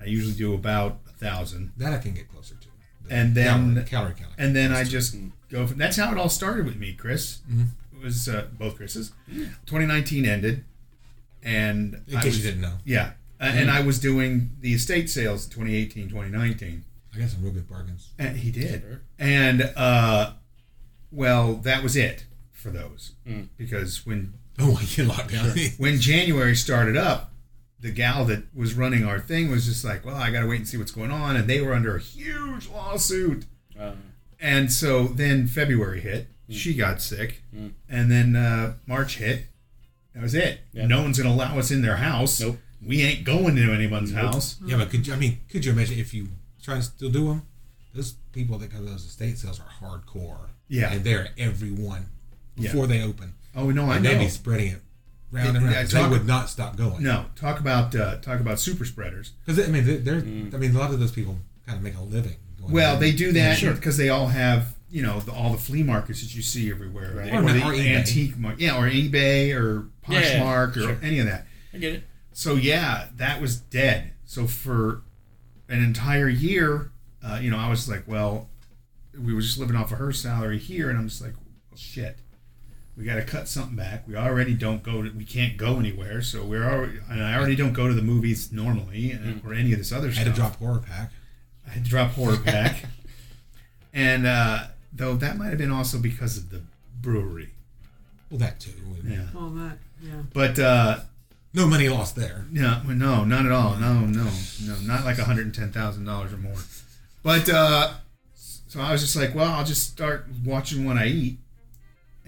I 0.00 0.04
usually 0.04 0.34
do 0.34 0.52
about 0.52 0.98
a 1.08 1.12
thousand, 1.12 1.72
That 1.78 1.94
I 1.94 1.98
can 1.98 2.12
get 2.12 2.28
closer 2.30 2.54
to. 2.56 2.66
And 3.08 3.34
then- 3.34 3.72
calorie, 3.74 3.84
calorie 3.86 4.14
count. 4.18 4.32
and 4.36 4.54
then 4.54 4.72
I 4.72 4.84
just 4.84 5.16
go. 5.50 5.66
From, 5.66 5.78
that's 5.78 5.96
how 5.96 6.10
it 6.12 6.18
all 6.18 6.28
started 6.28 6.66
with 6.66 6.76
me, 6.76 6.92
Chris. 6.92 7.38
Mhm. 7.50 7.68
It 7.94 8.04
was 8.04 8.28
uh, 8.28 8.46
both 8.58 8.76
Chris's. 8.76 9.12
2019 9.66 10.24
ended, 10.26 10.64
and 11.42 12.02
in 12.06 12.16
I 12.16 12.22
case 12.22 12.32
was, 12.34 12.38
you 12.44 12.50
didn't 12.50 12.60
know, 12.62 12.74
yeah, 12.84 13.12
uh, 13.40 13.44
and 13.44 13.70
I 13.70 13.80
was 13.82 13.98
doing 13.98 14.50
the 14.60 14.74
estate 14.74 15.08
sales 15.10 15.44
in 15.46 15.50
2018, 15.52 16.08
2019. 16.08 16.84
I 17.14 17.18
got 17.18 17.30
some 17.30 17.42
real 17.42 17.52
good 17.52 17.68
bargains. 17.68 18.10
And 18.18 18.36
he 18.36 18.50
did. 18.50 18.82
Sure. 18.82 19.00
And 19.18 19.62
uh, 19.76 20.32
well, 21.10 21.54
that 21.54 21.82
was 21.82 21.96
it 21.96 22.26
for 22.52 22.70
those 22.70 23.12
Mm. 23.26 23.48
because 23.56 24.04
when 24.04 24.34
Oh, 24.58 24.76
I 24.80 24.84
get 24.84 25.06
locked 25.06 25.32
down. 25.32 25.54
when 25.78 26.00
January 26.00 26.54
started 26.56 26.96
up, 26.96 27.32
the 27.80 27.90
gal 27.90 28.24
that 28.26 28.54
was 28.54 28.74
running 28.74 29.04
our 29.04 29.20
thing 29.20 29.50
was 29.50 29.66
just 29.66 29.84
like, 29.84 30.04
"Well, 30.04 30.16
I 30.16 30.30
got 30.30 30.40
to 30.40 30.46
wait 30.46 30.56
and 30.56 30.68
see 30.68 30.76
what's 30.78 30.90
going 30.92 31.10
on," 31.10 31.36
and 31.36 31.46
they 31.48 31.60
were 31.60 31.74
under 31.74 31.94
a 31.96 32.00
huge 32.00 32.68
lawsuit. 32.68 33.44
Uh, 33.78 33.92
And 34.40 34.70
so 34.72 35.04
then 35.08 35.46
February 35.46 36.00
hit. 36.00 36.28
Hmm. 36.46 36.52
She 36.52 36.74
got 36.74 37.00
sick, 37.02 37.42
Mm. 37.54 37.72
and 37.88 38.10
then 38.10 38.36
uh, 38.36 38.74
March 38.86 39.16
hit. 39.16 39.46
That 40.14 40.22
was 40.22 40.34
it. 40.34 40.60
Yeah. 40.72 40.86
No 40.86 41.02
one's 41.02 41.18
gonna 41.18 41.34
allow 41.34 41.58
us 41.58 41.70
in 41.70 41.82
their 41.82 41.96
house. 41.96 42.40
Nope. 42.40 42.58
We 42.84 43.02
ain't 43.02 43.24
going 43.24 43.56
to 43.56 43.72
anyone's 43.72 44.12
Nope. 44.12 44.34
house. 44.34 44.56
yeah, 44.64 44.76
but 44.76 44.90
could 44.90 45.06
you, 45.06 45.12
I 45.12 45.16
mean, 45.16 45.38
could 45.50 45.64
you 45.64 45.72
imagine 45.72 45.98
if 45.98 46.14
you 46.14 46.28
try 46.62 46.74
and 46.76 46.84
still 46.84 47.10
do 47.10 47.28
them? 47.28 47.42
Those 47.94 48.12
people 48.32 48.58
that 48.58 48.70
go 48.70 48.78
to 48.78 48.84
those 48.84 49.04
estate 49.06 49.38
sales 49.38 49.60
are 49.60 49.66
hardcore. 49.86 50.48
Yeah. 50.68 50.92
and 50.92 51.02
they're 51.04 51.24
at 51.26 51.30
every 51.38 51.70
one 51.70 52.06
before 52.56 52.86
they 52.86 53.02
open, 53.02 53.34
Oh 53.54 53.70
no, 53.70 53.86
I 53.90 53.96
and 53.96 54.04
know. 54.04 54.10
they'd 54.12 54.18
be 54.24 54.28
spreading 54.28 54.72
it 54.72 54.80
round 55.32 55.56
and 55.56 55.64
round. 55.64 55.74
yeah, 55.74 55.82
'cause 55.82 55.92
talk- 55.92 56.10
they 56.10 56.18
would 56.18 56.26
not 56.26 56.48
stop 56.50 56.76
going. 56.76 57.02
No, 57.02 57.26
talk 57.36 57.58
about 57.60 57.94
uh, 57.94 58.16
talk 58.18 58.40
about 58.40 58.58
super 58.60 58.84
spreaders. 58.84 59.32
because 59.44 59.64
I 59.66 59.70
mean, 59.70 59.84
they're, 59.84 59.98
they're 59.98 60.20
Mm. 60.22 60.54
I 60.54 60.58
mean, 60.58 60.74
a 60.74 60.78
lot 60.78 60.92
of 60.92 60.98
those 61.00 61.12
people 61.12 61.38
kind 61.66 61.76
of 61.78 61.82
make 61.84 61.96
a 61.96 62.00
living. 62.02 62.36
Well, 62.60 62.98
they 62.98 63.12
do 63.12 63.32
that 63.32 63.58
Sure. 63.58 63.72
because 63.74 63.96
they 63.96 64.08
all 64.08 64.28
have 64.28 64.74
you 64.90 65.02
know 65.02 65.20
the, 65.20 65.32
all 65.32 65.50
the 65.52 65.58
flea 65.58 65.82
markets 65.82 66.22
that 66.22 66.34
you 66.34 66.42
see 66.42 66.70
everywhere, 66.70 67.12
Right. 67.14 67.32
or, 67.32 67.42
Or 67.42 67.52
the 67.52 67.62
or 67.64 67.74
antique 67.74 68.36
market, 68.36 68.60
yeah, 68.60 68.76
or 68.78 68.88
eBay 68.88 69.54
or 69.54 69.86
Yeah, 70.08 70.20
yeah, 70.20 70.40
Poshmark 70.40 70.76
or 70.76 70.80
sure. 70.80 70.98
any 71.02 71.18
of 71.18 71.26
that. 71.26 71.46
I 71.74 71.78
get 71.78 71.94
it. 71.94 72.04
So 72.32 72.54
yeah, 72.54 73.08
that 73.16 73.40
was 73.40 73.56
dead. 73.56 74.12
So 74.24 74.46
for 74.46 75.02
an 75.68 75.82
entire 75.82 76.28
year, 76.28 76.90
uh, 77.24 77.38
you 77.42 77.50
know, 77.50 77.58
I 77.58 77.68
was 77.68 77.88
like, 77.88 78.04
well, 78.06 78.48
we 79.18 79.34
were 79.34 79.40
just 79.40 79.58
living 79.58 79.74
off 79.76 79.90
of 79.92 79.98
her 79.98 80.12
salary 80.12 80.58
here, 80.58 80.88
and 80.90 80.98
I'm 80.98 81.08
just 81.08 81.20
like, 81.22 81.32
well, 81.70 81.76
shit. 81.78 82.18
We 82.96 83.04
got 83.04 83.16
to 83.16 83.22
cut 83.22 83.46
something 83.48 83.76
back. 83.76 84.06
We 84.08 84.16
already 84.16 84.54
don't 84.54 84.82
go. 84.82 85.02
To, 85.02 85.10
we 85.10 85.24
can't 85.26 85.58
go 85.58 85.78
anywhere. 85.78 86.22
So 86.22 86.44
we're 86.44 86.64
already. 86.64 86.98
And 87.10 87.22
I 87.22 87.36
already 87.36 87.54
don't 87.56 87.74
go 87.74 87.88
to 87.88 87.92
the 87.94 88.00
movies 88.02 88.52
normally, 88.52 89.10
and, 89.10 89.42
or 89.44 89.52
any 89.52 89.72
of 89.72 89.78
this 89.78 89.92
other 89.92 90.08
I 90.08 90.12
stuff. 90.12 90.24
had 90.24 90.34
to 90.34 90.40
drop 90.40 90.56
horror 90.56 90.78
pack. 90.78 91.12
I 91.66 91.70
had 91.70 91.84
to 91.84 91.90
drop 91.90 92.12
horror 92.12 92.36
pack. 92.36 92.84
and 93.94 94.26
uh, 94.26 94.66
though 94.92 95.14
that 95.16 95.36
might 95.36 95.48
have 95.48 95.58
been 95.58 95.72
also 95.72 95.98
because 95.98 96.36
of 96.36 96.50
the 96.50 96.62
brewery. 97.00 97.50
Well, 98.30 98.38
that 98.40 98.60
too. 98.60 98.72
Yeah. 99.04 99.26
Well, 99.34 99.50
that 99.50 99.78
yeah. 100.02 100.22
But 100.32 100.58
uh, 100.58 101.00
No 101.54 101.66
money 101.66 101.88
lost 101.88 102.16
there. 102.16 102.44
no, 102.50 102.82
no, 102.86 103.24
not 103.24 103.46
at 103.46 103.52
all. 103.52 103.76
No, 103.76 104.00
no, 104.00 104.28
no, 104.64 104.76
not 104.82 105.04
like 105.04 105.18
one 105.18 105.26
hundred 105.26 105.46
and 105.46 105.54
ten 105.54 105.72
thousand 105.72 106.04
dollars 106.04 106.32
or 106.32 106.36
more. 106.38 106.56
But 107.22 107.48
uh, 107.48 107.94
so 108.34 108.80
I 108.80 108.92
was 108.92 109.00
just 109.00 109.16
like, 109.16 109.34
well, 109.34 109.52
I'll 109.52 109.64
just 109.64 109.88
start 109.90 110.26
watching 110.44 110.84
what 110.84 110.96
I 110.96 111.06
eat. 111.06 111.38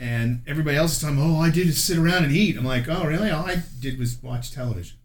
And 0.01 0.43
everybody 0.47 0.77
else 0.77 0.93
is 0.93 1.01
telling 1.01 1.17
me, 1.17 1.23
oh, 1.25 1.41
I 1.41 1.51
did 1.51 1.67
is 1.67 1.83
sit 1.83 1.99
around 1.99 2.23
and 2.25 2.33
eat. 2.33 2.57
I'm 2.57 2.65
like, 2.65 2.89
oh, 2.89 3.05
really? 3.05 3.31
All 3.31 3.45
I 3.45 3.63
did 3.81 3.99
was 3.99 4.23
watch 4.23 4.53
television. 4.53 4.97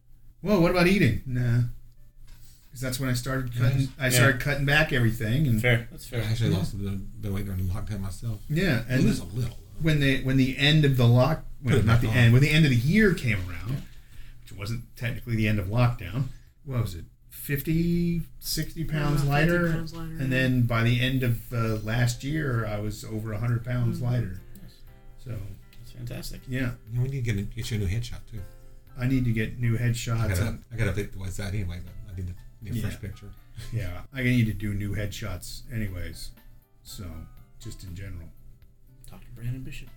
Whoa, 0.41 0.59
what 0.61 0.69
about 0.71 0.85
eating? 0.87 1.23
Nah. 1.25 1.61
Because 2.73 2.81
that's 2.81 2.99
when 2.99 3.07
I 3.07 3.13
started 3.13 3.55
cutting. 3.55 3.87
I 3.99 4.09
started 4.09 4.41
cutting 4.41 4.65
back 4.65 4.91
everything, 4.91 5.45
and 5.45 5.61
Fair. 5.61 5.87
That's 5.91 6.07
I 6.07 6.17
fair. 6.17 6.23
actually 6.23 6.49
lost 6.49 6.75
the, 6.77 6.99
the 7.21 7.31
weight 7.31 7.45
during 7.45 7.67
the 7.67 7.71
lockdown 7.73 8.01
myself. 8.01 8.41
yeah, 8.49 8.81
And 8.89 9.01
and 9.01 9.07
just 9.07 9.21
a 9.21 9.25
little. 9.27 9.55
when 9.81 9.99
the 9.99 10.23
when 10.23 10.37
the 10.37 10.57
end 10.57 10.83
of 10.83 10.97
the 10.97 11.05
lock 11.07 11.45
well, 11.63 11.83
not 11.83 12.01
the 12.01 12.07
on. 12.07 12.17
end 12.17 12.33
when 12.33 12.41
the 12.41 12.49
end 12.49 12.65
of 12.65 12.71
the 12.71 12.77
year 12.77 13.13
came 13.13 13.37
around 13.47 13.83
which 14.41 14.51
wasn't 14.57 14.83
technically 14.97 15.35
the 15.35 15.47
end 15.47 15.59
of 15.59 15.67
lockdown 15.67 16.23
what 16.65 16.81
was 16.81 16.95
it 16.95 17.05
50 17.29 18.21
60 18.39 18.83
pounds 18.85 19.23
Yeah, 19.23 19.29
50 19.29 19.29
lighter 19.29 19.71
pounds 19.71 19.93
lighter, 19.93 20.09
and 20.19 20.31
then 20.31 20.63
by 20.63 20.81
the 20.83 20.99
end 20.99 21.23
of 21.23 21.53
uh, 21.53 21.75
last 21.83 22.23
year 22.23 22.65
i 22.65 22.79
was 22.79 23.03
over 23.05 23.31
100 23.31 23.63
pounds 23.63 23.97
Mm-hmm. 23.99 24.05
lighter 24.05 24.39
so 25.23 25.31
That's 25.79 25.91
fantastic. 25.91 26.41
yeah 26.47 26.71
You 26.91 26.97
know, 26.97 27.03
we 27.03 27.09
need 27.09 27.23
to 27.25 27.33
get, 27.33 27.37
a, 27.37 27.43
get 27.43 27.69
you 27.71 27.77
a 27.77 27.79
new 27.81 27.87
headshot 27.87 28.19
too. 28.31 28.41
i 28.99 29.05
need 29.07 29.25
to 29.25 29.31
get 29.31 29.59
new 29.59 29.77
headshots 29.77 30.31
I 30.71 30.75
gotta 30.75 30.91
update 30.91 31.11
the 31.13 31.19
website 31.19 31.49
anyway, 31.53 31.79
but 31.83 31.93
I 32.11 32.15
need 32.17 32.29
a, 32.29 32.33
need 32.63 32.77
a 32.77 32.81
fresh 32.81 32.93
Yeah. 32.93 32.99
picture. 32.99 33.29
yeah 33.73 34.01
i 34.13 34.23
need 34.23 34.45
to 34.47 34.53
do 34.53 34.73
new 34.73 34.95
headshots 34.95 35.61
anyways 35.71 36.31
so 36.81 37.05
just 37.61 37.83
in 37.83 37.95
general 37.95 38.27
Talk 39.09 39.21
to 39.23 39.31
Brandon 39.31 39.61
Bishop. 39.61 39.89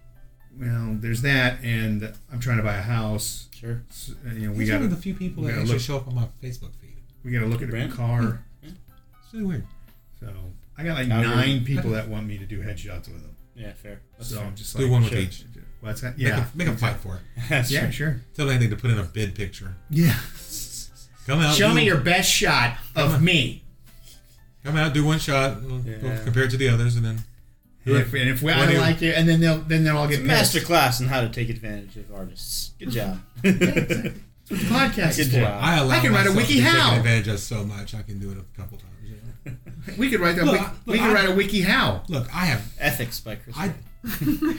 well 0.59 0.97
there's 1.01 1.23
that 1.23 1.59
and 1.63 2.13
i'm 2.33 2.39
trying 2.41 2.59
to 2.59 2.63
buy 2.63 2.77
a 2.77 2.83
house 2.83 3.49
Sure. 3.55 3.83
so, 3.91 4.13
uh, 4.29 4.35
you 4.35 4.47
know 4.49 4.53
we 4.53 4.61
He's 4.65 4.69
got 4.71 4.77
one 4.77 4.85
of 4.85 4.91
the 4.91 4.97
few 4.97 5.15
people 5.15 5.45
that 5.45 5.55
actually 5.55 5.73
look- 5.73 5.81
show 5.81 5.97
up 5.97 6.07
on 6.09 6.15
my 6.15 6.29
Facebook 6.43 6.75
feed. 6.81 6.97
we 7.25 7.31
got 7.33 7.41
to 7.41 7.47
look 7.47 7.63
at 7.63 7.69
a 7.69 7.73
Brand? 7.73 7.93
car 7.93 8.45
hmm. 8.63 8.69
It's 9.25 9.33
really 9.33 9.47
weird. 9.47 9.67
So 10.21 10.33
I 10.79 10.85
got 10.85 10.99
like 10.99 11.09
Algorithm. 11.09 11.39
nine 11.41 11.65
people 11.65 11.91
that 11.97 12.09
want 12.09 12.27
me 12.27 12.37
to 12.39 12.45
do 12.47 12.63
headshots 12.63 13.09
with 13.09 13.23
them. 13.23 13.35
Yeah, 13.55 13.73
fair. 13.73 14.01
That's 14.19 14.29
so 14.31 14.37
fair. 14.37 14.45
I'm 14.47 14.55
just 14.55 14.77
Do 14.77 14.83
like 14.83 14.93
one 14.93 15.03
with 15.03 15.13
shit. 15.13 15.21
each. 15.25 15.45
What's 15.81 16.03
that? 16.03 16.19
Make 16.19 16.27
Yeah, 16.29 16.45
a, 16.53 16.57
make 16.57 16.69
a 16.69 16.77
fight 16.77 16.97
for 16.97 17.17
it. 17.17 17.23
That's 17.49 17.71
Yeah, 17.73 17.81
true. 17.85 17.93
sure. 17.93 18.21
Tell 18.35 18.51
anything 18.51 18.71
to 18.71 18.77
put 18.77 18.91
in 18.91 18.99
a 18.99 19.03
bid 19.03 19.35
picture. 19.35 19.75
Yeah. 19.91 20.15
Come 21.27 21.41
out. 21.41 21.55
Show 21.55 21.69
do, 21.71 21.75
me 21.75 21.85
your 21.85 21.99
best 21.99 22.31
shot 22.31 22.77
Come 22.95 23.07
of 23.09 23.15
on. 23.15 23.25
me. 23.25 23.63
Come 24.65 24.77
out, 24.77 24.95
do 24.95 25.05
one 25.05 25.19
shot, 25.19 25.63
we'll 25.63 25.81
Yeah. 25.81 26.19
compare 26.25 26.45
it 26.45 26.51
to 26.51 26.57
the 26.57 26.69
others, 26.69 26.97
and 26.97 27.05
then 27.05 27.25
And 27.85 27.97
if, 27.99 28.13
and 28.15 28.29
if 28.29 28.43
we, 28.43 28.51
I 28.53 28.59
When 28.59 28.67
don't 28.67 28.75
you- 28.77 28.81
like 28.81 29.01
it, 29.03 29.15
and 29.17 29.29
then 29.29 29.39
they'll 29.41 29.59
then 29.61 29.85
they'll 29.85 29.97
all 29.97 30.05
It's 30.07 30.17
get 30.17 30.25
a 30.25 30.27
master 30.27 30.59
pissed. 30.59 30.67
class 30.67 31.01
on 31.01 31.07
how 31.07 31.21
to 31.21 31.29
take 31.29 31.49
advantage 31.51 31.97
of 31.97 32.13
artists. 32.13 32.73
Good 32.81 32.91
job. 32.91 33.21
That's 33.43 33.61
what 33.61 34.61
the 34.61 34.67
podcast 34.67 35.19
is 35.21 35.29
Good 35.29 35.35
for. 35.35 35.41
job. 35.41 35.61
I 35.63 35.77
allow 35.79 35.95
I 35.95 36.01
can 36.01 36.13
write 36.13 36.27
a 36.27 36.31
myself 36.31 36.37
wiki 36.37 36.49
to 36.55 36.59
be 36.59 36.61
how. 36.61 36.85
taken 36.91 36.99
advantage 36.99 37.29
of 37.29 37.39
so 37.41 37.65
much. 37.65 37.95
I 37.95 38.03
can 38.03 38.19
do 38.19 38.31
it 38.33 38.39
a 38.39 38.61
couple 38.61 38.79
times. 38.79 38.93
you 39.05 39.17
know. 39.53 39.95
We 39.99 40.11
could 40.11 40.19
write 40.21 40.35
that. 40.37 40.45
Look, 40.47 40.55
wiki, 40.55 40.65
I- 40.65 40.71
we 40.87 40.93
look, 40.95 41.01
could 41.03 41.11
I- 41.11 41.15
write 41.15 41.29
a 41.29 41.35
wiki 41.37 41.61
how. 41.63 42.03
Look, 42.09 42.27
I 42.35 42.47
have. 42.47 42.63
Ethics 42.81 43.21
by 43.21 43.37
Chris. 43.37 43.57
I. 43.57 43.73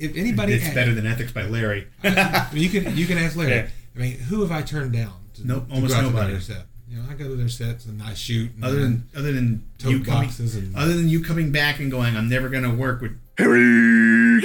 If 0.00 0.14
anybody, 0.16 0.52
It's 0.52 0.72
better 0.74 0.94
than 0.94 1.08
ethics 1.08 1.32
by 1.32 1.42
Larry. 1.42 1.88
I 2.04 2.46
mean, 2.52 2.62
you 2.62 2.68
can 2.68 2.96
you 2.96 3.04
can 3.06 3.18
ask 3.18 3.34
Larry. 3.34 3.50
Yeah. 3.50 3.66
I 3.96 3.98
mean, 3.98 4.12
who 4.16 4.42
have 4.42 4.52
I 4.52 4.62
turned 4.62 4.92
down? 4.92 5.12
To, 5.38 5.46
Nope, 5.46 5.68
to 5.68 5.74
almost 5.74 5.92
go 5.94 5.98
out 5.98 6.02
to 6.02 6.06
nobody. 6.10 6.32
their 6.32 6.40
set. 6.40 6.66
You 6.90 6.96
know, 6.98 7.04
I 7.10 7.14
go 7.14 7.24
to 7.28 7.36
their 7.36 7.48
sets 7.50 7.84
and 7.86 8.02
I 8.02 8.14
shoot. 8.14 8.50
And 8.54 8.64
Other 8.64 8.80
than 8.80 9.08
other 9.16 9.32
than 9.32 9.64
tote 9.78 9.90
you 9.92 10.02
coming, 10.04 10.30
and 10.38 10.76
other 10.76 10.94
than 10.94 11.08
you 11.08 11.22
coming 11.22 11.52
back 11.52 11.80
and 11.80 11.90
going, 11.90 12.16
I'm 12.16 12.28
never 12.28 12.48
gonna 12.48 12.74
work 12.74 13.00
with. 13.02 13.12
Harry, 13.36 14.40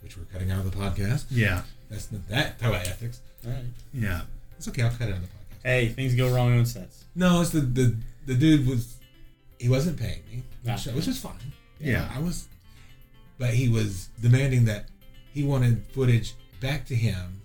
which 0.00 0.16
we're 0.16 0.24
cutting 0.32 0.50
out 0.50 0.64
of 0.64 0.70
the 0.70 0.76
podcast. 0.76 1.24
Yeah, 1.30 1.62
That's 1.88 2.10
not 2.12 2.28
that 2.28 2.58
type 2.58 2.70
of 2.70 2.74
ethics. 2.86 3.20
All 3.44 3.52
right. 3.52 3.62
yeah. 3.94 4.22
It's 4.58 4.68
okay. 4.68 4.82
I'll 4.82 4.90
cut 4.90 5.02
it 5.08 5.12
out 5.12 5.16
of 5.16 5.22
the 5.22 5.28
podcast. 5.28 5.62
Hey, 5.64 5.88
things 5.88 6.14
go 6.14 6.34
wrong 6.34 6.58
on 6.58 6.66
sets. 6.66 7.04
No, 7.14 7.40
it's 7.40 7.50
the 7.50 7.60
the 7.60 7.96
the 8.26 8.34
dude 8.34 8.66
was 8.66 8.96
he 9.58 9.68
wasn't 9.68 9.98
paying 9.98 10.22
me, 10.30 10.42
which, 10.64 10.84
which 10.86 11.08
is 11.08 11.18
fine. 11.20 11.34
Yeah. 11.80 12.08
I 12.14 12.18
was, 12.20 12.48
but 13.38 13.50
he 13.50 13.68
was 13.68 14.08
demanding 14.20 14.64
that 14.66 14.86
he 15.32 15.44
wanted 15.44 15.84
footage 15.92 16.34
back 16.60 16.86
to 16.86 16.94
him 16.94 17.40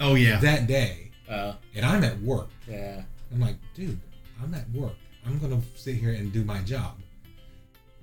Oh 0.00 0.14
yeah. 0.14 0.38
that 0.40 0.66
day, 0.66 1.10
Uh, 1.34 1.54
and 1.74 1.84
I'm 1.84 2.04
at 2.04 2.20
work. 2.20 2.48
yeah. 2.68 3.02
I'm 3.32 3.40
like, 3.40 3.56
dude, 3.74 3.98
I'm 4.42 4.54
at 4.54 4.70
work. 4.70 4.94
I'm 5.26 5.38
gonna 5.38 5.60
sit 5.74 5.96
here 5.96 6.10
and 6.12 6.32
do 6.32 6.44
my 6.44 6.58
job. 6.60 6.98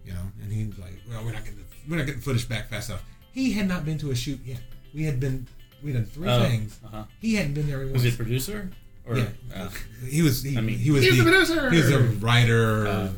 You 0.06 0.14
know, 0.14 0.20
and 0.42 0.52
he's 0.52 0.78
like, 0.80 0.94
well, 1.10 1.24
we're 1.24 1.32
not 1.32 1.46
getting 1.46 1.64
we're 1.90 1.98
not 1.98 2.06
getting 2.06 2.22
footage 2.22 2.50
back 2.50 2.70
fast 2.70 2.90
enough. 2.90 3.04
He 3.32 3.54
had 3.54 3.68
not 3.68 3.86
been 3.86 3.98
to 4.00 4.12
a 4.12 4.16
shoot 4.16 4.40
yet. 4.44 4.60
We 4.94 5.04
had 5.04 5.20
been 5.20 5.48
we 5.84 5.94
had 5.94 6.04
done 6.04 6.12
three 6.12 6.28
Oh, 6.30 6.44
things. 6.44 6.80
Uh-huh. 6.86 7.04
He 7.22 7.36
hadn't 7.36 7.54
been 7.54 7.68
there. 7.68 7.80
Was 7.88 8.04
he 8.04 8.10
a 8.10 8.12
producer? 8.14 8.70
Or 9.06 9.18
Yeah. 9.18 9.28
uh, 9.56 9.70
He 10.08 10.22
was. 10.22 10.44
He, 10.44 10.58
I 10.58 10.62
mean- 10.62 10.78
he 10.78 10.92
was. 10.92 11.04
He's 11.04 11.18
the, 11.18 11.24
the 11.24 11.32
producer. 11.32 11.70
He 11.72 11.78
was 11.78 11.92
a 11.92 12.00
writer. 12.20 12.88
Uh, 12.88 13.10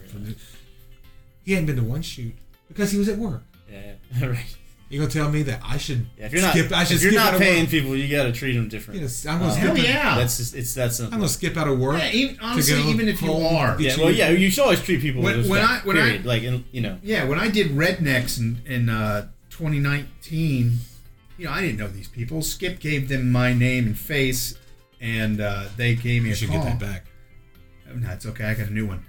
he 1.43 1.53
hadn't 1.53 1.65
been 1.67 1.75
to 1.77 1.83
one 1.83 2.01
shoot 2.01 2.33
because 2.67 2.91
he 2.91 2.97
was 2.97 3.09
at 3.09 3.17
work. 3.17 3.43
yeah, 3.71 3.93
yeah, 4.17 4.27
right. 4.27 4.57
You 4.93 4.99
gonna 4.99 5.09
tell 5.11 5.31
me 5.31 5.41
that 5.41 5.59
I 5.65 5.77
should 5.77 6.05
Yeah, 6.19 6.27
if 6.27 6.33
you're 6.33 6.41
not. 6.43 6.55
I 6.55 6.83
should 6.83 6.97
if 6.97 7.01
you're 7.01 7.11
skip 7.13 7.13
not 7.15 7.27
out 7.29 7.33
of 7.33 7.39
paying 7.41 7.61
work? 7.63 7.69
people, 7.71 7.95
you 7.95 8.15
got 8.15 8.25
to 8.25 8.31
treat 8.31 8.53
them 8.53 8.69
different. 8.69 9.01
Yes, 9.01 9.25
I'm 9.25 9.39
gonna 9.39 9.51
Uh, 9.51 9.55
skip. 9.55 9.65
Hell 9.65 9.77
yeah. 9.79 10.15
That's 10.19 10.37
just 10.37 10.53
it's 10.55 10.73
that 10.75 10.93
simple. 10.93 11.15
I'm 11.15 11.19
gonna 11.21 11.29
skip 11.29 11.57
out 11.57 11.67
of 11.67 11.79
work. 11.79 11.97
Yeah, 11.99 12.11
even, 12.11 12.37
honestly, 12.39 12.75
go 12.83 12.89
even 12.89 13.07
if 13.09 13.19
you 13.23 13.33
are. 13.33 13.75
yeah, 13.81 13.97
well, 13.97 14.11
yeah, 14.11 14.29
you 14.29 14.51
should 14.51 14.61
always 14.61 14.81
treat 14.83 15.01
people 15.01 15.23
When- 15.23 15.37
with 15.37 15.47
when 15.49 15.61
respect. 15.61 15.83
I- 15.83 15.87
when 15.87 15.97
I- 15.97 16.17
like, 16.23 16.43
in, 16.43 16.63
you 16.71 16.81
know, 16.81 16.99
Yeah, 17.01 17.23
when 17.23 17.39
I 17.39 17.47
did 17.47 17.71
Rednecks 17.71 18.37
in, 18.37 18.61
in 18.67 18.89
uh, 18.89 19.29
2019, 19.49 20.77
you 21.39 21.45
know, 21.45 21.51
I 21.51 21.61
didn't 21.61 21.77
know 21.79 21.87
these 21.87 22.07
people. 22.07 22.43
Skip 22.43 22.79
gave 22.79 23.09
them 23.09 23.31
my 23.31 23.51
name 23.51 23.87
and 23.87 23.97
face, 23.97 24.53
and 25.01 25.41
uh, 25.41 25.63
they 25.75 25.95
gave 25.95 26.21
me 26.21 26.29
You 26.29 26.33
a 26.33 26.37
should 26.37 26.49
call. 26.49 26.63
get 26.65 26.77
that 26.77 26.79
back. 26.79 27.05
Oh, 27.91 27.95
No, 27.95 28.11
it's 28.11 28.27
okay. 28.27 28.45
I 28.45 28.53
got 28.53 28.67
a 28.67 28.73
new 28.73 28.85
one, 28.85 29.03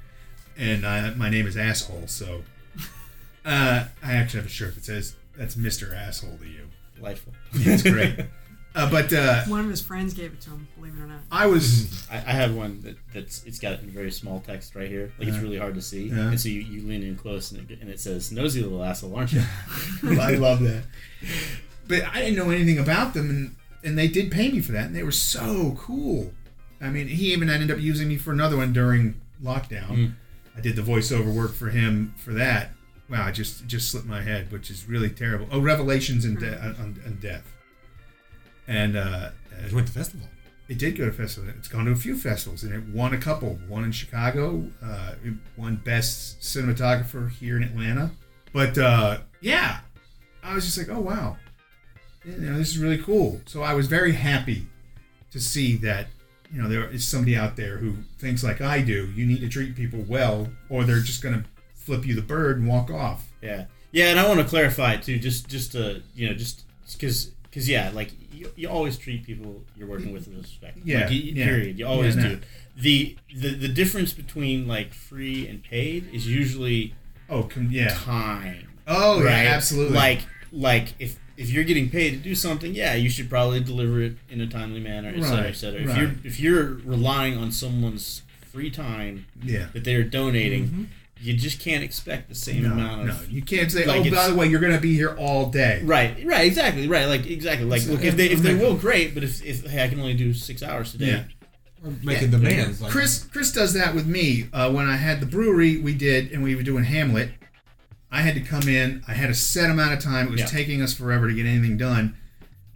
and 0.56 0.86
uh, 0.86 1.12
my 1.14 1.28
name 1.28 1.46
is 1.46 1.58
Asshole. 1.58 2.04
So 2.06 2.42
uh, 3.44 3.84
I 4.02 4.12
actually 4.14 4.38
have 4.40 4.46
a 4.46 4.52
shirt 4.52 4.74
that 4.76 4.84
says 4.86 5.16
"That's 5.36 5.56
Mister 5.56 5.94
Asshole 5.94 6.38
to 6.38 6.46
you." 6.46 6.68
delightful. 6.96 7.32
It's 7.54 7.82
great. 7.82 8.20
uh, 8.74 8.90
but 8.90 9.12
uh, 9.12 9.42
One 9.44 9.60
of 9.60 9.68
his 9.68 9.80
friends 9.80 10.14
gave 10.14 10.32
it 10.32 10.40
to 10.42 10.50
him, 10.50 10.68
believe 10.76 10.94
it 10.98 11.02
or 11.02 11.06
not. 11.06 11.20
I 11.30 11.46
was 11.46 12.06
I, 12.10 12.16
I 12.16 12.32
have 12.32 12.54
one 12.54 12.80
that, 12.82 12.96
that's 13.12 13.44
it's 13.44 13.58
got 13.58 13.80
in 13.80 13.90
very 13.90 14.10
small 14.10 14.40
text 14.40 14.74
right 14.74 14.88
here, 14.88 15.12
like 15.18 15.28
it's 15.28 15.38
really 15.38 15.58
hard 15.58 15.74
to 15.74 15.82
see, 15.82 16.08
Yeah. 16.08 16.28
and 16.28 16.40
so 16.40 16.48
you, 16.48 16.60
you 16.60 16.86
lean 16.86 17.02
in 17.02 17.16
close 17.16 17.52
and 17.52 17.70
it, 17.70 17.80
and 17.80 17.90
it 17.90 18.00
says 18.00 18.32
"nosy 18.32 18.62
little 18.62 18.82
asshole, 18.82 19.14
aren't 19.14 19.32
you?" 19.32 19.42
I 20.20 20.34
love 20.36 20.60
that. 20.60 20.84
But 21.86 22.04
I 22.04 22.20
didn't 22.20 22.36
know 22.36 22.50
anything 22.50 22.78
about 22.78 23.12
them, 23.14 23.28
and, 23.28 23.56
and 23.82 23.98
they 23.98 24.08
did 24.08 24.30
pay 24.30 24.50
me 24.50 24.60
for 24.60 24.72
that, 24.72 24.86
and 24.86 24.96
they 24.96 25.02
were 25.02 25.12
so 25.12 25.76
cool. 25.78 26.32
I 26.80 26.88
mean, 26.88 27.08
he 27.08 27.32
even 27.32 27.50
ended 27.50 27.70
up 27.70 27.78
using 27.78 28.08
me 28.08 28.16
for 28.16 28.32
another 28.32 28.56
one 28.56 28.72
during 28.72 29.20
lockdown. 29.42 29.88
Mm. 29.90 30.14
I 30.56 30.60
did 30.60 30.76
the 30.76 30.82
voiceover 30.82 31.34
work 31.34 31.52
for 31.52 31.68
him 31.68 32.14
for 32.16 32.32
that. 32.34 32.70
Wow, 33.10 33.26
I 33.26 33.32
just 33.32 33.66
just 33.66 33.90
slipped 33.90 34.06
my 34.06 34.22
head, 34.22 34.50
which 34.50 34.70
is 34.70 34.88
really 34.88 35.10
terrible. 35.10 35.46
Oh, 35.52 35.60
Revelations 35.60 36.24
and, 36.24 36.38
de- 36.38 36.58
on, 36.58 37.00
on 37.04 37.18
Death. 37.20 37.52
And 38.66 38.96
uh, 38.96 39.30
I 39.52 39.74
went 39.74 39.86
to 39.88 39.92
festival. 39.92 40.26
it 40.68 40.78
did 40.78 40.96
go 40.96 41.04
to 41.04 41.12
festival. 41.12 41.52
It's 41.58 41.68
gone 41.68 41.84
to 41.84 41.92
a 41.92 41.96
few 41.96 42.16
festivals, 42.16 42.62
and 42.62 42.72
it 42.72 42.94
won 42.94 43.12
a 43.12 43.18
couple. 43.18 43.58
One 43.68 43.84
in 43.84 43.92
Chicago, 43.92 44.66
uh, 44.82 45.14
it 45.22 45.34
won 45.56 45.76
best 45.76 46.40
cinematographer 46.40 47.30
here 47.30 47.56
in 47.58 47.62
Atlanta. 47.62 48.10
But 48.54 48.78
uh, 48.78 49.18
yeah, 49.40 49.80
I 50.42 50.54
was 50.54 50.64
just 50.64 50.78
like, 50.78 50.88
oh 50.88 51.00
wow, 51.00 51.36
you 52.24 52.36
know, 52.38 52.56
this 52.56 52.68
is 52.68 52.78
really 52.78 52.98
cool. 52.98 53.42
So 53.44 53.62
I 53.62 53.74
was 53.74 53.86
very 53.86 54.12
happy 54.12 54.66
to 55.32 55.40
see 55.40 55.76
that 55.78 56.06
you 56.50 56.62
know 56.62 56.68
there 56.68 56.88
is 56.88 57.06
somebody 57.06 57.36
out 57.36 57.56
there 57.56 57.76
who 57.78 57.96
thinks 58.18 58.42
like 58.42 58.62
I 58.62 58.80
do. 58.80 59.10
You 59.14 59.26
need 59.26 59.40
to 59.40 59.48
treat 59.48 59.76
people 59.76 60.04
well, 60.08 60.48
or 60.70 60.84
they're 60.84 61.00
just 61.00 61.22
gonna 61.22 61.44
flip 61.84 62.06
you 62.06 62.14
the 62.14 62.22
bird 62.22 62.58
and 62.58 62.66
walk 62.68 62.90
off. 62.90 63.28
Yeah, 63.42 63.66
yeah, 63.92 64.06
and 64.06 64.18
I 64.18 64.26
want 64.28 64.40
to 64.40 64.46
clarify 64.46 64.96
too, 64.96 65.18
just 65.18 65.48
just 65.48 65.72
to 65.72 66.02
you 66.14 66.28
know, 66.28 66.34
just 66.34 66.64
because 66.92 67.26
because 67.44 67.68
yeah, 67.68 67.90
like 67.94 68.10
you, 68.32 68.50
you 68.56 68.68
always 68.68 68.96
treat 68.96 69.24
people 69.24 69.62
you're 69.76 69.88
working 69.88 70.12
with 70.12 70.26
with 70.26 70.38
respect. 70.38 70.78
Yeah, 70.84 71.02
like, 71.02 71.10
you, 71.10 71.18
yeah. 71.32 71.44
period. 71.44 71.78
You 71.78 71.86
always 71.86 72.16
Yeah, 72.16 72.22
no. 72.22 72.28
do. 72.36 72.40
The, 72.76 73.16
the 73.36 73.54
the 73.54 73.68
difference 73.68 74.12
between 74.12 74.66
like 74.66 74.92
free 74.92 75.46
and 75.46 75.62
paid 75.62 76.12
is 76.12 76.26
usually 76.26 76.94
Oh, 77.30 77.44
com- 77.44 77.68
yeah. 77.70 77.94
time. 77.94 78.68
Oh 78.86 79.22
right? 79.22 79.44
yeah, 79.44 79.54
absolutely. 79.54 79.96
Like 79.96 80.20
like 80.52 80.94
if 80.98 81.18
if 81.36 81.50
you're 81.50 81.64
getting 81.64 81.90
paid 81.90 82.10
to 82.10 82.16
do 82.16 82.34
something, 82.34 82.74
yeah, 82.74 82.94
you 82.94 83.08
should 83.10 83.30
probably 83.30 83.60
deliver 83.60 84.00
it 84.02 84.16
in 84.28 84.40
a 84.40 84.46
timely 84.46 84.80
manner, 84.80 85.08
et 85.14 85.22
cetera, 85.22 85.36
Right, 85.36 85.46
et 85.46 85.56
cetera. 85.56 85.80
If 85.80 85.88
right. 85.88 85.98
you're 85.98 86.12
if 86.24 86.40
you're 86.40 86.64
relying 86.84 87.38
on 87.38 87.52
someone's 87.52 88.22
free 88.52 88.70
time 88.70 89.26
yeah. 89.42 89.66
that 89.72 89.84
they're 89.84 90.04
donating, 90.04 90.64
mm-hmm. 90.66 90.84
You 91.20 91.34
just 91.34 91.60
can't 91.60 91.82
expect 91.82 92.28
the 92.28 92.34
same 92.34 92.62
No, 92.64 92.72
amount 92.72 93.06
no, 93.06 93.16
you 93.30 93.40
can't 93.42 93.70
say. 93.70 93.86
like 93.86 94.06
oh, 94.06 94.10
by 94.14 94.28
the 94.28 94.34
way, 94.34 94.46
you're 94.46 94.60
gonna 94.60 94.80
be 94.80 94.94
here 94.94 95.14
all 95.18 95.50
day. 95.50 95.80
Right, 95.84 96.16
right, 96.24 96.46
exactly, 96.46 96.86
right, 96.88 97.06
like 97.06 97.26
exactly, 97.26 97.66
like 97.66 97.86
look, 97.86 98.02
if 98.02 98.16
they 98.16 98.26
if 98.26 98.40
they 98.40 98.54
will, 98.54 98.74
great, 98.76 99.14
but 99.14 99.22
if, 99.24 99.42
if 99.44 99.64
hey, 99.66 99.84
I 99.84 99.88
can 99.88 100.00
only 100.00 100.14
do 100.14 100.34
six 100.34 100.62
hours 100.62 100.92
today, 100.92 101.06
Yeah. 101.06 101.24
Or 101.84 101.92
making 102.02 102.30
demands. 102.30 102.80
Like, 102.80 102.90
Chris 102.92 103.24
Chris 103.24 103.52
does 103.52 103.74
that 103.74 103.94
with 103.94 104.06
me. 104.06 104.48
Uh, 104.52 104.70
when 104.72 104.86
I 104.86 104.96
had 104.96 105.20
the 105.20 105.26
brewery, 105.26 105.76
we 105.78 105.94
did, 105.94 106.32
and 106.32 106.42
we 106.42 106.54
were 106.54 106.62
doing 106.62 106.84
Hamlet. 106.84 107.30
I 108.10 108.20
had 108.22 108.34
to 108.34 108.40
come 108.40 108.68
in. 108.68 109.02
I 109.08 109.12
had 109.14 109.28
a 109.28 109.34
set 109.34 109.70
amount 109.70 109.92
of 109.92 109.98
time. 110.00 110.28
It 110.28 110.30
was 110.30 110.40
Yeah. 110.40 110.46
taking 110.46 110.80
us 110.80 110.94
forever 110.94 111.28
to 111.28 111.34
get 111.34 111.46
anything 111.46 111.76
done, 111.76 112.16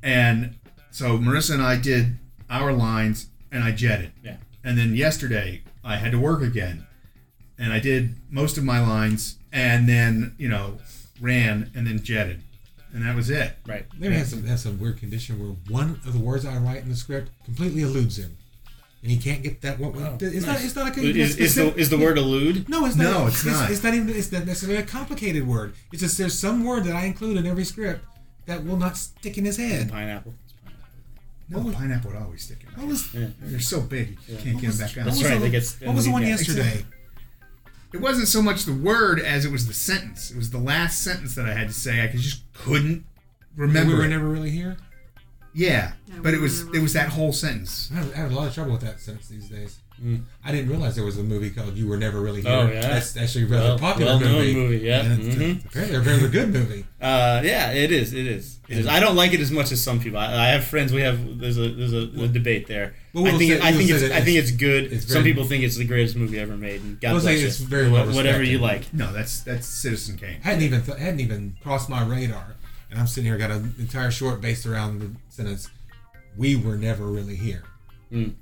and 0.02 0.56
so 0.90 1.16
Marissa 1.18 1.54
and 1.54 1.62
I 1.62 1.76
did 1.76 2.18
our 2.50 2.72
lines, 2.72 3.28
and 3.52 3.62
I 3.64 3.72
jetted. 3.72 4.12
Yeah. 4.22 4.36
And 4.64 4.76
then 4.76 4.94
yesterday, 4.94 5.62
I 5.84 5.96
had 5.96 6.12
to 6.12 6.18
work 6.18 6.42
again, 6.42 6.86
and 7.58 7.72
I 7.72 7.80
did 7.80 8.14
most 8.30 8.56
of 8.58 8.64
my 8.64 8.80
lines, 8.80 9.36
and 9.52 9.88
then 9.88 10.34
you 10.38 10.48
know 10.48 10.78
ran, 11.20 11.70
and 11.74 11.86
then 11.86 12.02
jetted, 12.02 12.42
and 12.92 13.02
that 13.04 13.16
was 13.16 13.28
it. 13.30 13.56
right, 13.66 13.86
Maybe 13.98 14.14
has 14.14 14.30
some 14.30 14.44
has 14.44 14.62
some 14.62 14.78
weird 14.80 14.98
condition 14.98 15.38
where 15.40 15.56
one 15.68 16.00
of 16.06 16.12
the 16.12 16.18
words 16.18 16.44
I 16.46 16.56
write 16.58 16.82
in 16.82 16.88
the 16.88 16.96
script 16.96 17.30
completely 17.44 17.82
eludes 17.82 18.18
him, 18.18 18.36
and 19.02 19.10
he 19.10 19.18
can't 19.18 19.42
get 19.42 19.60
that 19.62 19.78
one. 19.78 19.92
Oh, 19.96 20.16
it's 20.20 20.46
not. 20.46 20.62
It's 20.62 20.76
not 20.76 20.96
a. 20.96 21.00
is, 21.00 21.36
is 21.36 21.54
the 21.54 21.74
is 21.74 21.90
the 21.90 21.98
word 21.98 22.18
elude? 22.18 22.68
No, 22.68 22.84
it's 22.86 22.96
No, 22.96 23.10
not. 23.24 23.28
it's 23.28 23.44
not. 23.44 23.70
It's 23.70 23.82
not 23.82 23.94
even. 23.94 24.08
It's 24.10 24.30
not 24.32 24.46
necessarily 24.46 24.78
a 24.82 24.86
complicated 24.86 25.46
word. 25.46 25.74
It's 25.92 26.02
just 26.02 26.16
there's 26.18 26.38
some 26.38 26.64
word 26.64 26.84
that 26.84 26.94
I 26.94 27.04
include 27.06 27.36
in 27.36 27.46
every 27.46 27.64
script 27.64 28.04
that 28.46 28.64
will 28.64 28.76
not 28.78 28.96
stick 28.96 29.36
in 29.36 29.44
his 29.44 29.56
head. 29.56 29.90
Pineapple. 29.90 30.34
No, 31.50 31.64
pineapple 31.72 32.10
would 32.10 32.20
always 32.20 32.42
stick 32.44 32.58
in. 32.62 32.78
What 32.78 32.88
was? 32.88 33.14
Yeah. 33.14 33.28
They're 33.40 33.58
so 33.60 33.80
big, 33.80 34.18
you 34.28 34.36
can't 34.36 34.60
get 34.60 34.70
them 34.72 34.78
back 34.86 34.98
out. 34.98 35.04
That's 35.06 35.16
what 35.16 35.22
was 35.22 35.30
right. 35.30 35.40
the- 35.50 35.76
They 35.80 35.86
What 35.86 35.96
was 35.96 36.04
the 36.04 36.12
one 36.12 36.22
yeah. 36.22 36.28
yesterday? 36.28 36.84
It 37.92 38.00
wasn't 38.00 38.28
so 38.28 38.42
much 38.42 38.64
the 38.64 38.72
word 38.72 39.18
as 39.18 39.44
it 39.44 39.52
was 39.52 39.66
the 39.66 39.72
sentence. 39.74 40.30
It 40.30 40.36
was 40.36 40.50
the 40.50 40.58
last 40.58 41.02
sentence 41.02 41.34
that 41.36 41.46
I 41.46 41.52
had 41.54 41.68
to 41.68 41.74
say. 41.74 42.02
I 42.02 42.08
just 42.08 42.42
couldn't 42.52 43.04
remember. 43.56 43.92
we 43.94 43.98
were 43.98 44.04
it. 44.04 44.10
never 44.10 44.28
really 44.28 44.50
here. 44.50 44.76
yeah, 45.54 45.92
Yeah, 46.06 46.16
but 46.22 46.32
we 46.32 46.38
it 46.38 46.40
was 46.40 46.62
it 46.74 46.82
was 46.82 46.92
that 46.92 47.08
whole 47.10 47.32
sentence. 47.32 47.90
I 47.92 47.96
have, 47.96 48.12
I 48.12 48.16
have 48.16 48.32
a 48.32 48.34
lot 48.34 48.48
of 48.48 48.54
trouble 48.54 48.72
with 48.72 48.82
that 48.82 49.00
sentence 49.00 49.28
these 49.28 49.48
days. 49.48 49.78
Mm. 50.02 50.22
I 50.44 50.52
didn't 50.52 50.70
realize 50.70 50.94
there 50.94 51.04
was 51.04 51.18
a 51.18 51.22
movie 51.24 51.50
called 51.50 51.76
"You 51.76 51.88
Were 51.88 51.96
Never 51.96 52.20
Really 52.20 52.42
Here." 52.42 52.52
Oh, 52.52 52.66
yeah. 52.70 52.80
that's 52.82 53.16
actually 53.16 53.44
a 53.44 53.46
rather 53.48 53.64
Well- 53.70 53.78
popular 53.78 54.12
well-known 54.12 54.32
movie. 54.32 54.54
movie, 54.54 54.78
yeah. 54.78 55.02
And 55.04 55.22
it's, 55.24 55.36
Mhm. 55.36 55.64
apparently 55.66 55.96
a 55.96 56.00
very 56.00 56.28
good 56.28 56.52
movie. 56.52 56.84
Uh, 57.00 57.40
yeah, 57.44 57.70
it 57.72 57.92
is. 57.92 58.12
It 58.12 58.26
is. 58.26 58.58
It 58.68 58.78
is. 58.78 58.86
I 58.88 58.98
don't 58.98 59.14
like 59.14 59.32
it 59.32 59.38
as 59.40 59.52
much 59.52 59.70
as 59.70 59.80
some 59.80 60.00
people. 60.00 60.18
I, 60.18 60.34
I 60.34 60.46
have 60.48 60.64
friends. 60.64 60.92
We 60.92 61.00
have 61.02 61.38
there's 61.38 61.56
a 61.58 61.68
there's 61.68 61.92
a, 61.92 62.10
a 62.24 62.26
debate 62.28 62.66
there. 62.66 62.94
Well, 63.14 63.24
I 63.24 63.30
we'll 63.30 63.38
think 63.38 63.52
say- 63.52 63.58
it, 63.58 63.62
I 63.64 63.72
think 63.72 63.88
say 63.88 63.94
it's 63.94 64.04
I 64.14 64.20
think 64.20 64.36
it's- 64.36 64.48
it's 64.48 64.56
good. 64.56 64.92
it's 64.92 65.12
some 65.12 65.22
people 65.22 65.44
think 65.44 65.62
it's 65.62 65.76
the 65.76 65.84
greatest 65.84 66.16
movie 66.16 66.38
ever 66.40 66.56
made. 66.56 66.80
And 66.82 67.00
God 67.00 67.12
We'll 67.12 67.20
bless 67.22 67.40
it's 67.40 67.60
you. 67.60 67.66
very 67.68 67.88
well 67.88 68.06
Wha- 68.06 68.14
Whatever 68.14 68.42
you 68.42 68.58
like. 68.58 68.92
No, 68.92 69.12
that's 69.12 69.40
that's 69.42 69.66
Citizen 69.66 70.16
Kane. 70.16 70.40
hadn't 70.42 70.62
even 70.62 70.82
th- 70.82 70.98
hadn't 70.98 71.20
even 71.20 71.54
crossed 71.62 71.88
my 71.88 72.04
radar, 72.04 72.56
and 72.90 72.98
I'm 72.98 73.06
sitting 73.06 73.26
here 73.26 73.38
got 73.38 73.52
an 73.52 73.74
entire 73.78 74.10
short 74.10 74.40
based 74.40 74.66
around 74.66 75.00
the 75.00 75.10
sentence. 75.28 75.68
We 76.36 76.56
were 76.56 76.76
never 76.76 77.06
really 77.06 77.36
here. 77.36 77.62
Mm. 78.12 78.34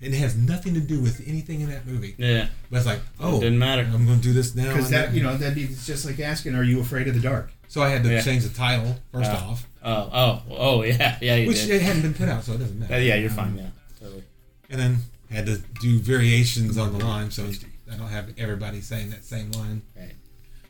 It 0.00 0.12
has 0.14 0.36
nothing 0.36 0.74
to 0.74 0.80
do 0.80 1.00
with 1.00 1.20
anything 1.26 1.60
in 1.60 1.70
that 1.70 1.84
movie. 1.86 2.14
Yeah. 2.18 2.46
But 2.70 2.76
it's 2.78 2.86
like, 2.86 3.00
oh, 3.18 3.38
it 3.38 3.40
didn't 3.40 3.58
matter. 3.58 3.82
I'm 3.82 4.06
going 4.06 4.18
to 4.18 4.22
do 4.22 4.32
this 4.32 4.54
now. 4.54 4.68
Because 4.72 4.86
and 4.86 4.94
that 4.94 5.12
you 5.12 5.22
know 5.22 5.36
that'd 5.36 5.54
be 5.56 5.66
just 5.66 6.04
like 6.04 6.20
asking, 6.20 6.54
"Are 6.54 6.62
you 6.62 6.80
afraid 6.80 7.08
of 7.08 7.14
the 7.14 7.20
dark?" 7.20 7.50
So 7.66 7.82
I 7.82 7.88
had 7.90 8.02
to 8.04 8.10
Yeah. 8.10 8.22
change 8.22 8.44
the 8.44 8.54
title 8.56 8.96
first 9.12 9.30
Uh, 9.30 9.34
off, 9.34 9.66
Oh 9.82 10.10
oh 10.12 10.42
oh 10.50 10.82
yeah 10.82 11.18
yeah 11.20 11.34
you 11.36 11.48
which 11.48 11.62
did. 11.66 11.70
it 11.76 11.82
hadn't 11.82 12.02
been 12.02 12.14
put 12.14 12.28
out, 12.28 12.44
so 12.44 12.52
it 12.52 12.58
doesn't 12.58 12.78
matter. 12.78 12.94
Uh, 12.94 12.98
yeah, 12.98 13.16
you're 13.16 13.28
fine. 13.30 13.56
Yeah, 13.56 13.70
totally. 14.00 14.22
And 14.70 14.80
then 14.80 14.98
had 15.30 15.46
to 15.46 15.58
do 15.80 15.98
variations 15.98 16.78
on 16.78 16.96
the 16.96 17.04
line, 17.04 17.30
so 17.30 17.44
I 17.92 17.96
don't 17.96 18.08
have 18.08 18.32
everybody 18.38 18.80
saying 18.80 19.10
that 19.10 19.24
same 19.24 19.50
line. 19.52 19.82
Right. 19.96 20.14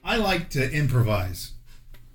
I 0.04 0.16
like 0.16 0.48
to 0.50 0.72
improvise. 0.72 1.52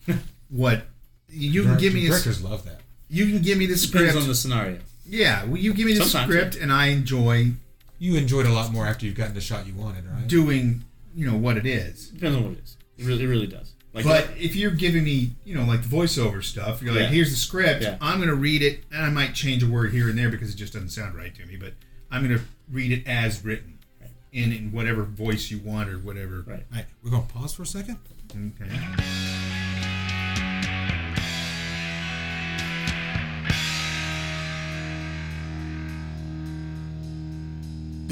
what 0.49 0.87
you 1.29 1.63
can 1.63 1.77
give 1.77 1.93
me 1.93 2.05
a, 2.05 2.09
directors 2.09 2.43
love 2.43 2.65
that. 2.65 2.81
you 3.09 3.27
can 3.27 3.41
give 3.41 3.57
me 3.57 3.65
the 3.65 3.75
Depends 3.75 3.87
script. 3.87 4.15
on 4.17 4.27
the 4.27 4.35
scenario. 4.35 4.79
Yeah, 5.13 5.45
well, 5.45 5.57
you 5.57 5.73
give 5.73 5.85
me 5.85 5.93
the 5.93 6.03
Sometimes, 6.05 6.31
script, 6.33 6.55
and 6.55 6.71
I 6.71 6.87
enjoy 6.87 7.51
You 7.99 8.15
enjoyed 8.17 8.45
a 8.45 8.51
lot 8.51 8.71
more 8.71 8.85
after 8.85 9.05
you've 9.05 9.15
gotten 9.15 9.33
the 9.35 9.41
shot 9.41 9.65
you 9.67 9.73
wanted, 9.73 10.05
right? 10.05 10.27
doing 10.27 10.83
you 11.15 11.29
know 11.29 11.37
what 11.37 11.57
it 11.57 11.65
is. 11.65 12.09
Depends 12.09 12.35
on 12.37 12.43
what 12.43 12.53
it 12.53 12.63
is. 12.63 12.77
It 12.97 13.05
really, 13.05 13.23
it 13.23 13.27
really 13.27 13.47
does. 13.47 13.71
Like 13.93 14.05
but 14.05 14.27
if 14.37 14.55
you're 14.55 14.71
giving 14.71 15.03
me, 15.03 15.31
you 15.45 15.53
know, 15.55 15.63
like 15.65 15.83
the 15.83 15.95
voiceover 15.95 16.43
stuff, 16.43 16.81
you're 16.81 16.91
like, 16.93 17.01
Yeah. 17.03 17.07
here's 17.09 17.29
the 17.29 17.35
script. 17.37 17.83
Yeah. 17.83 17.97
I'm 18.01 18.17
going 18.17 18.29
to 18.29 18.35
read 18.35 18.63
it, 18.63 18.83
and 18.91 19.03
I 19.05 19.09
might 19.11 19.35
change 19.35 19.61
a 19.61 19.67
word 19.67 19.91
here 19.93 20.09
and 20.09 20.17
there 20.17 20.29
because 20.31 20.51
it 20.51 20.57
just 20.57 20.73
doesn't 20.73 20.89
sound 20.89 21.13
right 21.15 21.33
to 21.35 21.45
me. 21.45 21.55
But 21.57 21.73
I'm 22.09 22.25
going 22.27 22.39
to 22.39 22.43
read 22.71 22.91
it 22.91 23.05
as 23.07 23.45
written, 23.45 23.77
Right. 24.01 24.09
in 24.31 24.51
in 24.51 24.71
whatever 24.71 25.03
voice 25.03 25.51
you 25.51 25.59
want 25.59 25.89
or 25.89 25.99
whatever. 25.99 26.43
Right. 26.47 26.63
All 26.71 26.77
right, 26.77 26.85
we're 27.03 27.11
going 27.11 27.27
to 27.27 27.31
pause 27.33 27.53
for 27.53 27.61
a 27.61 27.67
second. 27.67 27.99
Okay. 28.35 29.52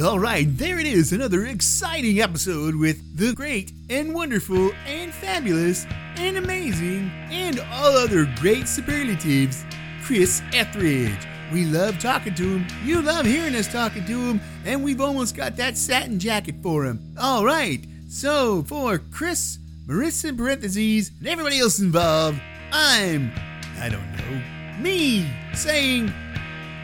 All 0.02 0.18
right, 0.18 0.48
there 0.58 0.80
it 0.80 0.88
is, 0.88 1.14
another 1.14 1.46
exciting 1.46 2.22
episode 2.22 2.76
with 2.76 3.16
the 3.16 3.36
great 3.36 3.72
and 3.88 4.16
wonderful 4.16 4.72
and 4.88 5.14
fabulous 5.14 5.86
and 6.16 6.38
amazing 6.38 7.12
and 7.30 7.60
all 7.72 7.96
other 7.98 8.28
great 8.38 8.68
superlatives, 8.68 9.64
Chris 10.04 10.42
Etheridge. 10.54 11.28
We 11.54 11.66
love 11.66 12.00
talking 12.00 12.34
to 12.34 12.58
him. 12.58 12.68
You 12.84 13.04
love 13.04 13.28
hearing 13.28 13.54
us 13.54 13.72
talking 13.72 14.04
to 14.06 14.20
him. 14.20 14.42
And 14.66 14.84
we've 14.84 15.02
almost 15.02 15.36
got 15.36 15.56
that 15.58 15.78
satin 15.78 16.18
jacket 16.18 16.56
for 16.64 16.84
him. 16.86 17.14
All 17.20 17.46
right. 17.46 17.86
So, 18.10 18.64
for 18.64 18.98
Chris, 18.98 19.60
Marissa 19.86 20.30
in 20.30 20.38
parentheses, 20.38 21.12
and 21.20 21.28
everybody 21.28 21.60
else 21.60 21.78
involved, 21.78 22.42
I'm, 22.72 23.32
I 23.80 23.90
don't 23.90 24.12
know, 24.14 24.42
me 24.80 25.30
saying, 25.54 26.12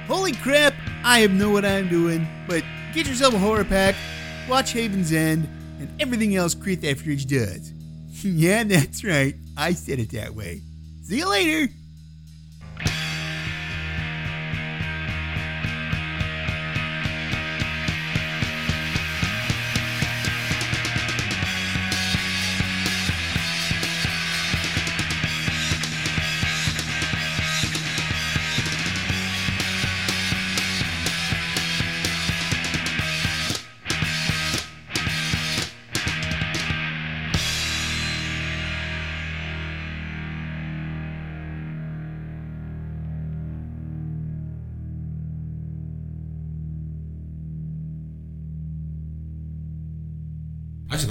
Holy 0.06 0.34
crap, 0.34 0.76
I 1.04 1.20
have 1.20 1.32
know 1.32 1.50
what 1.50 1.66
I'm 1.66 1.90
doing, 1.90 2.28
but 2.48 2.64
get 2.98 3.08
yourself 3.08 3.36
a 3.36 3.38
horror 3.38 3.64
pack, 3.64 3.96
watch 4.50 4.74
Haven's 4.74 5.14
End, 5.14 5.48
and 5.80 5.88
everything 6.02 6.36
else 6.36 6.56
Create 6.56 6.82
That 6.82 6.98
does. 7.28 7.72
yeah, 8.26 8.64
that's 8.64 9.04
right. 9.04 9.36
I 9.56 9.74
said 9.74 10.00
it 10.00 10.12
that 10.14 10.34
way. 10.34 10.62
See 11.04 11.20
you 11.20 11.30
later. 11.30 11.72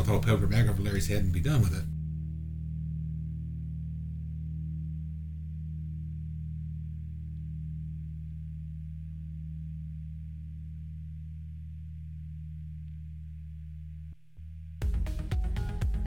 A 0.08 0.20
paper 0.20 0.46
bag 0.46 0.68
over 0.68 0.80
Larry's 0.80 1.08
head 1.08 1.24
and 1.24 1.32
be 1.32 1.40
done 1.40 1.60
with 1.60 1.76
it. 1.76 1.84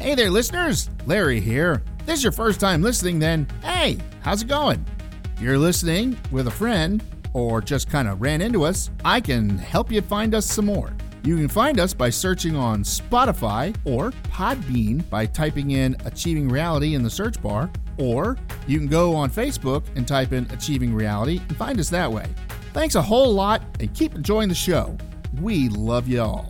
Hey 0.01 0.15
there, 0.15 0.31
listeners. 0.31 0.89
Larry 1.05 1.41
here. 1.41 1.83
If 1.99 2.05
this 2.05 2.17
is 2.19 2.23
your 2.23 2.31
first 2.31 2.61
time 2.61 2.81
listening, 2.81 3.19
then 3.19 3.47
hey, 3.61 3.97
how's 4.21 4.41
it 4.41 4.47
going? 4.47 4.83
If 5.35 5.41
you're 5.41 5.59
listening 5.59 6.17
with 6.31 6.47
a 6.47 6.51
friend 6.51 7.03
or 7.33 7.59
just 7.61 7.89
kind 7.89 8.07
of 8.07 8.21
ran 8.21 8.41
into 8.41 8.63
us, 8.63 8.89
I 9.03 9.19
can 9.19 9.57
help 9.57 9.91
you 9.91 10.01
find 10.01 10.33
us 10.33 10.45
some 10.45 10.65
more. 10.65 10.93
You 11.23 11.35
can 11.35 11.47
find 11.49 11.79
us 11.79 11.93
by 11.93 12.09
searching 12.09 12.55
on 12.55 12.83
Spotify 12.83 13.75
or 13.85 14.11
Podbean 14.31 15.07
by 15.09 15.25
typing 15.25 15.71
in 15.71 15.95
Achieving 16.05 16.47
Reality 16.47 16.95
in 16.95 17.03
the 17.03 17.09
search 17.09 17.41
bar, 17.41 17.69
or 17.97 18.37
you 18.67 18.77
can 18.77 18.87
go 18.87 19.13
on 19.15 19.29
Facebook 19.29 19.83
and 19.95 20.07
type 20.07 20.31
in 20.31 20.47
Achieving 20.51 20.93
Reality 20.93 21.39
and 21.49 21.57
find 21.57 21.77
us 21.79 21.89
that 21.89 22.11
way. 22.11 22.25
Thanks 22.73 22.95
a 22.95 23.01
whole 23.01 23.33
lot 23.33 23.61
and 23.79 23.93
keep 23.93 24.15
enjoying 24.15 24.47
the 24.47 24.55
show. 24.55 24.97
We 25.41 25.67
love 25.69 26.07
you 26.07 26.21
all. 26.21 26.47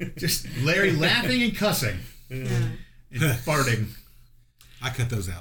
Just 0.16 0.46
Larry 0.62 0.92
laughing 0.92 1.42
and 1.42 1.54
cussing 1.54 1.98
Yeah. 2.30 2.38
and 3.12 3.20
farting. 3.44 3.88
I 4.82 4.88
cut 4.90 5.10
those 5.10 5.28
out. 5.28 5.36